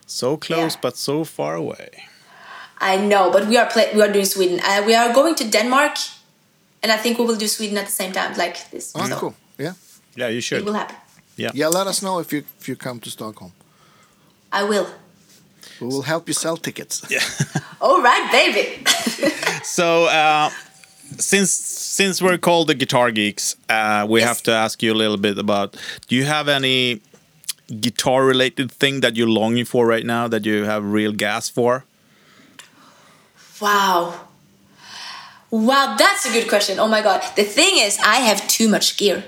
So 0.09 0.37
close 0.37 0.75
Yeah. 0.75 0.81
but 0.83 0.97
so 0.97 1.25
far 1.25 1.55
away. 1.55 1.89
I 2.81 2.97
know, 2.97 3.31
but 3.31 3.47
we 3.49 3.57
are 3.59 3.67
play- 3.73 3.91
we 3.95 4.01
are 4.03 4.13
doing 4.13 4.27
Sweden. 4.27 4.61
Uh, 4.61 4.83
we 4.87 4.95
are 4.97 5.13
going 5.13 5.35
to 5.37 5.45
Denmark, 5.45 5.97
and 6.83 6.93
I 6.93 6.97
think 7.03 7.19
we 7.19 7.25
will 7.27 7.37
do 7.39 7.47
Sweden 7.49 7.79
at 7.79 7.85
the 7.87 7.93
same 7.93 8.13
time, 8.13 8.35
like 8.37 8.57
this. 8.71 8.93
Oh, 8.95 9.09
so 9.09 9.17
cool. 9.17 9.35
Yeah. 9.59 9.73
Yeah, 10.17 10.33
you 10.33 10.41
should. 10.41 10.59
It 10.61 10.65
will 10.65 10.75
happen. 10.79 10.97
Yeah, 11.37 11.51
yeah, 11.55 11.69
let 11.73 11.87
us 11.87 12.01
know 12.01 12.21
if 12.21 12.33
you 12.33 12.43
if 12.61 12.69
you 12.69 12.77
come 12.77 13.01
to 13.01 13.11
Stockholm. 13.11 13.53
I 14.53 14.63
will. 14.69 14.87
We 15.81 15.87
will 15.87 16.03
help 16.07 16.29
you 16.29 16.35
sell 16.35 16.57
tickets. 16.57 17.03
Yeah. 17.11 17.23
All 17.81 18.03
right, 18.03 18.31
baby. 18.33 18.65
So 19.65 20.05
uh, 20.07 20.51
since 21.19 21.53
since 21.97 22.25
we're 22.25 22.39
called 22.39 22.67
the 22.69 22.75
Guitar 22.75 23.11
Geeks, 23.13 23.57
uh, 23.69 24.07
we 24.13 24.21
Yes. 24.21 24.29
have 24.29 24.43
to 24.43 24.51
ask 24.53 24.83
you 24.83 24.93
a 24.95 24.99
little 24.99 25.17
bit 25.19 25.39
about. 25.39 25.77
Do 26.09 26.15
you 26.17 26.25
have 26.27 26.49
any 26.57 27.01
guitar 27.81 28.25
related 28.25 28.71
thing 28.73 29.01
that 29.01 29.17
you're 29.17 29.29
longing 29.29 29.65
for 29.65 29.87
right 29.87 30.05
now 30.07 30.29
that 30.29 30.45
you 30.47 30.65
have 30.65 30.85
real 30.85 31.13
gas 31.13 31.49
for? 31.49 31.85
wow. 33.61 34.15
Wow, 35.51 35.97
that's 35.99 36.27
a 36.27 36.33
good 36.33 36.49
question. 36.49 36.79
Oh 36.79 36.89
my 36.89 37.03
god. 37.03 37.23
The 37.37 37.45
thing 37.45 37.79
is, 37.79 37.99
I 38.05 38.17
have 38.17 38.47
too 38.49 38.69
much 38.69 38.97
gear. 38.99 39.25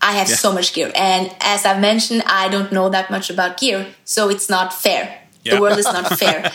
I 0.00 0.12
have 0.12 0.28
Yeah. 0.28 0.36
so 0.36 0.52
much 0.52 0.72
gear, 0.74 0.92
and 0.94 1.34
as 1.40 1.66
I 1.66 1.78
mentioned, 1.78 2.22
I 2.26 2.48
don't 2.48 2.70
know 2.70 2.88
that 2.88 3.10
much 3.10 3.30
about 3.30 3.58
gear, 3.58 3.86
so 4.04 4.30
it's 4.30 4.48
not 4.48 4.72
fair. 4.72 5.02
Yeah. 5.44 5.54
The 5.56 5.60
world 5.60 5.78
is 5.78 5.86
not 5.86 6.18
fair. 6.22 6.52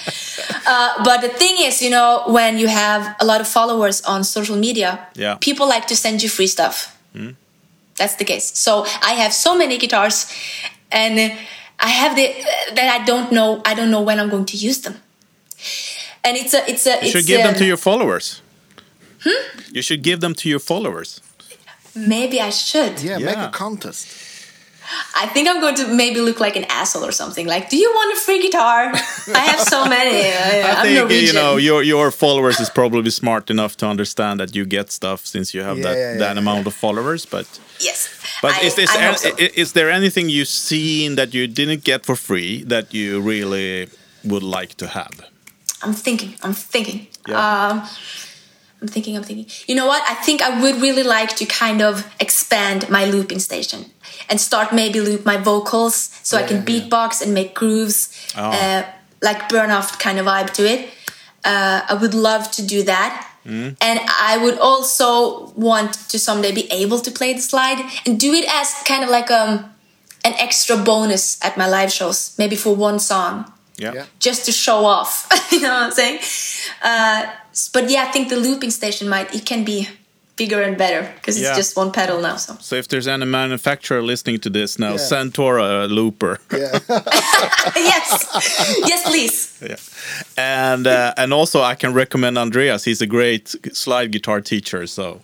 Uh, 0.65 1.03
but 1.03 1.21
the 1.21 1.27
thing 1.29 1.55
is, 1.59 1.81
you 1.81 1.89
know, 1.89 2.23
when 2.27 2.57
you 2.57 2.67
have 2.67 3.15
a 3.19 3.25
lot 3.25 3.41
of 3.41 3.47
followers 3.47 4.01
on 4.01 4.23
social 4.23 4.55
media, 4.55 5.07
Yeah. 5.15 5.35
people 5.41 5.67
like 5.67 5.87
to 5.87 5.95
send 5.95 6.23
you 6.23 6.29
free 6.29 6.47
stuff. 6.47 6.95
That's 7.95 8.15
the 8.15 8.25
case. 8.25 8.57
So 8.57 8.85
I 9.03 9.13
have 9.21 9.33
so 9.33 9.55
many 9.55 9.77
guitars, 9.77 10.25
and 10.93 11.19
uh, 11.19 11.35
I 11.79 11.89
have 11.89 12.15
the 12.15 12.27
that 12.75 13.01
I 13.01 13.03
don't 13.05 13.31
know. 13.31 13.61
I 13.65 13.73
don't 13.73 13.91
know 13.91 14.01
when 14.01 14.19
I'm 14.19 14.29
going 14.29 14.45
to 14.45 14.57
use 14.57 14.81
them. 14.81 14.95
And 16.23 16.37
it's 16.37 16.53
a 16.53 16.69
it's 16.69 16.85
a 16.85 16.91
You 16.91 16.97
it's 17.01 17.11
should 17.11 17.25
give 17.25 17.41
them 17.41 17.53
um, 17.53 17.59
to 17.59 17.65
your 17.65 17.77
followers. 17.77 18.41
Hmm? 19.23 19.43
You 19.71 19.81
should 19.81 20.01
give 20.03 20.19
them 20.21 20.33
to 20.35 20.49
your 20.49 20.59
followers. 20.59 21.21
Maybe 21.95 22.39
I 22.39 22.49
should. 22.49 23.01
Yeah, 23.01 23.17
make 23.17 23.37
a 23.37 23.49
contest. 23.51 24.07
I 25.15 25.27
think 25.33 25.47
I'm 25.47 25.59
going 25.61 25.75
to 25.75 25.87
maybe 25.87 26.19
look 26.21 26.39
like 26.39 26.55
an 26.55 26.65
asshole 26.69 27.05
or 27.05 27.11
something. 27.11 27.47
Like, 27.47 27.69
do 27.69 27.77
you 27.77 27.89
want 27.95 28.17
a 28.17 28.19
free 28.21 28.41
guitar? 28.41 28.91
I 29.33 29.39
have 29.51 29.59
so 29.61 29.85
many. 29.97 30.17
Uh, 30.19 30.67
I 30.67 30.71
I'm 30.77 30.85
think 30.85 30.97
Norwegian. 30.99 31.27
you 31.27 31.33
know 31.33 31.57
your 31.57 31.83
your 31.83 32.11
followers 32.11 32.59
is 32.59 32.69
probably 32.69 33.11
smart 33.11 33.49
enough 33.49 33.75
to 33.77 33.85
understand 33.87 34.39
that 34.39 34.55
you 34.55 34.65
get 34.65 34.91
stuff 34.91 35.25
since 35.25 35.53
you 35.53 35.63
have 35.63 35.77
Yeah, 35.77 35.83
that 35.87 35.97
yeah, 35.97 36.17
that 36.17 36.33
yeah, 36.35 36.41
amount 36.41 36.67
of 36.67 36.73
followers. 36.73 37.25
But 37.25 37.47
yes. 37.79 38.07
but 38.41 38.51
I, 38.51 38.65
is 38.67 38.75
this 38.75 38.89
an- 38.95 39.15
so. 39.17 39.29
is 39.37 39.71
there 39.73 39.89
anything 39.91 40.29
you've 40.29 40.47
seen 40.69 41.15
that 41.15 41.33
you 41.33 41.47
didn't 41.47 41.83
get 41.83 42.05
for 42.05 42.15
free 42.15 42.63
that 42.67 42.93
you 42.93 43.21
really 43.21 43.87
would 44.23 44.43
like 44.43 44.73
to 44.77 44.87
have? 44.87 45.11
I'm 45.81 45.93
thinking. 45.93 46.33
I'm 46.43 46.53
thinking. 46.53 47.07
Yeah. 47.27 47.39
Um, 47.69 47.81
I'm 48.83 48.89
thinking. 48.95 49.15
I'm 49.17 49.23
thinking. 49.23 49.47
You 49.67 49.75
know 49.75 49.87
what? 49.87 50.03
I 50.09 50.15
think 50.25 50.41
I 50.41 50.49
would 50.61 50.77
really 50.81 51.03
like 51.03 51.31
to 51.37 51.45
kind 51.45 51.81
of 51.81 51.93
expand 52.19 52.89
my 52.89 53.05
looping 53.05 53.39
station 53.39 53.85
and 54.29 54.39
start 54.41 54.73
maybe 54.73 54.99
loop 54.99 55.25
my 55.25 55.37
vocals 55.37 55.95
so 56.21 56.37
I 56.37 56.43
can 56.43 56.57
Yeah, 56.57 56.63
yeah. 56.67 56.69
beatbox 56.89 57.21
and 57.23 57.33
make 57.33 57.51
grooves, 57.61 58.09
Oh. 58.37 58.51
uh, 58.51 58.83
like 59.21 59.39
Bernhoft 59.49 59.99
kind 60.05 60.19
of 60.19 60.25
vibe 60.25 60.51
to 60.59 60.63
it. 60.73 60.81
Uh, 61.45 61.79
I 61.91 61.93
would 62.01 62.13
love 62.13 62.51
to 62.57 62.61
do 62.61 62.83
that. 62.83 63.11
Mm. 63.45 63.75
And 63.81 63.99
I 64.31 64.37
would 64.43 64.57
also 64.59 65.47
want 65.55 65.93
to 66.11 66.17
someday 66.19 66.51
be 66.51 66.65
able 66.71 66.99
to 66.99 67.11
play 67.11 67.31
the 67.33 67.41
slide 67.41 67.79
and 68.05 68.19
do 68.19 68.31
it 68.33 68.45
as 68.61 68.67
kind 68.85 69.03
of 69.03 69.09
like 69.09 69.29
um, 69.31 69.53
an 70.25 70.33
extra 70.45 70.75
bonus 70.77 71.37
at 71.41 71.57
my 71.57 71.67
live 71.67 71.91
shows, 71.91 72.35
maybe 72.37 72.55
for 72.55 72.75
one 72.75 72.99
song 72.99 73.45
Yeah. 73.77 73.93
Yeah. 73.95 74.05
just 74.19 74.45
to 74.45 74.51
show 74.51 74.85
off. 74.85 75.27
you 75.51 75.59
know 75.59 75.73
what 75.73 75.83
I'm 75.87 75.91
saying? 75.91 76.19
Uh, 76.81 77.21
s- 77.25 77.42
but 77.73 77.89
yeah, 77.89 78.05
I 78.07 78.11
think 78.11 78.29
the 78.29 78.37
looping 78.37 78.71
station 78.71 79.07
might 79.09 79.33
it 79.33 79.45
can 79.45 79.63
be 79.63 79.87
bigger 80.35 80.61
and 80.63 80.77
better 80.77 81.11
because 81.15 81.37
it's 81.37 81.45
Yeah. 81.49 81.55
just 81.55 81.77
one 81.77 81.91
pedal 81.91 82.19
now. 82.21 82.37
So 82.37 82.55
So 82.59 82.75
if 82.75 82.87
there's 82.87 83.07
any 83.07 83.25
manufacturer 83.25 84.01
listening 84.01 84.39
to 84.41 84.49
this 84.49 84.77
now, 84.79 84.91
Yeah. 84.91 84.97
send 85.07 85.33
Tora 85.33 85.85
a 85.85 85.87
looper. 85.87 86.39
Yeah. 86.51 86.79
yes, 87.75 88.25
yes, 88.87 89.03
please. 89.03 89.57
yeah. 89.61 89.77
And 90.37 90.87
uh, 90.87 91.13
and 91.17 91.33
also 91.33 91.61
I 91.61 91.75
can 91.75 91.93
recommend 91.93 92.37
Andreas. 92.37 92.83
He's 92.85 93.01
a 93.01 93.07
great 93.07 93.55
slide 93.73 94.11
guitar 94.11 94.41
teacher. 94.41 94.87
So 94.87 95.19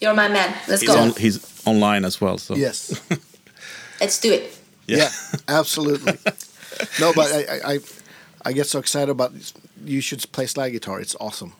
You're 0.00 0.14
my 0.14 0.28
man. 0.28 0.54
Let's 0.68 0.82
he's 0.82 0.90
go. 0.90 0.98
on, 1.00 1.12
he's 1.16 1.38
online 1.64 2.04
as 2.04 2.20
well. 2.20 2.38
So 2.38 2.54
yes. 2.56 2.92
Let's 4.00 4.20
do 4.20 4.32
it. 4.32 4.58
Yeah. 4.86 5.08
absolutely. 5.48 6.18
No, 7.00 7.12
but 7.14 7.32
I, 7.32 7.40
I, 7.40 7.72
I, 7.74 7.78
I 8.44 8.52
get 8.52 8.66
so 8.66 8.78
excited 8.78 9.08
about. 9.10 9.32
You 9.84 10.00
should 10.00 10.30
play 10.32 10.46
slide 10.46 10.70
guitar. 10.70 11.00
It's 11.00 11.16
awesome. 11.20 11.52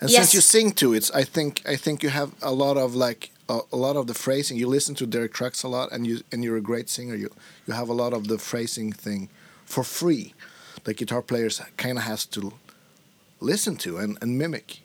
And 0.00 0.10
Yes. 0.10 0.18
since 0.30 0.34
you 0.34 0.40
sing 0.40 0.72
to 0.74 0.92
it, 0.94 1.10
I 1.14 1.24
think 1.24 1.62
I 1.66 1.76
think 1.76 2.02
you 2.02 2.10
have 2.10 2.30
a 2.42 2.52
lot 2.52 2.76
of 2.76 2.94
like 2.94 3.30
a, 3.48 3.60
a 3.72 3.76
lot 3.76 3.96
of 3.96 4.06
the 4.06 4.14
phrasing. 4.14 4.56
You 4.58 4.68
listen 4.68 4.94
to 4.96 5.06
Derek 5.06 5.32
Trucks 5.32 5.62
a 5.64 5.68
lot, 5.68 5.90
and 5.92 6.06
you 6.06 6.20
and 6.32 6.44
you're 6.44 6.56
a 6.56 6.60
great 6.62 6.88
singer. 6.88 7.14
You 7.16 7.30
you 7.66 7.74
have 7.74 7.88
a 7.90 7.94
lot 7.94 8.12
of 8.12 8.28
the 8.28 8.38
phrasing 8.38 8.92
thing 8.92 9.28
for 9.64 9.82
free. 9.84 10.34
The 10.84 10.94
guitar 10.94 11.22
players 11.22 11.60
kind 11.76 11.98
of 11.98 12.04
has 12.04 12.26
to 12.26 12.52
listen 13.40 13.76
to 13.76 13.98
and, 13.98 14.16
and 14.22 14.38
mimic. 14.38 14.80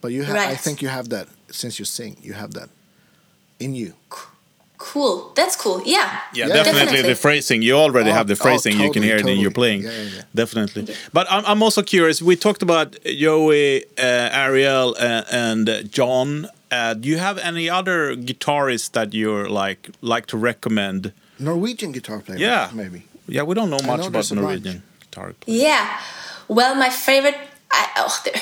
But 0.00 0.12
you, 0.12 0.24
ha- 0.24 0.34
I 0.50 0.56
think 0.56 0.80
you 0.82 0.88
have 0.88 1.08
that 1.10 1.28
since 1.50 1.78
you 1.78 1.84
sing. 1.84 2.16
You 2.22 2.32
have 2.34 2.52
that 2.54 2.70
in 3.58 3.74
you. 3.74 3.92
Cool. 4.80 5.30
That's 5.36 5.56
cool. 5.56 5.78
Yeah. 5.84 6.20
Yeah, 6.32 6.46
Yeah, 6.46 6.46
definitely, 6.54 6.80
definitely. 6.80 7.10
the 7.10 7.16
phrasing. 7.26 7.60
You 7.62 7.74
already 7.74 8.10
Oh, 8.10 8.14
have 8.18 8.26
the 8.28 8.38
oh, 8.40 8.44
phrasing. 8.44 8.72
you 8.72 8.78
can 8.78 9.02
totally, 9.02 9.06
hear 9.08 9.16
it 9.18 9.26
in 9.34 9.38
your 9.38 9.50
playing. 9.60 9.82
Yeah, 9.82 9.90
yeah, 9.92 10.16
yeah. 10.16 10.22
Definitely. 10.34 10.82
But 11.12 11.26
I'm, 11.30 11.44
I'm 11.50 11.62
also 11.62 11.82
curious. 11.82 12.22
We 12.22 12.34
talked 12.34 12.62
about 12.62 12.96
Joey, 13.04 13.84
uh, 13.98 14.44
Ariel, 14.44 14.96
uh, 14.98 15.22
and 15.30 15.68
uh, 15.68 15.82
John. 15.82 16.46
Uh, 16.70 16.94
do 16.94 17.08
you 17.12 17.18
have 17.18 17.36
any 17.50 17.68
other 17.68 18.16
guitarists 18.16 18.90
that 18.92 19.12
you're 19.12 19.48
like 19.62 19.90
like 20.00 20.24
to 20.32 20.36
recommend? 20.38 21.12
Norwegian 21.38 21.92
guitar 21.92 22.20
player. 22.20 22.38
Yeah. 22.38 22.70
maybe. 22.72 23.02
Yeah, 23.28 23.42
we 23.48 23.54
don't 23.54 23.68
know 23.70 23.82
much 23.86 24.00
know 24.00 24.06
about 24.06 24.12
there's 24.12 24.32
a. 24.32 24.34
Norwegian 24.36 24.82
guitar. 25.00 25.32
players. 25.40 25.60
Yeah. 25.62 25.84
Well, 26.48 26.74
my 26.74 26.88
favorite. 26.90 27.36
I, 27.70 27.82
oh, 27.98 28.20
there, 28.24 28.40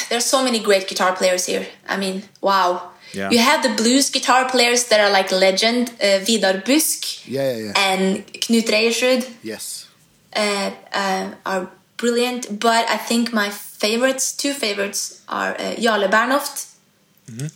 there's 0.08 0.24
so 0.26 0.42
many 0.42 0.58
great 0.58 0.88
guitar 0.88 1.12
players 1.14 1.44
here. 1.46 1.66
I 1.88 1.96
mean, 1.98 2.22
wow. 2.40 2.90
Yeah. 3.12 3.30
You 3.30 3.38
have 3.40 3.62
the 3.62 3.70
blues 3.82 4.10
guitar 4.10 4.48
players 4.48 4.84
that 4.88 5.00
are 5.00 5.10
like 5.10 5.32
legend, 5.32 5.90
uh, 6.00 6.18
Vidar 6.24 6.58
Busk 6.64 7.26
Yeah, 7.26 7.50
yeah, 7.50 7.64
yeah. 7.64 7.72
and 7.76 8.26
Knut 8.42 8.66
Reiersrud 8.68 9.28
yes. 9.42 9.88
uh, 10.36 10.70
uh, 10.92 11.34
are 11.44 11.70
brilliant. 11.96 12.58
But 12.60 12.88
I 12.88 12.96
think 12.96 13.32
my 13.32 13.50
favorites, 13.50 14.32
two 14.36 14.52
favorites, 14.52 15.22
are 15.28 15.52
uh, 15.54 15.74
Jarle 15.76 16.08
Bernhoft 16.08 16.66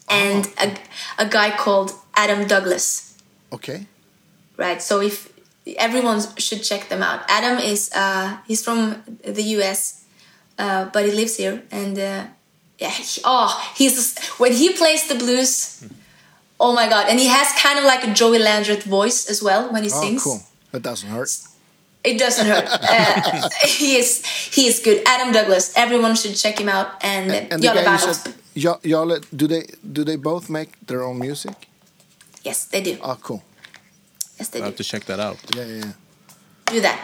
and 0.09 0.47
a, 0.59 0.77
a 1.19 1.27
guy 1.29 1.51
called 1.57 1.93
Adam 2.15 2.47
Douglas. 2.47 3.15
Okay. 3.53 3.87
right 4.57 4.81
so 4.83 5.01
if 5.01 5.33
everyone 5.79 6.21
should 6.39 6.63
check 6.63 6.89
them 6.89 7.03
out 7.03 7.21
adam 7.29 7.59
is 7.59 7.91
uh 7.95 8.37
he's 8.47 8.63
from 8.65 9.03
the 9.25 9.43
us 9.43 10.05
uh 10.59 10.85
but 10.93 11.05
he 11.07 11.13
lives 11.13 11.37
here 11.37 11.63
and 11.71 11.99
uh 11.99 12.25
yeah 12.85 12.93
he, 13.11 13.21
oh 13.35 13.51
he's 13.79 13.95
when 14.43 14.53
he 14.61 14.67
plays 14.81 15.03
the 15.11 15.17
blues 15.23 15.51
oh 16.65 16.73
my 16.81 16.87
god 16.95 17.05
and 17.11 17.17
he 17.25 17.29
has 17.39 17.49
kind 17.67 17.77
of 17.81 17.85
like 17.93 18.03
a 18.09 18.13
joey 18.21 18.39
landreth 18.49 18.85
voice 18.99 19.21
as 19.33 19.39
well 19.47 19.63
when 19.73 19.83
he 19.87 19.91
Oh, 19.95 20.01
sings 20.05 20.23
cool. 20.27 20.41
That 20.73 20.83
doesn't 20.91 21.09
hurt. 21.17 21.31
it 22.11 22.17
doesn't 22.25 22.47
hurt 22.53 22.67
uh, 22.95 23.49
he 23.81 23.91
is 24.03 24.11
he 24.57 24.63
is 24.71 24.77
good 24.87 24.99
adam 25.15 25.29
douglas 25.37 25.67
everyone 25.85 26.15
should 26.21 26.37
check 26.45 26.57
him 26.63 26.69
out 26.77 26.89
and, 27.13 27.27
And 27.37 27.45
and 27.53 27.59
the 27.63 27.69
Jarle 27.69 27.75
guy 27.75 27.83
you 27.83 27.99
Bernhoft. 27.99 28.23
said, 28.25 28.35
Ja- 28.55 29.19
do 29.41 29.47
they 29.53 29.63
do 29.97 30.01
they 30.09 30.17
both 30.31 30.45
make 30.59 30.71
their 30.89 31.03
own 31.09 31.17
music? 31.29 31.57
yes 32.49 32.59
they 32.73 32.83
do 32.89 32.93
Oh, 33.09 33.17
cool. 33.27 33.41
yes 34.39 34.49
they 34.53 34.59
I 34.61 34.63
do 34.63 34.67
have 34.71 34.77
to 34.83 34.87
check 34.93 35.03
that 35.11 35.21
out. 35.29 35.39
Yeah, 35.57 35.67
yeah, 35.73 35.85
yeah. 35.85 35.93
do 36.75 36.81
that 36.87 36.99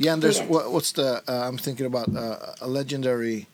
Yeah, 0.00 0.12
and 0.14 0.22
there's 0.22 0.38
Brilliant. 0.38 0.50
what, 0.54 0.64
what's 0.74 0.92
the? 0.92 1.08
Uh, 1.26 1.48
I'm 1.48 1.58
thinking 1.58 1.86
about 1.92 2.08
uh, 2.14 2.66
a 2.66 2.68
legendary. 2.68 3.46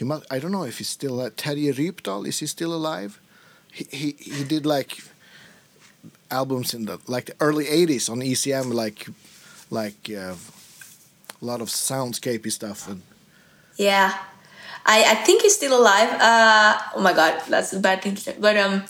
He 0.00 0.04
must. 0.06 0.24
I 0.30 0.38
don't 0.38 0.50
know 0.50 0.64
if 0.64 0.78
he's 0.78 0.88
still 0.88 1.20
uh, 1.20 1.28
Terje 1.28 1.74
Rypdal. 1.74 2.26
Is 2.26 2.38
he 2.38 2.46
still 2.46 2.72
alive? 2.72 3.20
He, 3.70 3.84
he 3.90 4.16
he 4.18 4.44
did 4.44 4.64
like 4.64 4.96
albums 6.30 6.72
in 6.72 6.86
the 6.86 6.98
like 7.06 7.26
the 7.26 7.34
early 7.38 7.66
'80s 7.66 8.08
on 8.08 8.20
ECM, 8.20 8.72
like 8.72 9.06
like 9.68 10.08
uh, 10.08 10.36
a 11.42 11.44
lot 11.44 11.60
of 11.60 11.68
soundscapey 11.68 12.50
stuff. 12.50 12.88
And 12.88 13.02
Yeah, 13.76 14.16
I, 14.86 15.04
I 15.04 15.16
think 15.16 15.42
he's 15.42 15.56
still 15.56 15.78
alive. 15.78 16.08
Uh, 16.18 16.78
oh 16.96 17.02
my 17.02 17.12
god, 17.12 17.42
that's 17.50 17.74
a 17.74 17.78
bad 17.78 18.00
thing 18.00 18.14
to 18.14 18.20
say. 18.22 18.36
But 18.40 18.56
um, 18.56 18.84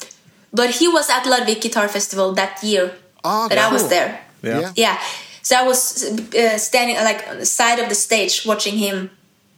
but 0.53 0.71
he 0.71 0.87
was 0.87 1.11
at 1.11 1.25
Larvik 1.25 1.61
Guitar 1.61 1.89
Festival 1.89 2.35
that 2.35 2.63
year 2.63 2.95
Ah, 3.25 3.49
that 3.49 3.59
I 3.59 3.73
was 3.73 3.89
there. 3.89 4.21
Yeah. 4.45 4.61
Yeah. 4.61 4.73
Yeah, 4.77 4.99
so 5.43 5.57
I 5.57 5.65
was 5.67 6.05
uh, 6.05 6.57
standing 6.57 6.95
like 7.03 7.27
on 7.27 7.39
the 7.39 7.47
side 7.47 7.81
of 7.81 7.89
the 7.89 7.97
stage 7.97 8.47
watching 8.47 8.79
him 8.79 9.11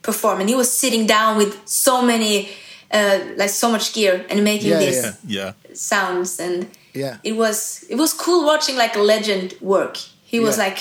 perform, 0.03 0.41
and 0.41 0.49
he 0.49 0.55
was 0.55 0.71
sitting 0.71 1.07
down 1.07 1.37
with 1.37 1.53
so 1.67 2.03
many, 2.03 2.49
uh, 2.91 3.19
like 3.37 3.51
so 3.51 3.71
much 3.71 3.93
gear 3.95 4.25
and 4.31 4.43
making 4.45 4.71
Yeah, 4.71 4.79
these 4.79 5.03
yeah. 5.03 5.15
Yeah. 5.27 5.53
sounds, 5.75 6.39
and 6.41 6.67
Yeah. 6.95 7.17
it 7.23 7.37
was 7.37 7.85
it 7.89 7.97
was 7.97 8.13
cool 8.13 8.45
watching 8.45 8.77
like 8.77 8.97
a 8.97 9.03
legend 9.03 9.55
work. 9.61 9.97
He 10.25 10.41
was 10.41 10.57
Yeah. 10.57 10.65
like, 10.65 10.79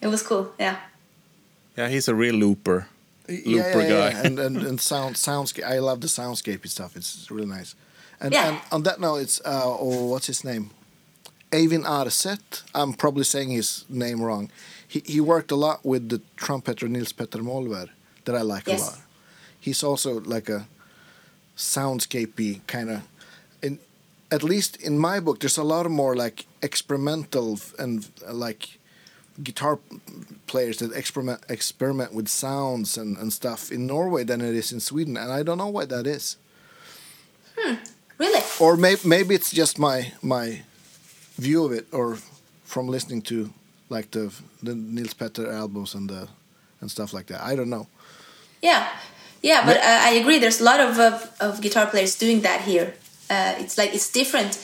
it 0.00 0.08
was 0.08 0.22
cool. 0.22 0.52
Yeah. 0.58 0.76
Yeah, 1.76 1.88
he's 1.88 2.08
a 2.08 2.14
real 2.14 2.34
looper. 2.34 2.86
Looper 3.28 3.80
yeah, 3.82 3.88
guy. 3.88 4.10
yeah. 4.10 4.22
and 4.26 4.38
and 4.38 4.56
and 4.68 4.80
sound 4.80 5.16
soundscape. 5.16 5.64
I 5.64 5.78
love 5.80 6.00
the 6.00 6.08
soundscapey 6.08 6.68
stuff. 6.68 6.96
It's 6.96 7.28
really 7.30 7.46
nice. 7.58 7.74
And, 8.20 8.32
Yeah. 8.32 8.48
and 8.48 8.58
on 8.72 8.82
that 8.84 8.98
note, 9.00 9.16
it's 9.24 9.40
uh, 9.44 9.62
oh, 9.64 10.06
what's 10.06 10.26
his 10.26 10.44
name? 10.44 10.70
Eivind 11.50 11.84
Aarset. 11.84 12.62
I'm 12.74 12.92
probably 12.94 13.24
saying 13.24 13.50
his 13.50 13.84
name 13.88 14.20
wrong. 14.22 14.50
He 14.88 15.02
he 15.04 15.20
worked 15.20 15.50
a 15.52 15.56
lot 15.56 15.78
with 15.84 16.08
the 16.08 16.20
trumpeter 16.36 16.88
Nils 16.88 17.12
Petter 17.12 17.42
Molvær 17.42 17.88
that 18.26 18.34
I 18.34 18.42
like 18.42 18.68
Yes. 18.68 18.80
a 18.80 18.84
lot. 18.84 18.98
He's 19.60 19.82
also 19.82 20.20
like 20.20 20.48
a 20.52 20.66
soundscapey 21.56 22.60
kind 22.66 22.90
of. 22.90 23.00
In 23.62 23.78
at 24.30 24.42
least 24.42 24.76
in 24.82 24.98
my 24.98 25.20
book, 25.20 25.38
there's 25.40 25.58
a 25.58 25.64
lot 25.64 25.86
of 25.86 25.92
more 25.92 26.14
like 26.14 26.46
experimental 26.62 27.58
and 27.78 28.06
uh, 28.28 28.32
like 28.34 28.78
guitar 29.42 29.78
players 30.46 30.76
that 30.78 30.92
experiment 30.92 31.40
experiment 31.48 32.12
with 32.14 32.28
sounds 32.28 32.98
and, 32.98 33.16
and 33.18 33.32
stuff 33.32 33.70
in 33.72 33.86
Norway 33.86 34.24
than 34.24 34.40
it 34.40 34.54
is 34.54 34.72
in 34.72 34.80
Sweden, 34.80 35.16
and 35.16 35.32
I 35.32 35.42
don't 35.42 35.58
know 35.58 35.68
why 35.72 35.86
that 35.86 36.06
is. 36.06 36.36
Really? 38.18 38.42
Or 38.60 38.76
maybe 38.76 39.00
maybe 39.04 39.34
it's 39.34 39.50
just 39.52 39.78
my 39.78 40.12
my 40.22 40.62
view 41.38 41.64
of 41.64 41.72
it, 41.72 41.86
or 41.92 42.18
from 42.64 42.88
listening 42.88 43.22
to 43.22 43.50
like 43.90 44.10
the 44.10 44.32
the 44.62 44.74
Nils 44.74 45.14
Petter 45.14 45.50
albums 45.50 45.94
and 45.94 46.08
the 46.10 46.28
and 46.80 46.90
stuff 46.90 47.12
like 47.12 47.26
that. 47.26 47.42
I 47.42 47.54
don't 47.56 47.68
know. 47.70 47.86
Yeah, 48.62 48.88
yeah, 49.42 49.64
but 49.66 49.76
uh, 49.76 50.00
I 50.08 50.10
agree. 50.20 50.38
There's 50.38 50.60
a 50.60 50.64
lot 50.64 50.80
of 50.80 50.98
of, 50.98 51.32
of 51.40 51.60
guitar 51.60 51.86
players 51.86 52.16
doing 52.18 52.42
that 52.42 52.62
here. 52.62 52.94
Uh, 53.30 53.54
it's 53.58 53.76
like 53.78 53.94
it's 53.94 54.10
different, 54.10 54.58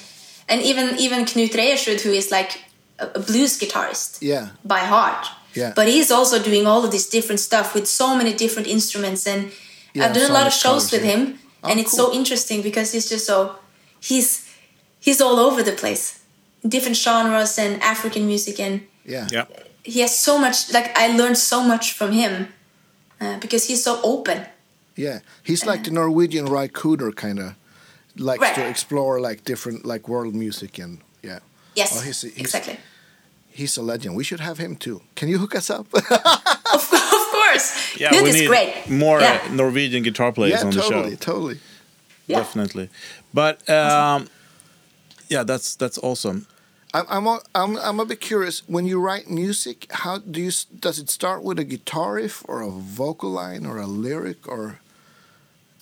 and 0.48 0.60
even 0.62 0.96
even 0.98 1.24
Knut 1.24 1.50
Reiersrud, 1.52 2.00
who 2.02 2.10
is 2.12 2.30
like 2.30 2.62
a, 2.98 3.06
a 3.14 3.20
blues 3.20 3.58
guitarist 3.58 4.18
Yeah, 4.20 4.48
by 4.64 4.80
heart. 4.80 5.26
Yeah. 5.54 5.72
But 5.76 5.86
he's 5.88 6.10
also 6.10 6.42
doing 6.42 6.66
all 6.66 6.82
of 6.84 6.90
this 6.90 7.08
different 7.10 7.40
stuff 7.40 7.74
with 7.74 7.86
so 7.86 8.16
many 8.16 8.32
different 8.32 8.68
instruments, 8.68 9.26
and 9.26 9.52
Yeah, 9.94 10.06
I've 10.06 10.14
done 10.14 10.30
a 10.30 10.34
lot 10.34 10.46
of 10.46 10.52
shows 10.52 10.90
with 10.92 11.04
yeah. 11.04 11.16
him, 11.16 11.38
Oh, 11.62 11.68
and 11.70 11.78
it's 11.80 11.90
cool. 11.96 12.10
so 12.10 12.14
interesting 12.14 12.62
because 12.62 12.92
he's 12.92 13.08
just 13.10 13.26
so 13.26 13.56
he's 14.00 14.48
he's 15.00 15.20
all 15.20 15.38
over 15.38 15.62
the 15.62 15.72
place, 15.72 16.20
different 16.66 16.96
genres 16.96 17.58
and 17.58 17.82
African 17.82 18.26
music, 18.26 18.58
and 18.60 18.80
yeah, 19.04 19.28
Yeah. 19.30 19.44
he 19.84 20.00
has 20.00 20.18
so 20.18 20.38
much. 20.38 20.72
Like 20.72 20.96
I 20.96 21.08
learned 21.16 21.36
so 21.36 21.62
much 21.62 21.92
from 21.92 22.12
him 22.12 22.48
uh, 23.22 23.38
because 23.38 23.66
he's 23.68 23.82
so 23.84 24.00
open. 24.02 24.46
yeah. 24.96 25.18
He's 25.42 25.64
like 25.66 25.84
the 25.84 25.90
Norwegian 25.90 26.46
Ry 26.46 26.68
Cooder 26.68 27.12
kind 27.14 27.38
of 27.38 27.54
likes 28.16 28.42
Right. 28.42 28.54
to 28.56 28.66
explore 28.68 29.20
like 29.20 29.44
different 29.44 29.84
like 29.84 30.08
world 30.08 30.34
music 30.34 30.78
and 30.78 30.98
yeah. 31.22 31.38
Yes, 31.74 31.90
Oh, 31.96 32.00
he's- 32.02 32.22
he's- 32.22 32.36
exactly. 32.38 32.76
He's 33.54 33.76
a 33.78 33.82
legend. 33.82 34.16
We 34.16 34.24
should 34.24 34.40
have 34.40 34.58
him 34.58 34.76
too. 34.76 35.00
Can 35.14 35.28
you 35.28 35.38
hook 35.38 35.54
us 35.54 35.70
up? 35.70 35.86
Of, 36.74 36.88
of 36.92 37.24
course. 37.36 37.66
Yeah, 38.00 38.10
Knut 38.12 38.22
we 38.22 38.28
is 38.30 38.34
need 38.40 38.48
great. 38.48 38.72
more 38.88 39.20
Yeah. 39.20 39.38
uh, 39.44 39.54
Norwegian 39.54 40.02
guitar 40.02 40.32
players 40.32 40.60
yeah, 40.60 40.66
on 40.66 40.70
the 40.74 40.80
totally, 40.80 41.10
show. 41.10 41.16
totally. 41.32 41.58
Yeah. 42.26 42.38
Definitely. 42.38 42.88
But 43.34 43.68
um, 43.68 44.28
yeah, 45.28 45.44
that's 45.44 45.76
that's 45.76 45.98
awesome. 45.98 46.46
I'm, 46.94 47.06
I'm, 47.08 47.26
a- 47.26 47.42
I'm, 47.54 47.76
I'm 47.78 48.00
a 48.00 48.04
bit 48.04 48.20
curious. 48.20 48.66
When 48.68 48.86
you 48.86 49.00
write 49.00 49.30
music, 49.30 49.86
how 49.90 50.18
do 50.18 50.40
you 50.40 50.50
does 50.78 50.98
it 50.98 51.08
start 51.08 51.42
with 51.42 51.58
a 51.58 51.64
guitar 51.64 52.14
riff 52.14 52.44
or 52.48 52.60
a 52.60 52.70
vocal 52.70 53.30
line 53.30 53.64
or 53.66 53.78
a 53.78 53.86
lyric 53.86 54.46
or 54.46 54.80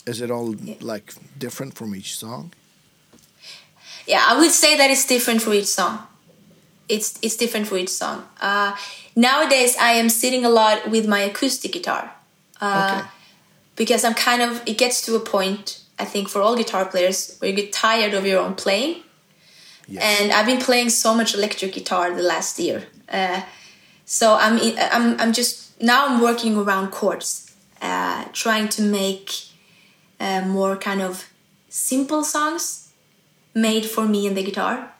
is 0.06 0.20
it 0.20 0.30
all 0.30 0.54
like 0.80 1.14
different 1.38 1.74
from 1.74 1.94
each 1.94 2.16
song? 2.16 2.52
Yeah, 4.06 4.24
I 4.26 4.38
would 4.38 4.50
say 4.50 4.76
that 4.76 4.90
it's 4.90 5.06
different 5.06 5.42
for 5.42 5.52
each 5.52 5.66
song. 5.66 6.00
It's 6.88 7.18
it's 7.22 7.36
different 7.36 7.66
for 7.68 7.76
each 7.76 7.90
song. 7.90 8.26
Uh, 8.40 8.74
nowadays, 9.14 9.76
I 9.80 9.92
am 9.92 10.08
sitting 10.08 10.44
a 10.44 10.48
lot 10.48 10.90
with 10.90 11.06
my 11.06 11.20
acoustic 11.20 11.72
guitar 11.72 12.12
uh, 12.60 12.98
okay. 12.98 13.08
because 13.76 14.04
I'm 14.04 14.14
kind 14.14 14.42
of. 14.42 14.62
It 14.66 14.78
gets 14.78 15.00
to 15.02 15.14
a 15.14 15.20
point, 15.20 15.82
I 15.98 16.04
think, 16.04 16.28
for 16.28 16.40
all 16.40 16.56
guitar 16.56 16.84
players 16.84 17.36
where 17.38 17.50
you 17.50 17.56
get 17.56 17.72
tired 17.72 18.14
of 18.14 18.26
your 18.26 18.40
own 18.40 18.54
playing. 18.54 19.02
Yes. 19.90 20.20
and 20.20 20.32
I've 20.32 20.46
been 20.46 20.60
playing 20.60 20.90
so 20.90 21.14
much 21.14 21.34
electric 21.34 21.72
guitar 21.72 22.14
the 22.14 22.22
last 22.22 22.58
year. 22.58 22.86
Uh, 23.08 23.42
so 24.04 24.36
I'm 24.40 24.58
I'm 24.78 25.20
I'm 25.20 25.32
just 25.32 25.80
now 25.82 26.06
I'm 26.06 26.20
working 26.20 26.56
around 26.56 26.90
chords, 26.90 27.52
uh, 27.82 28.24
trying 28.32 28.68
to 28.70 28.82
make 28.82 29.32
uh, 30.20 30.42
more 30.42 30.76
kind 30.76 31.02
of 31.02 31.28
simple 31.68 32.22
songs 32.24 32.92
made 33.54 33.84
for 33.84 34.06
me 34.06 34.26
and 34.26 34.36
the 34.36 34.42
guitar. 34.42 34.92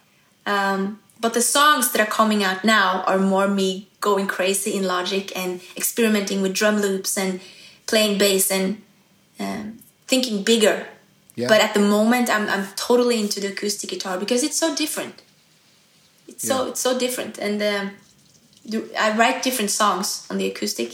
Um, 0.47 1.01
but 1.21 1.35
the 1.35 1.43
songs 1.43 1.93
that 1.93 2.01
are 2.01 2.11
coming 2.11 2.43
out 2.43 2.65
now 2.65 3.03
are 3.07 3.19
more 3.19 3.47
me 3.47 3.89
going 4.01 4.27
crazy 4.27 4.75
in 4.75 4.85
Logic 4.85 5.31
and 5.37 5.61
experimenting 5.77 6.41
with 6.41 6.55
drum 6.55 6.81
loops 6.81 7.17
and 7.19 7.41
playing 7.87 8.19
bass 8.19 8.51
and 8.51 8.83
um, 9.39 9.79
thinking 10.07 10.43
bigger. 10.43 10.87
Yeah. 11.41 11.49
But 11.49 11.61
at 11.61 11.73
the 11.75 11.81
moment, 11.81 12.29
I'm, 12.29 12.49
I'm 12.49 12.67
totally 12.77 13.19
into 13.21 13.41
the 13.41 13.49
acoustic 13.49 13.91
guitar 13.91 14.19
because 14.19 14.43
it's 14.43 14.57
so 14.57 14.75
different. 14.75 15.23
It's 16.29 16.47
so 16.47 16.69
it's 16.69 16.81
so 16.81 16.99
different, 16.99 17.39
and 17.39 17.61
um, 17.63 17.91
do- 18.65 18.89
I 18.99 19.17
write 19.19 19.43
different 19.43 19.71
songs 19.71 20.27
on 20.31 20.39
the 20.39 20.47
acoustic. 20.47 20.91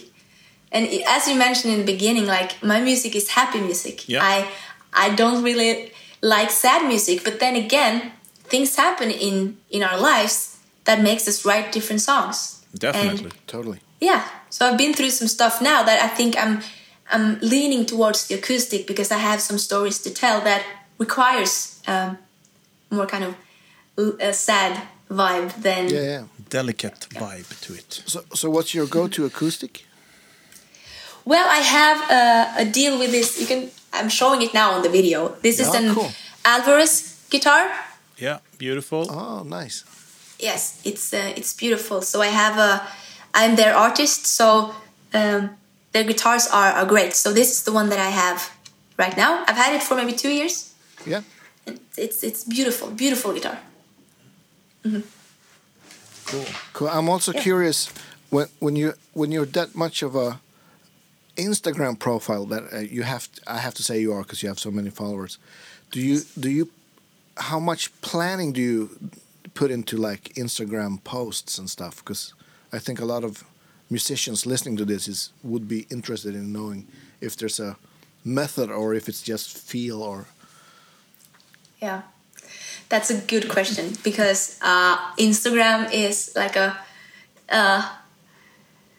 And 0.72 0.88
as 1.06 1.28
you 1.28 1.36
mentioned 1.36 1.74
in 1.74 1.80
the 1.84 1.92
beginning, 1.92 2.26
like 2.26 2.62
my 2.62 2.80
music 2.80 3.14
is 3.14 3.30
happy 3.30 3.60
music. 3.60 4.08
Yeah. 4.08 4.22
I 4.22 4.48
I 4.92 5.14
don't 5.14 5.42
really 5.44 5.92
like 6.22 6.50
sad 6.50 6.88
music, 6.88 7.22
but 7.24 7.38
then 7.38 7.54
again, 7.54 8.12
things 8.44 8.76
happen 8.76 9.10
in 9.10 9.56
in 9.70 9.82
our 9.82 9.98
lives 10.00 10.56
that 10.84 11.00
makes 11.02 11.28
us 11.28 11.44
write 11.44 11.70
different 11.72 12.00
songs. 12.00 12.64
Definitely. 12.78 13.30
And 13.30 13.46
Totally. 13.46 13.80
yeah, 14.00 14.24
so 14.50 14.66
I've 14.66 14.78
been 14.78 14.94
through 14.94 15.10
some 15.10 15.28
stuff 15.28 15.60
now 15.60 15.82
that 15.82 16.02
I 16.02 16.08
think 16.08 16.36
I'm 16.36 16.60
I'm 17.12 17.38
leaning 17.40 17.86
towards 17.86 18.26
the 18.26 18.34
acoustic 18.34 18.86
because 18.86 19.10
I 19.14 19.18
have 19.18 19.40
some 19.40 19.58
stories 19.58 19.98
to 20.02 20.10
tell 20.10 20.40
that 20.40 20.62
requires 20.98 21.80
um, 21.86 22.18
more 22.90 23.06
kind 23.06 23.24
of 23.24 23.34
l- 23.98 24.16
a 24.20 24.32
sad 24.32 24.82
vibe 25.10 25.52
than 25.62 25.88
Yeah, 25.88 26.02
yeah. 26.02 26.22
Delicate 26.48 27.08
vibe 27.10 27.60
to 27.60 27.74
it. 27.74 28.02
So, 28.06 28.20
so 28.34 28.50
what's 28.50 28.72
your 28.74 28.86
go-to 28.86 29.24
acoustic? 29.24 29.84
Well, 31.24 31.46
I 31.48 31.58
have 31.58 31.98
a, 32.10 32.62
a 32.62 32.64
deal 32.72 32.98
with 32.98 33.10
this. 33.10 33.40
You 33.40 33.46
can. 33.46 33.70
I'm 33.92 34.08
showing 34.08 34.42
it 34.42 34.54
now 34.54 34.72
on 34.72 34.82
the 34.82 34.88
video. 34.88 35.36
This 35.42 35.58
is 35.58 35.68
an 35.74 35.94
cool. 35.94 36.10
Alvarez 36.44 37.26
guitar. 37.30 37.68
Yeah, 38.18 38.38
beautiful. 38.58 39.06
Oh, 39.10 39.42
nice. 39.42 39.84
Yes, 40.38 40.80
it's 40.84 41.12
uh, 41.12 41.32
it's 41.36 41.52
beautiful. 41.54 42.02
So 42.02 42.20
I 42.22 42.28
have 42.28 42.58
a. 42.58 42.86
I'm 43.34 43.56
their 43.56 43.74
artist, 43.74 44.26
so 44.26 44.72
um, 45.14 45.50
their 45.96 46.04
guitars 46.04 46.46
are, 46.58 46.72
are 46.78 46.84
great. 46.84 47.14
So 47.14 47.32
this 47.32 47.50
is 47.50 47.62
the 47.62 47.72
one 47.72 47.88
that 47.88 47.98
I 47.98 48.10
have 48.10 48.38
right 48.98 49.16
now. 49.16 49.44
I've 49.48 49.56
had 49.56 49.74
it 49.74 49.82
for 49.82 49.94
maybe 49.96 50.12
two 50.12 50.28
years. 50.28 50.74
Yeah. 51.06 51.22
And 51.66 51.80
It's 51.96 52.22
it's 52.22 52.44
beautiful, 52.44 52.88
beautiful 52.90 53.32
guitar. 53.32 53.58
Cool. 54.82 56.44
Cool. 56.72 56.88
I'm 56.88 57.08
also 57.08 57.32
curious 57.32 57.88
when 58.30 58.46
when 58.64 58.76
you 58.76 58.92
when 59.14 59.32
you're 59.32 59.52
that 59.52 59.74
much 59.74 60.02
of 60.02 60.14
a 60.14 60.40
Instagram 61.36 61.94
profile 61.98 62.46
that 62.46 62.62
uh, 62.72 62.78
you 62.96 63.04
have 63.04 63.28
I 63.46 63.58
have 63.58 63.74
to 63.74 63.82
say 63.82 63.94
you 64.00 64.12
are 64.12 64.22
because 64.22 64.42
you 64.42 64.48
have 64.48 64.60
so 64.60 64.70
many 64.70 64.90
followers. 64.90 65.38
Do 65.90 66.00
you 66.00 66.20
do 66.38 66.48
you 66.50 66.64
how 67.50 67.60
much 67.60 67.90
planning 68.00 68.54
do 68.54 68.60
you 68.60 68.78
put 69.54 69.70
into 69.70 69.96
like 70.10 70.22
Instagram 70.34 70.98
posts 71.04 71.58
and 71.58 71.68
stuff? 71.70 71.94
Because 71.96 72.34
I 72.76 72.78
think 72.80 73.00
a 73.00 73.06
lot 73.14 73.24
of 73.24 73.44
musicians 73.90 74.46
listening 74.46 74.76
to 74.76 74.84
this 74.84 75.08
is 75.08 75.32
would 75.42 75.68
be 75.68 75.86
interested 75.90 76.34
in 76.34 76.52
knowing 76.52 76.86
if 77.20 77.36
there's 77.36 77.60
a 77.60 77.76
method 78.24 78.70
or 78.70 78.94
if 78.94 79.08
it's 79.08 79.22
just 79.22 79.56
feel 79.56 80.02
or 80.02 80.26
Yeah, 81.80 82.02
that's 82.88 83.10
a 83.10 83.20
good 83.20 83.48
question 83.48 83.92
because 84.02 84.58
uh, 84.62 84.96
Instagram 85.18 85.92
is 85.92 86.32
like 86.34 86.56
a, 86.56 86.76
uh, 87.48 87.82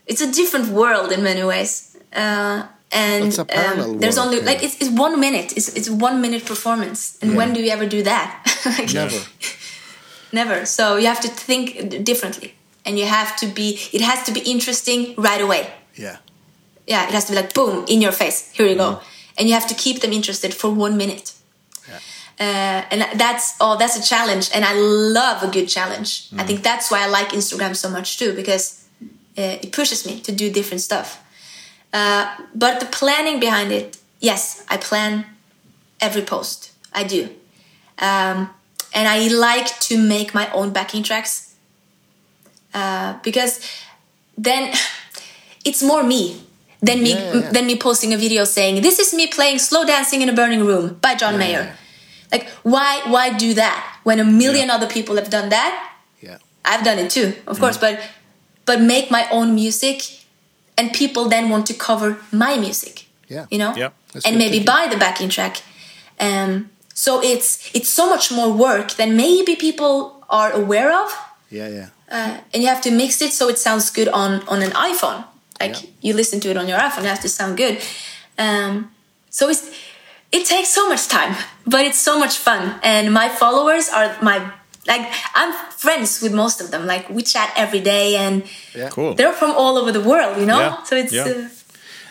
it's 0.06 0.22
a 0.22 0.32
different 0.32 0.68
world 0.70 1.12
in 1.12 1.24
many 1.24 1.44
ways, 1.44 1.98
uh, 2.14 2.68
and 2.92 3.26
It's 3.26 3.38
a 3.38 3.46
parallel 3.46 3.92
um, 3.92 4.00
there's 4.00 4.18
world, 4.18 4.28
only 4.28 4.40
yeah. 4.40 4.52
like 4.52 4.64
it's, 4.64 4.80
it's 4.82 4.92
one 4.92 5.20
minute, 5.20 5.58
it's 5.58 5.70
it's 5.76 5.90
one 5.90 6.22
minute 6.22 6.46
performance, 6.46 7.18
and 7.22 7.36
when 7.36 7.54
do 7.54 7.62
you 7.62 7.72
ever 7.72 7.86
do 7.86 8.04
that? 8.04 8.44
Like, 8.66 8.94
never. 8.94 9.22
never. 10.34 10.66
So 10.66 10.98
you 10.98 11.08
have 11.08 11.22
to 11.22 11.30
think 11.30 12.04
differently, 12.04 12.54
and 12.88 12.98
you 12.98 13.06
have 13.06 13.36
to 13.38 13.46
be. 13.46 13.78
It 13.94 14.02
has 14.02 14.24
to 14.24 14.32
be 14.32 14.40
interesting 14.40 15.14
right 15.18 15.42
away. 15.42 15.70
Yeah. 15.96 16.18
Yeah, 16.88 17.08
it 17.08 17.12
has 17.12 17.26
to 17.26 17.34
be 17.34 17.36
like 17.36 17.54
boom 17.54 17.86
in 17.88 18.02
your 18.02 18.14
face. 18.14 18.50
Here 18.54 18.66
you 18.66 18.76
go, 18.76 19.02
and 19.38 19.48
you 19.48 19.54
have 19.54 19.68
to 19.68 19.76
keep 19.76 20.00
them 20.00 20.14
interested 20.14 20.54
for 20.54 20.70
one 20.72 20.96
minute. 20.98 21.34
Uh, 22.40 22.84
and 22.92 23.20
that's 23.20 23.56
oh, 23.60 23.78
that's 23.78 23.98
a 23.98 24.04
challenge, 24.08 24.52
and 24.54 24.64
I 24.64 24.74
love 24.74 25.42
a 25.42 25.48
good 25.48 25.68
challenge. 25.68 26.30
I 26.38 26.44
think 26.44 26.62
that's 26.62 26.92
why 26.92 27.02
I 27.02 27.08
like 27.08 27.30
Instagram 27.30 27.76
so 27.76 27.90
much 27.90 28.20
too, 28.20 28.34
because 28.34 28.86
uh, 29.38 29.58
it 29.64 29.72
pushes 29.72 30.06
me 30.06 30.20
to 30.22 30.32
do 30.32 30.52
different 30.52 30.82
stuff. 30.82 31.24
Uh, 31.92 32.28
but 32.54 32.80
the 32.80 32.86
planning 32.86 33.40
behind 33.40 33.72
it, 33.72 33.98
yes, 34.20 34.64
I 34.70 34.78
plan 34.78 35.26
every 36.00 36.22
post. 36.22 36.74
I 36.94 37.06
do, 37.06 37.24
um, 37.98 38.52
and 38.94 39.08
I 39.08 39.30
like 39.30 39.80
to 39.90 39.98
make 39.98 40.36
my 40.36 40.48
own 40.52 40.72
backing 40.72 41.02
tracks 41.02 41.47
uh, 42.78 43.10
because 43.28 43.54
then 44.48 44.62
it's 45.70 45.82
more 45.92 46.04
me 46.04 46.22
than 46.88 46.98
me 47.08 47.14
Yeah, 47.14 47.34
yeah, 47.34 47.42
yeah. 47.42 47.52
than 47.56 47.66
me 47.66 47.76
posting 47.88 48.14
a 48.14 48.18
video 48.26 48.44
saying 48.46 48.82
this 48.88 48.98
is 49.04 49.10
me 49.20 49.26
playing 49.38 49.60
slow 49.60 49.84
dancing 49.94 50.22
in 50.22 50.30
a 50.30 50.34
burning 50.42 50.64
room 50.70 50.86
by 51.02 51.14
John 51.22 51.36
Mayer. 51.38 51.64
yeah. 51.64 51.76
Like 52.32 52.46
why 52.74 52.92
why 53.14 53.26
do 53.38 53.50
that 53.64 53.78
when 54.08 54.20
a 54.20 54.24
million 54.44 54.70
other 54.70 54.88
people 54.96 55.16
have 55.22 55.30
done 55.38 55.50
that? 55.50 55.72
Yeah. 56.28 56.38
I've 56.72 56.84
done 56.90 57.00
it 57.04 57.10
too, 57.18 57.28
of 57.52 57.56
course, 57.60 57.78
but 57.86 57.94
but 58.70 58.78
make 58.82 59.06
my 59.18 59.24
own 59.32 59.56
music 59.56 59.98
and 60.78 60.92
people 61.02 61.24
then 61.30 61.50
want 61.50 61.66
to 61.68 61.74
cover 61.74 62.10
my 62.32 62.58
music. 62.66 63.06
Yeah. 63.30 63.46
You 63.50 63.58
know? 63.64 63.74
Yeah. 63.76 63.90
That's 64.14 64.26
and 64.28 64.36
maybe 64.38 64.60
thinking. 64.60 64.74
buy 64.74 64.84
the 64.94 65.00
backing 65.06 65.30
track. 65.30 65.56
Um 66.20 66.70
so 66.94 67.12
it's 67.32 67.50
it's 67.78 67.90
so 68.00 68.04
much 68.14 68.26
more 68.32 68.52
work 68.68 68.88
than 69.00 69.10
maybe 69.16 69.56
people 69.56 69.96
are 70.30 70.52
aware 70.64 70.92
of 71.04 71.10
Yeah, 71.50 71.70
yeah. 71.80 71.90
Uh, 72.12 72.38
and 72.54 72.64
you 72.64 72.70
have 72.70 72.82
to 72.82 72.92
mix 72.92 73.22
it 73.22 73.32
so 73.34 73.50
it 73.50 73.58
sounds 73.60 73.90
good 73.90 74.08
on 74.08 74.42
on 74.48 74.62
an 74.62 74.72
iPhone. 74.72 75.24
Like 75.60 75.76
Yeah. 75.84 75.90
you 76.02 76.14
listen 76.14 76.40
to 76.42 76.50
it 76.50 76.58
on 76.58 76.68
your 76.68 76.80
iPhone, 76.80 77.04
it 77.04 77.10
has 77.16 77.20
to 77.20 77.30
sound 77.30 77.58
good. 77.58 77.80
Um, 78.38 78.92
so 79.30 79.50
it's 79.50 79.64
it 80.32 80.46
takes 80.46 80.70
so 80.70 80.88
much 80.90 81.08
time, 81.08 81.36
but 81.66 81.82
it's 81.86 82.00
so 82.00 82.20
much 82.20 82.38
fun. 82.38 82.80
And 82.84 83.14
my 83.14 83.30
followers 83.30 83.90
are 83.90 84.16
my 84.22 84.38
like 84.88 85.06
I'm 85.36 85.52
friends 85.78 86.22
with 86.22 86.34
most 86.34 86.62
of 86.62 86.70
them. 86.72 86.86
Like 86.86 87.10
we 87.10 87.22
chat 87.24 87.52
every 87.56 87.80
day, 87.82 88.16
and 88.18 88.44
Yeah. 88.76 88.90
Cool. 88.90 89.16
they're 89.16 89.34
from 89.34 89.52
all 89.52 89.78
over 89.78 89.92
the 89.92 90.02
world. 90.12 90.38
You 90.38 90.46
know, 90.46 90.60
Yeah, 90.60 90.84
so 90.84 90.96
it's 90.96 91.14
yeah. 91.14 91.26
uh, 91.26 91.50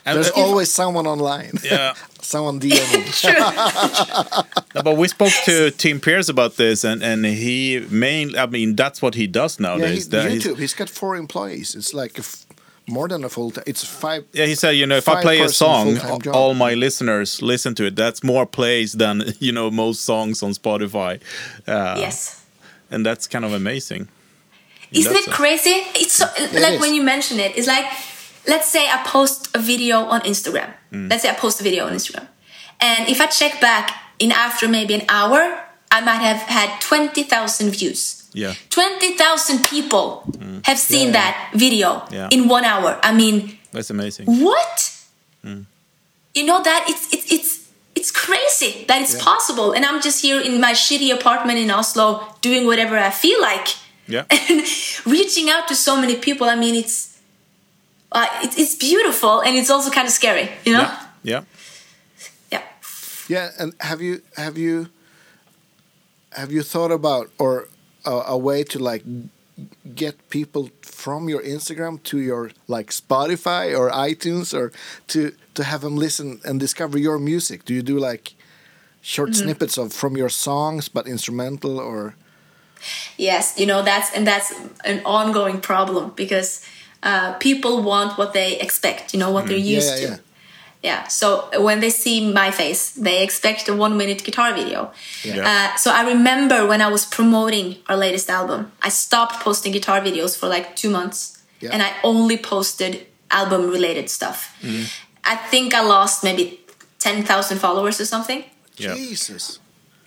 And, 0.06 0.16
There's 0.16 0.30
always 0.30 0.72
someone 0.72 1.06
online. 1.06 1.58
yeah. 1.64 1.94
someone 2.22 2.60
DMing. 2.60 3.06
true. 3.20 4.62
No, 4.74 4.82
but 4.82 4.96
we 4.96 5.08
spoke 5.08 5.32
to 5.44 5.70
Tim 5.72 6.00
Pierce 6.00 6.28
about 6.28 6.56
this, 6.56 6.84
and 6.84 7.02
and 7.02 7.26
he 7.26 7.84
main. 7.90 8.36
I 8.36 8.46
mean, 8.46 8.76
that's 8.76 9.02
what 9.02 9.14
he 9.14 9.26
does 9.26 9.58
yeah, 9.58 9.74
he, 9.74 9.78
nowadays. 9.80 10.08
That 10.10 10.30
he's- 10.30 10.44
YouTube. 10.44 10.58
He's 10.58 10.74
got 10.74 10.88
four 10.88 11.16
employees. 11.16 11.74
It's 11.74 11.92
like 11.92 12.18
a 12.18 12.20
f- 12.20 12.46
more 12.86 13.08
than 13.08 13.24
a 13.24 13.28
full 13.28 13.50
time. 13.50 13.64
It's 13.66 13.84
five. 13.84 14.24
Yeah, 14.32 14.46
he 14.46 14.54
said, 14.54 14.76
you 14.76 14.86
know, 14.86 14.96
if 14.96 15.08
I 15.08 15.20
play 15.22 15.40
a 15.40 15.48
song, 15.48 15.98
all 16.32 16.54
my 16.54 16.74
listeners 16.74 17.42
listen 17.42 17.74
to 17.74 17.86
it. 17.86 17.96
That's 17.96 18.22
more 18.22 18.46
plays 18.46 18.92
than 18.92 19.24
you 19.40 19.50
know 19.52 19.70
most 19.70 20.04
songs 20.04 20.42
on 20.42 20.52
Spotify. 20.52 21.20
Uh, 21.66 21.96
yes. 21.98 22.44
and 22.90 23.04
that's 23.04 23.26
kind 23.26 23.44
of 23.44 23.52
amazing. 23.52 24.08
Isn't 24.92 25.12
That's 25.12 25.26
it 25.26 25.32
a- 25.32 25.34
crazy? 25.34 25.82
It's 25.94 26.12
so, 26.14 26.26
like 26.38 26.74
is. 26.74 26.80
when 26.80 26.94
you 26.94 27.02
mention 27.02 27.40
it, 27.40 27.56
it's 27.58 27.66
like, 27.66 27.86
let's 28.46 28.68
say 28.68 28.88
I 28.88 29.02
post 29.06 29.54
a 29.54 29.58
video 29.58 29.98
on 30.04 30.20
Instagram. 30.22 30.70
Mm. 30.92 31.10
Let's 31.10 31.22
say 31.22 31.30
I 31.30 31.34
post 31.34 31.60
a 31.60 31.64
video 31.64 31.86
on 31.86 31.92
Instagram. 31.92 32.26
And 32.80 33.08
if 33.08 33.20
I 33.20 33.26
check 33.26 33.60
back 33.60 33.90
in 34.18 34.32
after 34.32 34.68
maybe 34.68 34.94
an 34.94 35.02
hour, 35.08 35.40
I 35.90 36.00
might 36.00 36.20
have 36.20 36.42
had 36.48 36.80
20,000 36.80 37.70
views. 37.70 38.28
Yeah. 38.32 38.54
20,000 38.70 39.64
people 39.64 40.24
have 40.64 40.78
seen 40.78 41.06
Yeah. 41.08 41.12
that 41.20 41.50
video 41.54 42.02
Yeah. 42.10 42.28
in 42.30 42.48
one 42.48 42.64
hour. 42.64 42.98
I 43.02 43.12
mean, 43.12 43.58
That's 43.72 43.90
amazing. 43.90 44.26
what? 44.26 44.92
You 46.34 46.44
know 46.44 46.62
that 46.62 46.84
it's 46.88 47.06
it's 47.14 47.32
it's 47.32 47.50
it's 47.94 48.10
crazy 48.10 48.84
that 48.88 49.00
it's 49.00 49.14
Yeah. 49.14 49.24
possible, 49.24 49.72
and 49.72 49.84
I'm 49.86 50.02
just 50.02 50.20
here 50.20 50.38
in 50.40 50.60
my 50.60 50.72
shitty 50.74 51.10
apartment 51.10 51.58
in 51.58 51.70
Oslo 51.70 52.20
doing 52.42 52.66
whatever 52.66 52.98
I 52.98 53.10
feel 53.10 53.40
like, 53.40 53.68
Yeah. 54.06 54.24
and 54.30 54.60
reaching 55.06 55.48
out 55.48 55.66
to 55.68 55.74
so 55.74 55.96
many 55.96 56.16
people. 56.16 56.46
I 56.46 56.56
mean, 56.56 56.74
it's 56.74 57.15
uh, 58.12 58.26
it's 58.42 58.58
it's 58.58 58.74
beautiful, 58.74 59.40
and 59.40 59.56
it's 59.56 59.70
also 59.70 59.90
kind 59.90 60.06
of 60.06 60.12
scary. 60.12 60.48
You 60.64 60.74
know? 60.74 60.82
Yeah. 60.82 61.06
Yeah. 61.22 61.42
Yeah. 62.52 62.62
Yeah, 63.28 63.50
and 63.58 63.74
have 63.80 64.00
you 64.00 64.22
have 64.36 64.56
you 64.58 64.88
have 66.32 66.52
you 66.52 66.62
thought 66.62 66.92
about 66.92 67.30
or 67.38 67.68
a, 68.04 68.22
a 68.28 68.38
way 68.38 68.62
to 68.64 68.78
like 68.78 69.02
get 69.94 70.28
people 70.28 70.70
from 70.82 71.28
your 71.28 71.42
Instagram 71.42 72.02
to 72.04 72.18
your 72.18 72.50
like 72.68 72.90
Spotify 72.90 73.76
or 73.76 73.90
iTunes 73.90 74.54
or 74.54 74.72
to 75.08 75.32
to 75.54 75.64
have 75.64 75.80
them 75.80 75.96
listen 75.96 76.40
and 76.44 76.60
discover 76.60 76.98
your 76.98 77.18
music? 77.18 77.64
Do 77.64 77.74
you 77.74 77.82
do 77.82 77.98
like 77.98 78.34
short 79.02 79.34
snippets 79.34 79.78
of 79.78 79.92
from 79.92 80.16
your 80.16 80.28
songs 80.28 80.88
but 80.88 81.06
instrumental 81.06 81.78
or 81.78 82.14
Yes, 83.16 83.58
you 83.58 83.66
know 83.66 83.82
that's 83.82 84.12
and 84.14 84.26
that's 84.26 84.52
an 84.84 85.00
ongoing 85.04 85.60
problem 85.60 86.12
because 86.14 86.60
uh, 87.10 87.32
people 87.48 87.74
want 87.90 88.10
what 88.18 88.30
they 88.38 88.50
expect. 88.66 89.04
You 89.14 89.20
know 89.22 89.30
what 89.34 89.44
they're 89.48 89.64
Yeah, 89.70 89.76
used 89.78 89.90
yeah, 90.00 90.06
to. 90.06 90.12
yeah. 90.12 90.18
Yeah, 90.82 91.08
so 91.08 91.26
when 91.68 91.80
they 91.80 91.90
see 91.90 92.16
my 92.42 92.50
face, 92.52 92.82
they 93.06 93.16
expect 93.26 93.68
a 93.68 93.74
one 93.84 93.94
minute 93.96 94.20
guitar 94.26 94.48
video. 94.60 94.80
Yeah. 95.24 95.42
Uh, 95.50 95.68
so 95.82 95.90
I 95.90 96.02
remember 96.14 96.58
when 96.70 96.80
I 96.80 96.88
was 96.96 97.04
promoting 97.18 97.66
our 97.88 97.96
latest 97.96 98.28
album, 98.30 98.60
I 98.88 98.90
stopped 98.90 99.36
posting 99.46 99.72
guitar 99.72 100.00
videos 100.00 100.32
for 100.38 100.46
like 100.56 100.66
two 100.76 100.90
months 100.98 101.18
Yeah. 101.62 101.72
and 101.72 101.82
I 101.82 101.90
only 102.04 102.36
posted 102.52 102.92
album 103.30 103.62
related 103.76 104.06
stuff. 104.10 104.38
Mm-hmm. 104.62 104.84
I 105.24 105.36
think 105.50 105.74
I 105.74 105.80
lost 105.82 106.22
maybe 106.22 106.60
10,000 107.00 107.58
followers 107.58 108.00
or 108.00 108.04
something. 108.06 108.44
Yeah. 108.76 108.94
Jesus? 108.94 109.58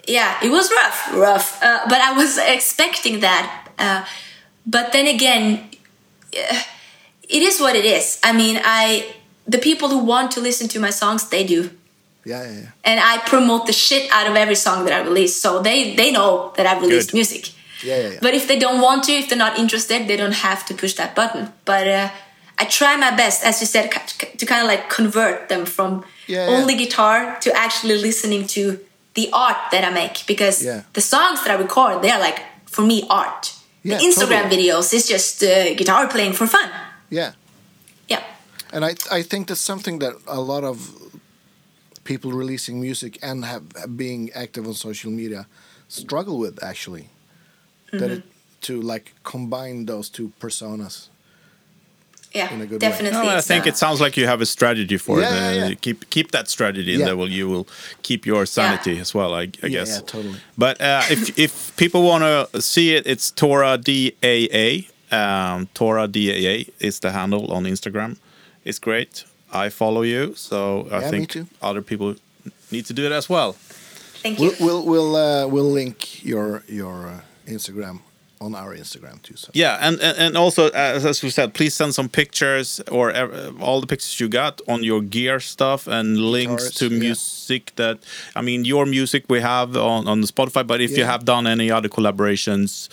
Yeah, 0.08 0.32
it 0.45 0.50
was 0.52 0.72
rough, 0.72 1.00
rough. 1.14 1.47
Uh, 1.62 1.82
but 1.91 2.00
I 2.00 2.12
was 2.14 2.38
expecting 2.38 3.20
that. 3.22 3.45
Uh, 3.78 4.02
but 4.66 4.93
then 4.93 5.08
again, 5.08 5.45
uh, 6.38 6.62
it 7.30 7.42
is 7.44 7.60
what 7.60 7.76
it 7.76 7.86
is. 7.86 8.20
I 8.24 8.32
mean, 8.34 8.60
I 8.64 9.16
the 9.48 9.58
people 9.60 9.90
who 9.90 10.00
want 10.00 10.32
to 10.32 10.42
listen 10.42 10.68
to 10.70 10.80
my 10.80 10.90
songs, 10.92 11.30
they 11.30 11.44
do. 11.46 11.70
Yeah, 12.26 12.44
yeah, 12.44 12.52
yeah. 12.60 12.68
and 12.84 13.00
I 13.00 13.18
promote 13.26 13.66
the 13.66 13.74
shit 13.74 14.12
out 14.12 14.28
of 14.28 14.36
every 14.36 14.56
song 14.56 14.84
that 14.86 14.94
I 14.94 15.02
release. 15.08 15.40
So 15.42 15.62
they 15.62 15.96
they 15.96 16.12
know 16.12 16.54
that 16.58 16.66
I've 16.66 16.82
released 16.82 17.10
Good. 17.12 17.18
music. 17.18 17.44
Yeah, 17.82 17.98
yeah, 17.98 18.10
yeah. 18.14 18.20
But 18.22 18.34
if 18.34 18.46
they 18.48 18.60
don't 18.60 18.82
want 18.82 19.04
to, 19.06 19.14
if 19.14 19.30
they're 19.30 19.38
not 19.48 19.58
interested, 19.58 20.08
they 20.08 20.18
don't 20.18 20.36
have 20.50 20.66
to 20.66 20.74
push 20.74 20.94
that 20.96 21.16
button. 21.16 21.48
But 21.64 21.88
uh, 21.88 22.10
I 22.62 22.66
try 22.66 22.98
my 22.98 23.16
best, 23.16 23.44
as 23.46 23.62
you 23.62 23.68
said, 23.68 23.90
to 24.40 24.46
kind 24.46 24.62
of 24.62 24.68
like 24.68 24.90
convert 24.90 25.48
them 25.48 25.66
from 25.66 26.04
Yeah, 26.28 26.50
yeah. 26.50 26.56
only 26.58 26.76
guitar 26.76 27.38
to 27.40 27.50
actually 27.56 27.98
listening 28.02 28.48
to 28.48 28.62
the 29.14 29.30
art 29.32 29.58
that 29.72 29.84
I 29.86 29.92
make. 29.92 30.26
Because 30.28 30.62
Yeah. 30.66 30.82
the 30.94 31.02
songs 31.02 31.40
that 31.44 31.52
I 31.52 31.58
record, 31.62 32.02
they 32.04 32.12
are 32.12 32.20
like 32.20 32.40
for 32.66 32.82
me 32.84 33.08
art. 33.10 33.54
Yeah, 33.82 33.98
the 33.98 34.04
Instagram 34.04 34.44
totally. 34.44 34.68
videos 34.68 34.94
is 34.94 35.08
just 35.08 35.42
uh, 35.42 35.74
guitar 35.80 36.08
playing 36.10 36.34
for 36.34 36.48
fun. 36.48 36.70
Yeah. 37.10 37.32
Yeah. 38.07 38.24
And 38.74 38.84
I 38.86 38.95
I 39.12 39.24
think 39.24 39.47
that's 39.47 39.62
something 39.62 39.99
that 39.99 40.14
a 40.28 40.39
lot 40.41 40.64
of 40.64 40.78
people 42.03 42.32
releasing 42.32 42.80
music 42.82 43.18
and 43.22 43.45
have 43.45 43.64
being 43.97 44.32
active 44.34 44.68
on 44.68 44.74
social 44.74 45.12
media 45.12 45.45
struggle 45.88 46.38
with 46.38 46.64
actually. 46.64 47.01
Mm-hmm. 47.88 47.97
That 47.99 48.12
it, 48.12 48.24
to 48.62 48.82
like 48.82 49.14
combine 49.24 49.86
those 49.86 50.10
two 50.10 50.32
personas. 50.39 51.07
Yeah, 52.36 52.53
In 52.53 52.62
a 52.62 52.66
good 52.68 52.82
way. 52.82 52.89
definitely. 52.89 53.20
No, 53.28 53.38
I 53.38 53.41
think 53.41 53.66
uh, 53.66 53.70
it 53.70 53.78
sounds 53.78 53.99
like 53.99 54.16
you 54.16 54.28
have 54.28 54.39
a 54.41 54.45
strategy 54.45 54.97
for 54.97 55.20
Yeah, 55.20 55.30
it. 55.30 55.55
yeah, 55.55 55.68
yeah. 55.70 55.76
Keep 55.82 56.10
keep 56.12 56.32
that 56.32 56.47
strategy, 56.47 56.93
and 56.93 57.07
that 57.07 57.18
will 57.18 57.30
you 57.32 57.49
will 57.49 57.68
keep 58.03 58.26
your 58.28 58.45
sanity 58.45 58.99
as 58.99 59.16
well. 59.16 59.34
I, 59.34 59.41
I 59.41 59.68
Yeah, 59.68 59.70
guess. 59.70 59.89
yeah, 59.89 60.01
totally. 60.05 60.39
But 60.57 60.80
uh, 60.80 61.01
if 61.10 61.39
if 61.39 61.76
people 61.76 62.03
want 62.03 62.24
to 62.24 62.62
see 62.62 62.93
it, 62.95 63.07
it's 63.07 63.32
Tora 63.32 63.78
DAA. 63.80 64.86
Um, 65.12 65.68
Tora 65.74 66.07
DAA 66.07 66.70
is 66.80 66.99
the 66.99 67.12
handle 67.12 67.51
on 67.51 67.64
Instagram. 67.66 68.18
It's 68.64 68.80
great. 68.80 69.26
I 69.51 69.70
follow 69.70 70.03
you, 70.03 70.36
so 70.36 70.88
I 70.91 70.99
Yeah, 71.01 71.10
think 71.10 71.38
other 71.62 71.82
people 71.82 72.16
need 72.72 72.86
to 72.86 72.93
do 72.93 73.05
it 73.05 73.12
as 73.12 73.28
well. 73.30 73.53
Thank 74.24 74.39
you. 74.39 74.53
We'll 74.60 74.84
we'll 74.84 74.86
we'll, 74.86 75.16
uh, 75.16 75.47
we'll 75.47 75.72
link 75.72 76.24
your 76.24 76.64
your 76.68 77.07
uh, 77.07 77.22
Instagram 77.47 78.01
on 78.41 78.53
our 78.55 78.76
Instagram 78.76 79.22
too. 79.22 79.36
So 79.36 79.49
Yeah, 79.53 79.78
and 79.82 79.99
and, 80.01 80.18
and 80.18 80.38
also 80.38 80.70
as, 80.70 81.05
as 81.05 81.24
we 81.24 81.30
said, 81.30 81.53
please 81.53 81.74
send 81.74 81.93
some 81.95 82.10
pictures 82.10 82.82
or 82.91 83.12
uh, 83.16 83.51
all 83.60 83.82
the 83.82 83.88
pictures 83.88 84.20
you 84.20 84.30
got 84.30 84.62
on 84.68 84.84
your 84.84 85.01
gear 85.01 85.39
stuff 85.39 85.88
and 85.88 86.18
links 86.18 86.64
Guitars, 86.70 86.76
to 86.76 86.88
yeah. 86.89 86.99
music 86.99 87.72
that 87.76 87.97
I 88.36 88.41
mean 88.41 88.66
your 88.66 88.86
music 88.86 89.24
we 89.30 89.41
have 89.41 89.76
on 89.76 90.07
on 90.07 90.22
Spotify. 90.24 90.64
But 90.68 90.82
if 90.82 90.97
you 90.97 91.05
have 91.05 91.24
done 91.26 91.47
any 91.47 91.72
other 91.72 91.89
collaborations 91.89 92.89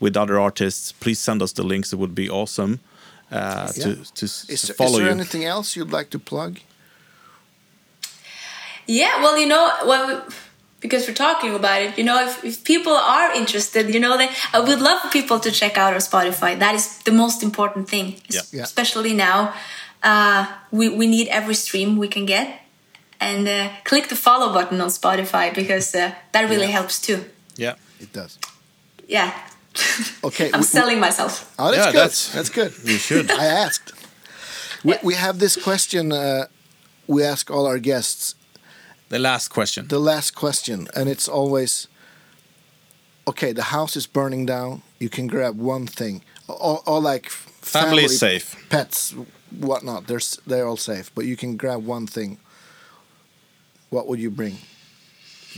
with 0.00 0.16
other 0.16 0.38
artists, 0.38 0.92
please 0.92 1.18
send 1.18 1.42
us 1.42 1.52
the 1.52 1.62
links. 1.62 1.92
It 1.92 1.96
would 1.98 2.14
be 2.14 2.28
awesome 2.30 2.78
uh, 3.30 3.66
to 3.72 3.88
Yeah. 3.88 4.04
to 4.14 4.24
s- 4.26 4.44
is, 4.48 4.62
there- 4.62 4.74
follow 4.76 4.90
is 4.90 4.96
there 4.98 5.06
you. 5.06 5.10
anything 5.20 5.44
else 5.44 5.76
you'd 5.76 5.92
like 5.92 6.10
to 6.10 6.18
plug? 6.18 6.58
Yeah, 8.86 9.22
well, 9.22 9.36
you 9.38 9.46
know, 9.46 9.70
well, 9.86 10.26
because 10.80 11.06
we're 11.06 11.14
talking 11.14 11.54
about 11.54 11.82
it, 11.82 11.98
you 11.98 12.04
know, 12.04 12.24
if, 12.26 12.42
if 12.44 12.64
people 12.64 12.92
are 12.94 13.32
interested, 13.34 13.92
you 13.92 14.00
know, 14.00 14.16
they, 14.16 14.28
I 14.54 14.60
would 14.60 14.80
love 14.80 15.02
for 15.02 15.08
people 15.10 15.38
to 15.40 15.50
check 15.50 15.76
out 15.76 15.92
our 15.92 15.98
Spotify. 16.00 16.58
That 16.58 16.74
is 16.74 16.98
the 17.00 17.12
most 17.12 17.42
important 17.42 17.88
thing, 17.88 18.16
Yeah. 18.30 18.40
Yeah. 18.52 18.62
especially 18.62 19.12
now. 19.12 19.52
Uh, 20.02 20.46
we, 20.70 20.88
we 20.88 21.06
need 21.06 21.28
every 21.28 21.54
stream 21.54 21.96
we 21.98 22.08
can 22.08 22.24
get. 22.26 22.60
And 23.20 23.48
uh, 23.48 23.70
click 23.84 24.08
the 24.08 24.14
follow 24.16 24.52
button 24.52 24.80
on 24.80 24.88
Spotify 24.90 25.52
because 25.52 25.92
uh, 25.92 26.12
that 26.32 26.48
really 26.48 26.66
Yeah. 26.66 26.78
helps 26.78 27.00
too. 27.00 27.24
Yeah. 27.56 27.74
It 27.98 28.12
does. 28.12 28.38
Yeah. 29.08 29.32
Okay. 30.24 30.50
I'm 30.52 30.60
we- 30.60 30.66
selling 30.66 31.00
myself. 31.00 31.52
Oh, 31.58 31.70
that's 31.70 31.76
Yeah, 31.86 31.92
good. 31.92 32.00
that's- 32.00 32.32
That's, 32.32 32.50
good. 32.50 32.72
You 32.84 32.98
should. 32.98 33.30
I 33.30 33.44
asked. 33.44 33.92
We, 34.84 34.94
we 35.02 35.14
have 35.14 35.38
this 35.38 35.56
question. 35.56 36.12
Uh, 36.12 36.46
we 37.06 37.24
ask 37.24 37.50
all 37.50 37.66
our 37.66 37.78
guests 37.80 38.34
The 39.08 39.18
last 39.18 39.48
question. 39.48 39.88
the 39.88 39.98
last 39.98 40.34
question, 40.34 40.88
and 40.94 41.08
it's 41.08 41.28
always, 41.28 41.88
okay, 43.26 43.52
the 43.54 43.62
house 43.62 43.96
is 43.96 44.06
burning 44.06 44.46
down. 44.46 44.82
You 44.98 45.08
can 45.08 45.26
grab 45.26 45.58
one 45.58 45.86
thing, 45.86 46.22
or, 46.48 46.82
or 46.86 47.00
like 47.00 47.30
Family 47.62 48.04
is 48.04 48.18
safe. 48.18 48.54
pets, 48.70 49.14
whatnot. 49.50 50.06
They're 50.06 50.20
they're 50.46 50.66
all 50.66 50.76
safe, 50.76 51.10
but 51.14 51.24
you 51.24 51.36
can 51.36 51.56
grab 51.56 51.84
one 51.86 52.06
thing. 52.06 52.38
What 53.90 54.06
would 54.06 54.20
you 54.20 54.30
bring? 54.30 54.56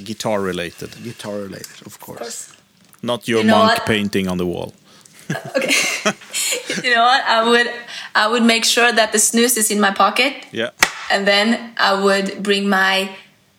Guitar 0.05 0.41
related, 0.41 0.91
Guitar 1.03 1.37
related, 1.39 1.87
of 1.87 1.99
course. 1.99 2.21
Of 2.21 2.27
course. 2.27 2.57
Not 3.03 3.27
your 3.29 3.41
You 3.41 3.47
know 3.47 3.59
monk 3.59 3.79
what? 3.79 3.87
painting 3.87 4.29
on 4.29 4.39
the 4.39 4.47
wall. 4.47 4.73
Okay. 5.57 5.73
you 6.83 6.95
know 6.95 7.03
what? 7.05 7.23
I 7.25 7.49
would 7.49 7.71
I 8.15 8.27
would 8.29 8.43
make 8.43 8.65
sure 8.65 8.93
that 8.93 9.13
the 9.13 9.19
snus 9.19 9.57
is 9.57 9.71
in 9.71 9.81
my 9.81 9.93
pocket. 9.93 10.33
Yeah. 10.53 10.71
and 11.11 11.27
then 11.27 11.73
I 11.77 11.93
would 12.05 12.43
bring 12.43 12.69
my 12.69 13.09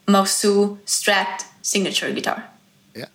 Mosu 0.07 0.77
strapped 0.85 1.45
signature 1.61 2.11
guitar. 2.13 2.43
Yeah. 2.95 3.07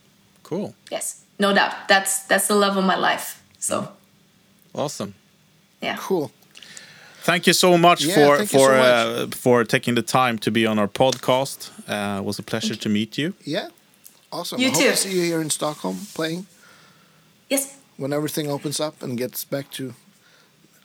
Cool. 0.43 0.75
Yes, 0.91 1.23
no 1.39 1.53
doubt. 1.55 1.73
That's 1.89 2.23
that's 2.29 2.47
the 2.49 2.55
love 2.55 2.77
of 2.79 2.85
my 2.85 2.97
life. 2.97 3.43
So 3.59 3.89
Awesome. 4.75 5.13
yeah, 5.83 5.97
Cool. 5.99 6.31
Thank 7.25 7.47
you 7.47 7.55
so 7.55 7.77
much 7.77 8.05
Yeah, 8.05 8.15
for 8.15 8.47
for 8.47 8.69
so 8.69 8.73
uh, 8.73 9.27
for 9.35 9.65
taking 9.65 9.97
the 9.97 10.03
time 10.03 10.39
to 10.39 10.51
be 10.51 10.67
on 10.67 10.79
our 10.79 10.89
podcast. 10.89 11.71
Uh, 11.89 12.21
it 12.21 12.25
was 12.25 12.39
a 12.39 12.43
pleasure 12.43 12.77
to 12.77 12.89
meet 12.89 13.19
you. 13.19 13.33
Yeah. 13.45 13.69
Awesome. 14.33 14.61
You 14.61 14.69
I 14.69 14.71
hope 14.71 14.83
too. 14.83 14.91
to 14.91 14.97
see 14.97 15.17
you 15.17 15.23
here 15.23 15.41
in 15.41 15.51
Stockholm 15.51 15.99
playing 16.15 16.47
yes, 17.49 17.77
when 17.97 18.13
everything 18.13 18.51
opens 18.51 18.81
up 18.81 19.03
and 19.03 19.17
gets 19.19 19.45
back 19.45 19.71
to. 19.73 19.95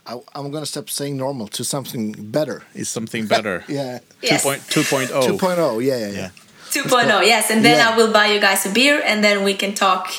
I, 0.05 0.13
I'm 0.33 0.49
going 0.49 0.63
to 0.63 0.69
stop 0.69 0.89
saying 0.89 1.15
normal 1.15 1.47
to 1.49 1.63
something 1.63 2.11
better. 2.31 2.63
Is 2.73 2.89
Something 2.89 3.27
better. 3.27 3.63
Yeah. 3.69 3.99
yes. 4.21 4.43
2.0. 4.43 5.07
2.0. 5.07 5.83
Yeah, 5.85 5.97
yeah, 5.97 6.07
yeah. 6.07 6.11
Yeah. 6.11 6.29
2.0. 6.71 7.25
Yes, 7.25 7.51
and 7.51 7.63
then 7.63 7.77
Yeah. 7.77 7.89
I 7.93 7.97
will 7.97 8.11
buy 8.11 8.27
you 8.33 8.39
guys 8.39 8.65
a 8.65 8.69
beer, 8.71 8.99
and 9.05 9.23
then 9.23 9.43
we 9.43 9.53
can 9.53 9.73
talk 9.75 10.09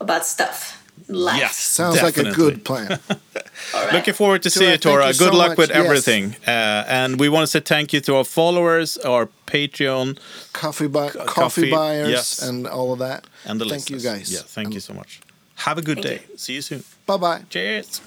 about 0.00 0.24
stuff. 0.24 0.73
Life. 1.08 1.38
Yes. 1.38 1.56
Sounds 1.58 2.02
like 2.02 2.16
a 2.16 2.32
good 2.32 2.64
plan. 2.64 2.98
All 3.10 3.84
right. 3.84 3.92
Looking 3.92 4.14
forward 4.14 4.42
to 4.44 4.50
see 4.50 4.60
Tora, 4.60 4.72
you, 4.72 4.78
Tora. 4.78 5.06
you 5.08 5.12
Good 5.12 5.32
so 5.32 5.36
luck 5.36 5.48
much. 5.50 5.58
with 5.58 5.68
Yes. 5.70 5.76
everything. 5.84 6.36
Uh, 6.46 6.84
and 6.88 7.20
we 7.20 7.28
want 7.28 7.42
to 7.42 7.46
say 7.46 7.60
thank 7.60 7.92
you 7.92 8.00
to 8.00 8.16
our 8.16 8.24
followers, 8.24 8.96
our 8.98 9.28
Patreon, 9.46 10.18
coffee, 10.52 10.86
bu- 10.88 11.10
coffee, 11.10 11.26
coffee, 11.26 11.70
buyers 11.70 12.08
yes. 12.08 12.42
and 12.42 12.66
all 12.66 12.92
of 12.94 13.00
that. 13.00 13.26
and 13.44 13.60
the 13.60 13.66
Thank 13.66 13.90
you 13.90 14.00
guys. 14.00 14.32
Yeah, 14.32 14.40
thank 14.46 14.72
you 14.72 14.80
so 14.80 14.94
much. 14.94 15.20
Have 15.56 15.76
a 15.78 15.82
good 15.82 16.02
Thank 16.02 16.26
day. 16.28 16.36
See 16.36 16.54
you 16.54 16.62
soon. 16.62 16.82
Bye 17.06 17.16
bye. 17.18 17.42
Cheers. 17.50 18.00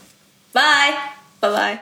Bye. 0.54 0.98
Bye. 1.40 1.50
Bye. 1.52 1.80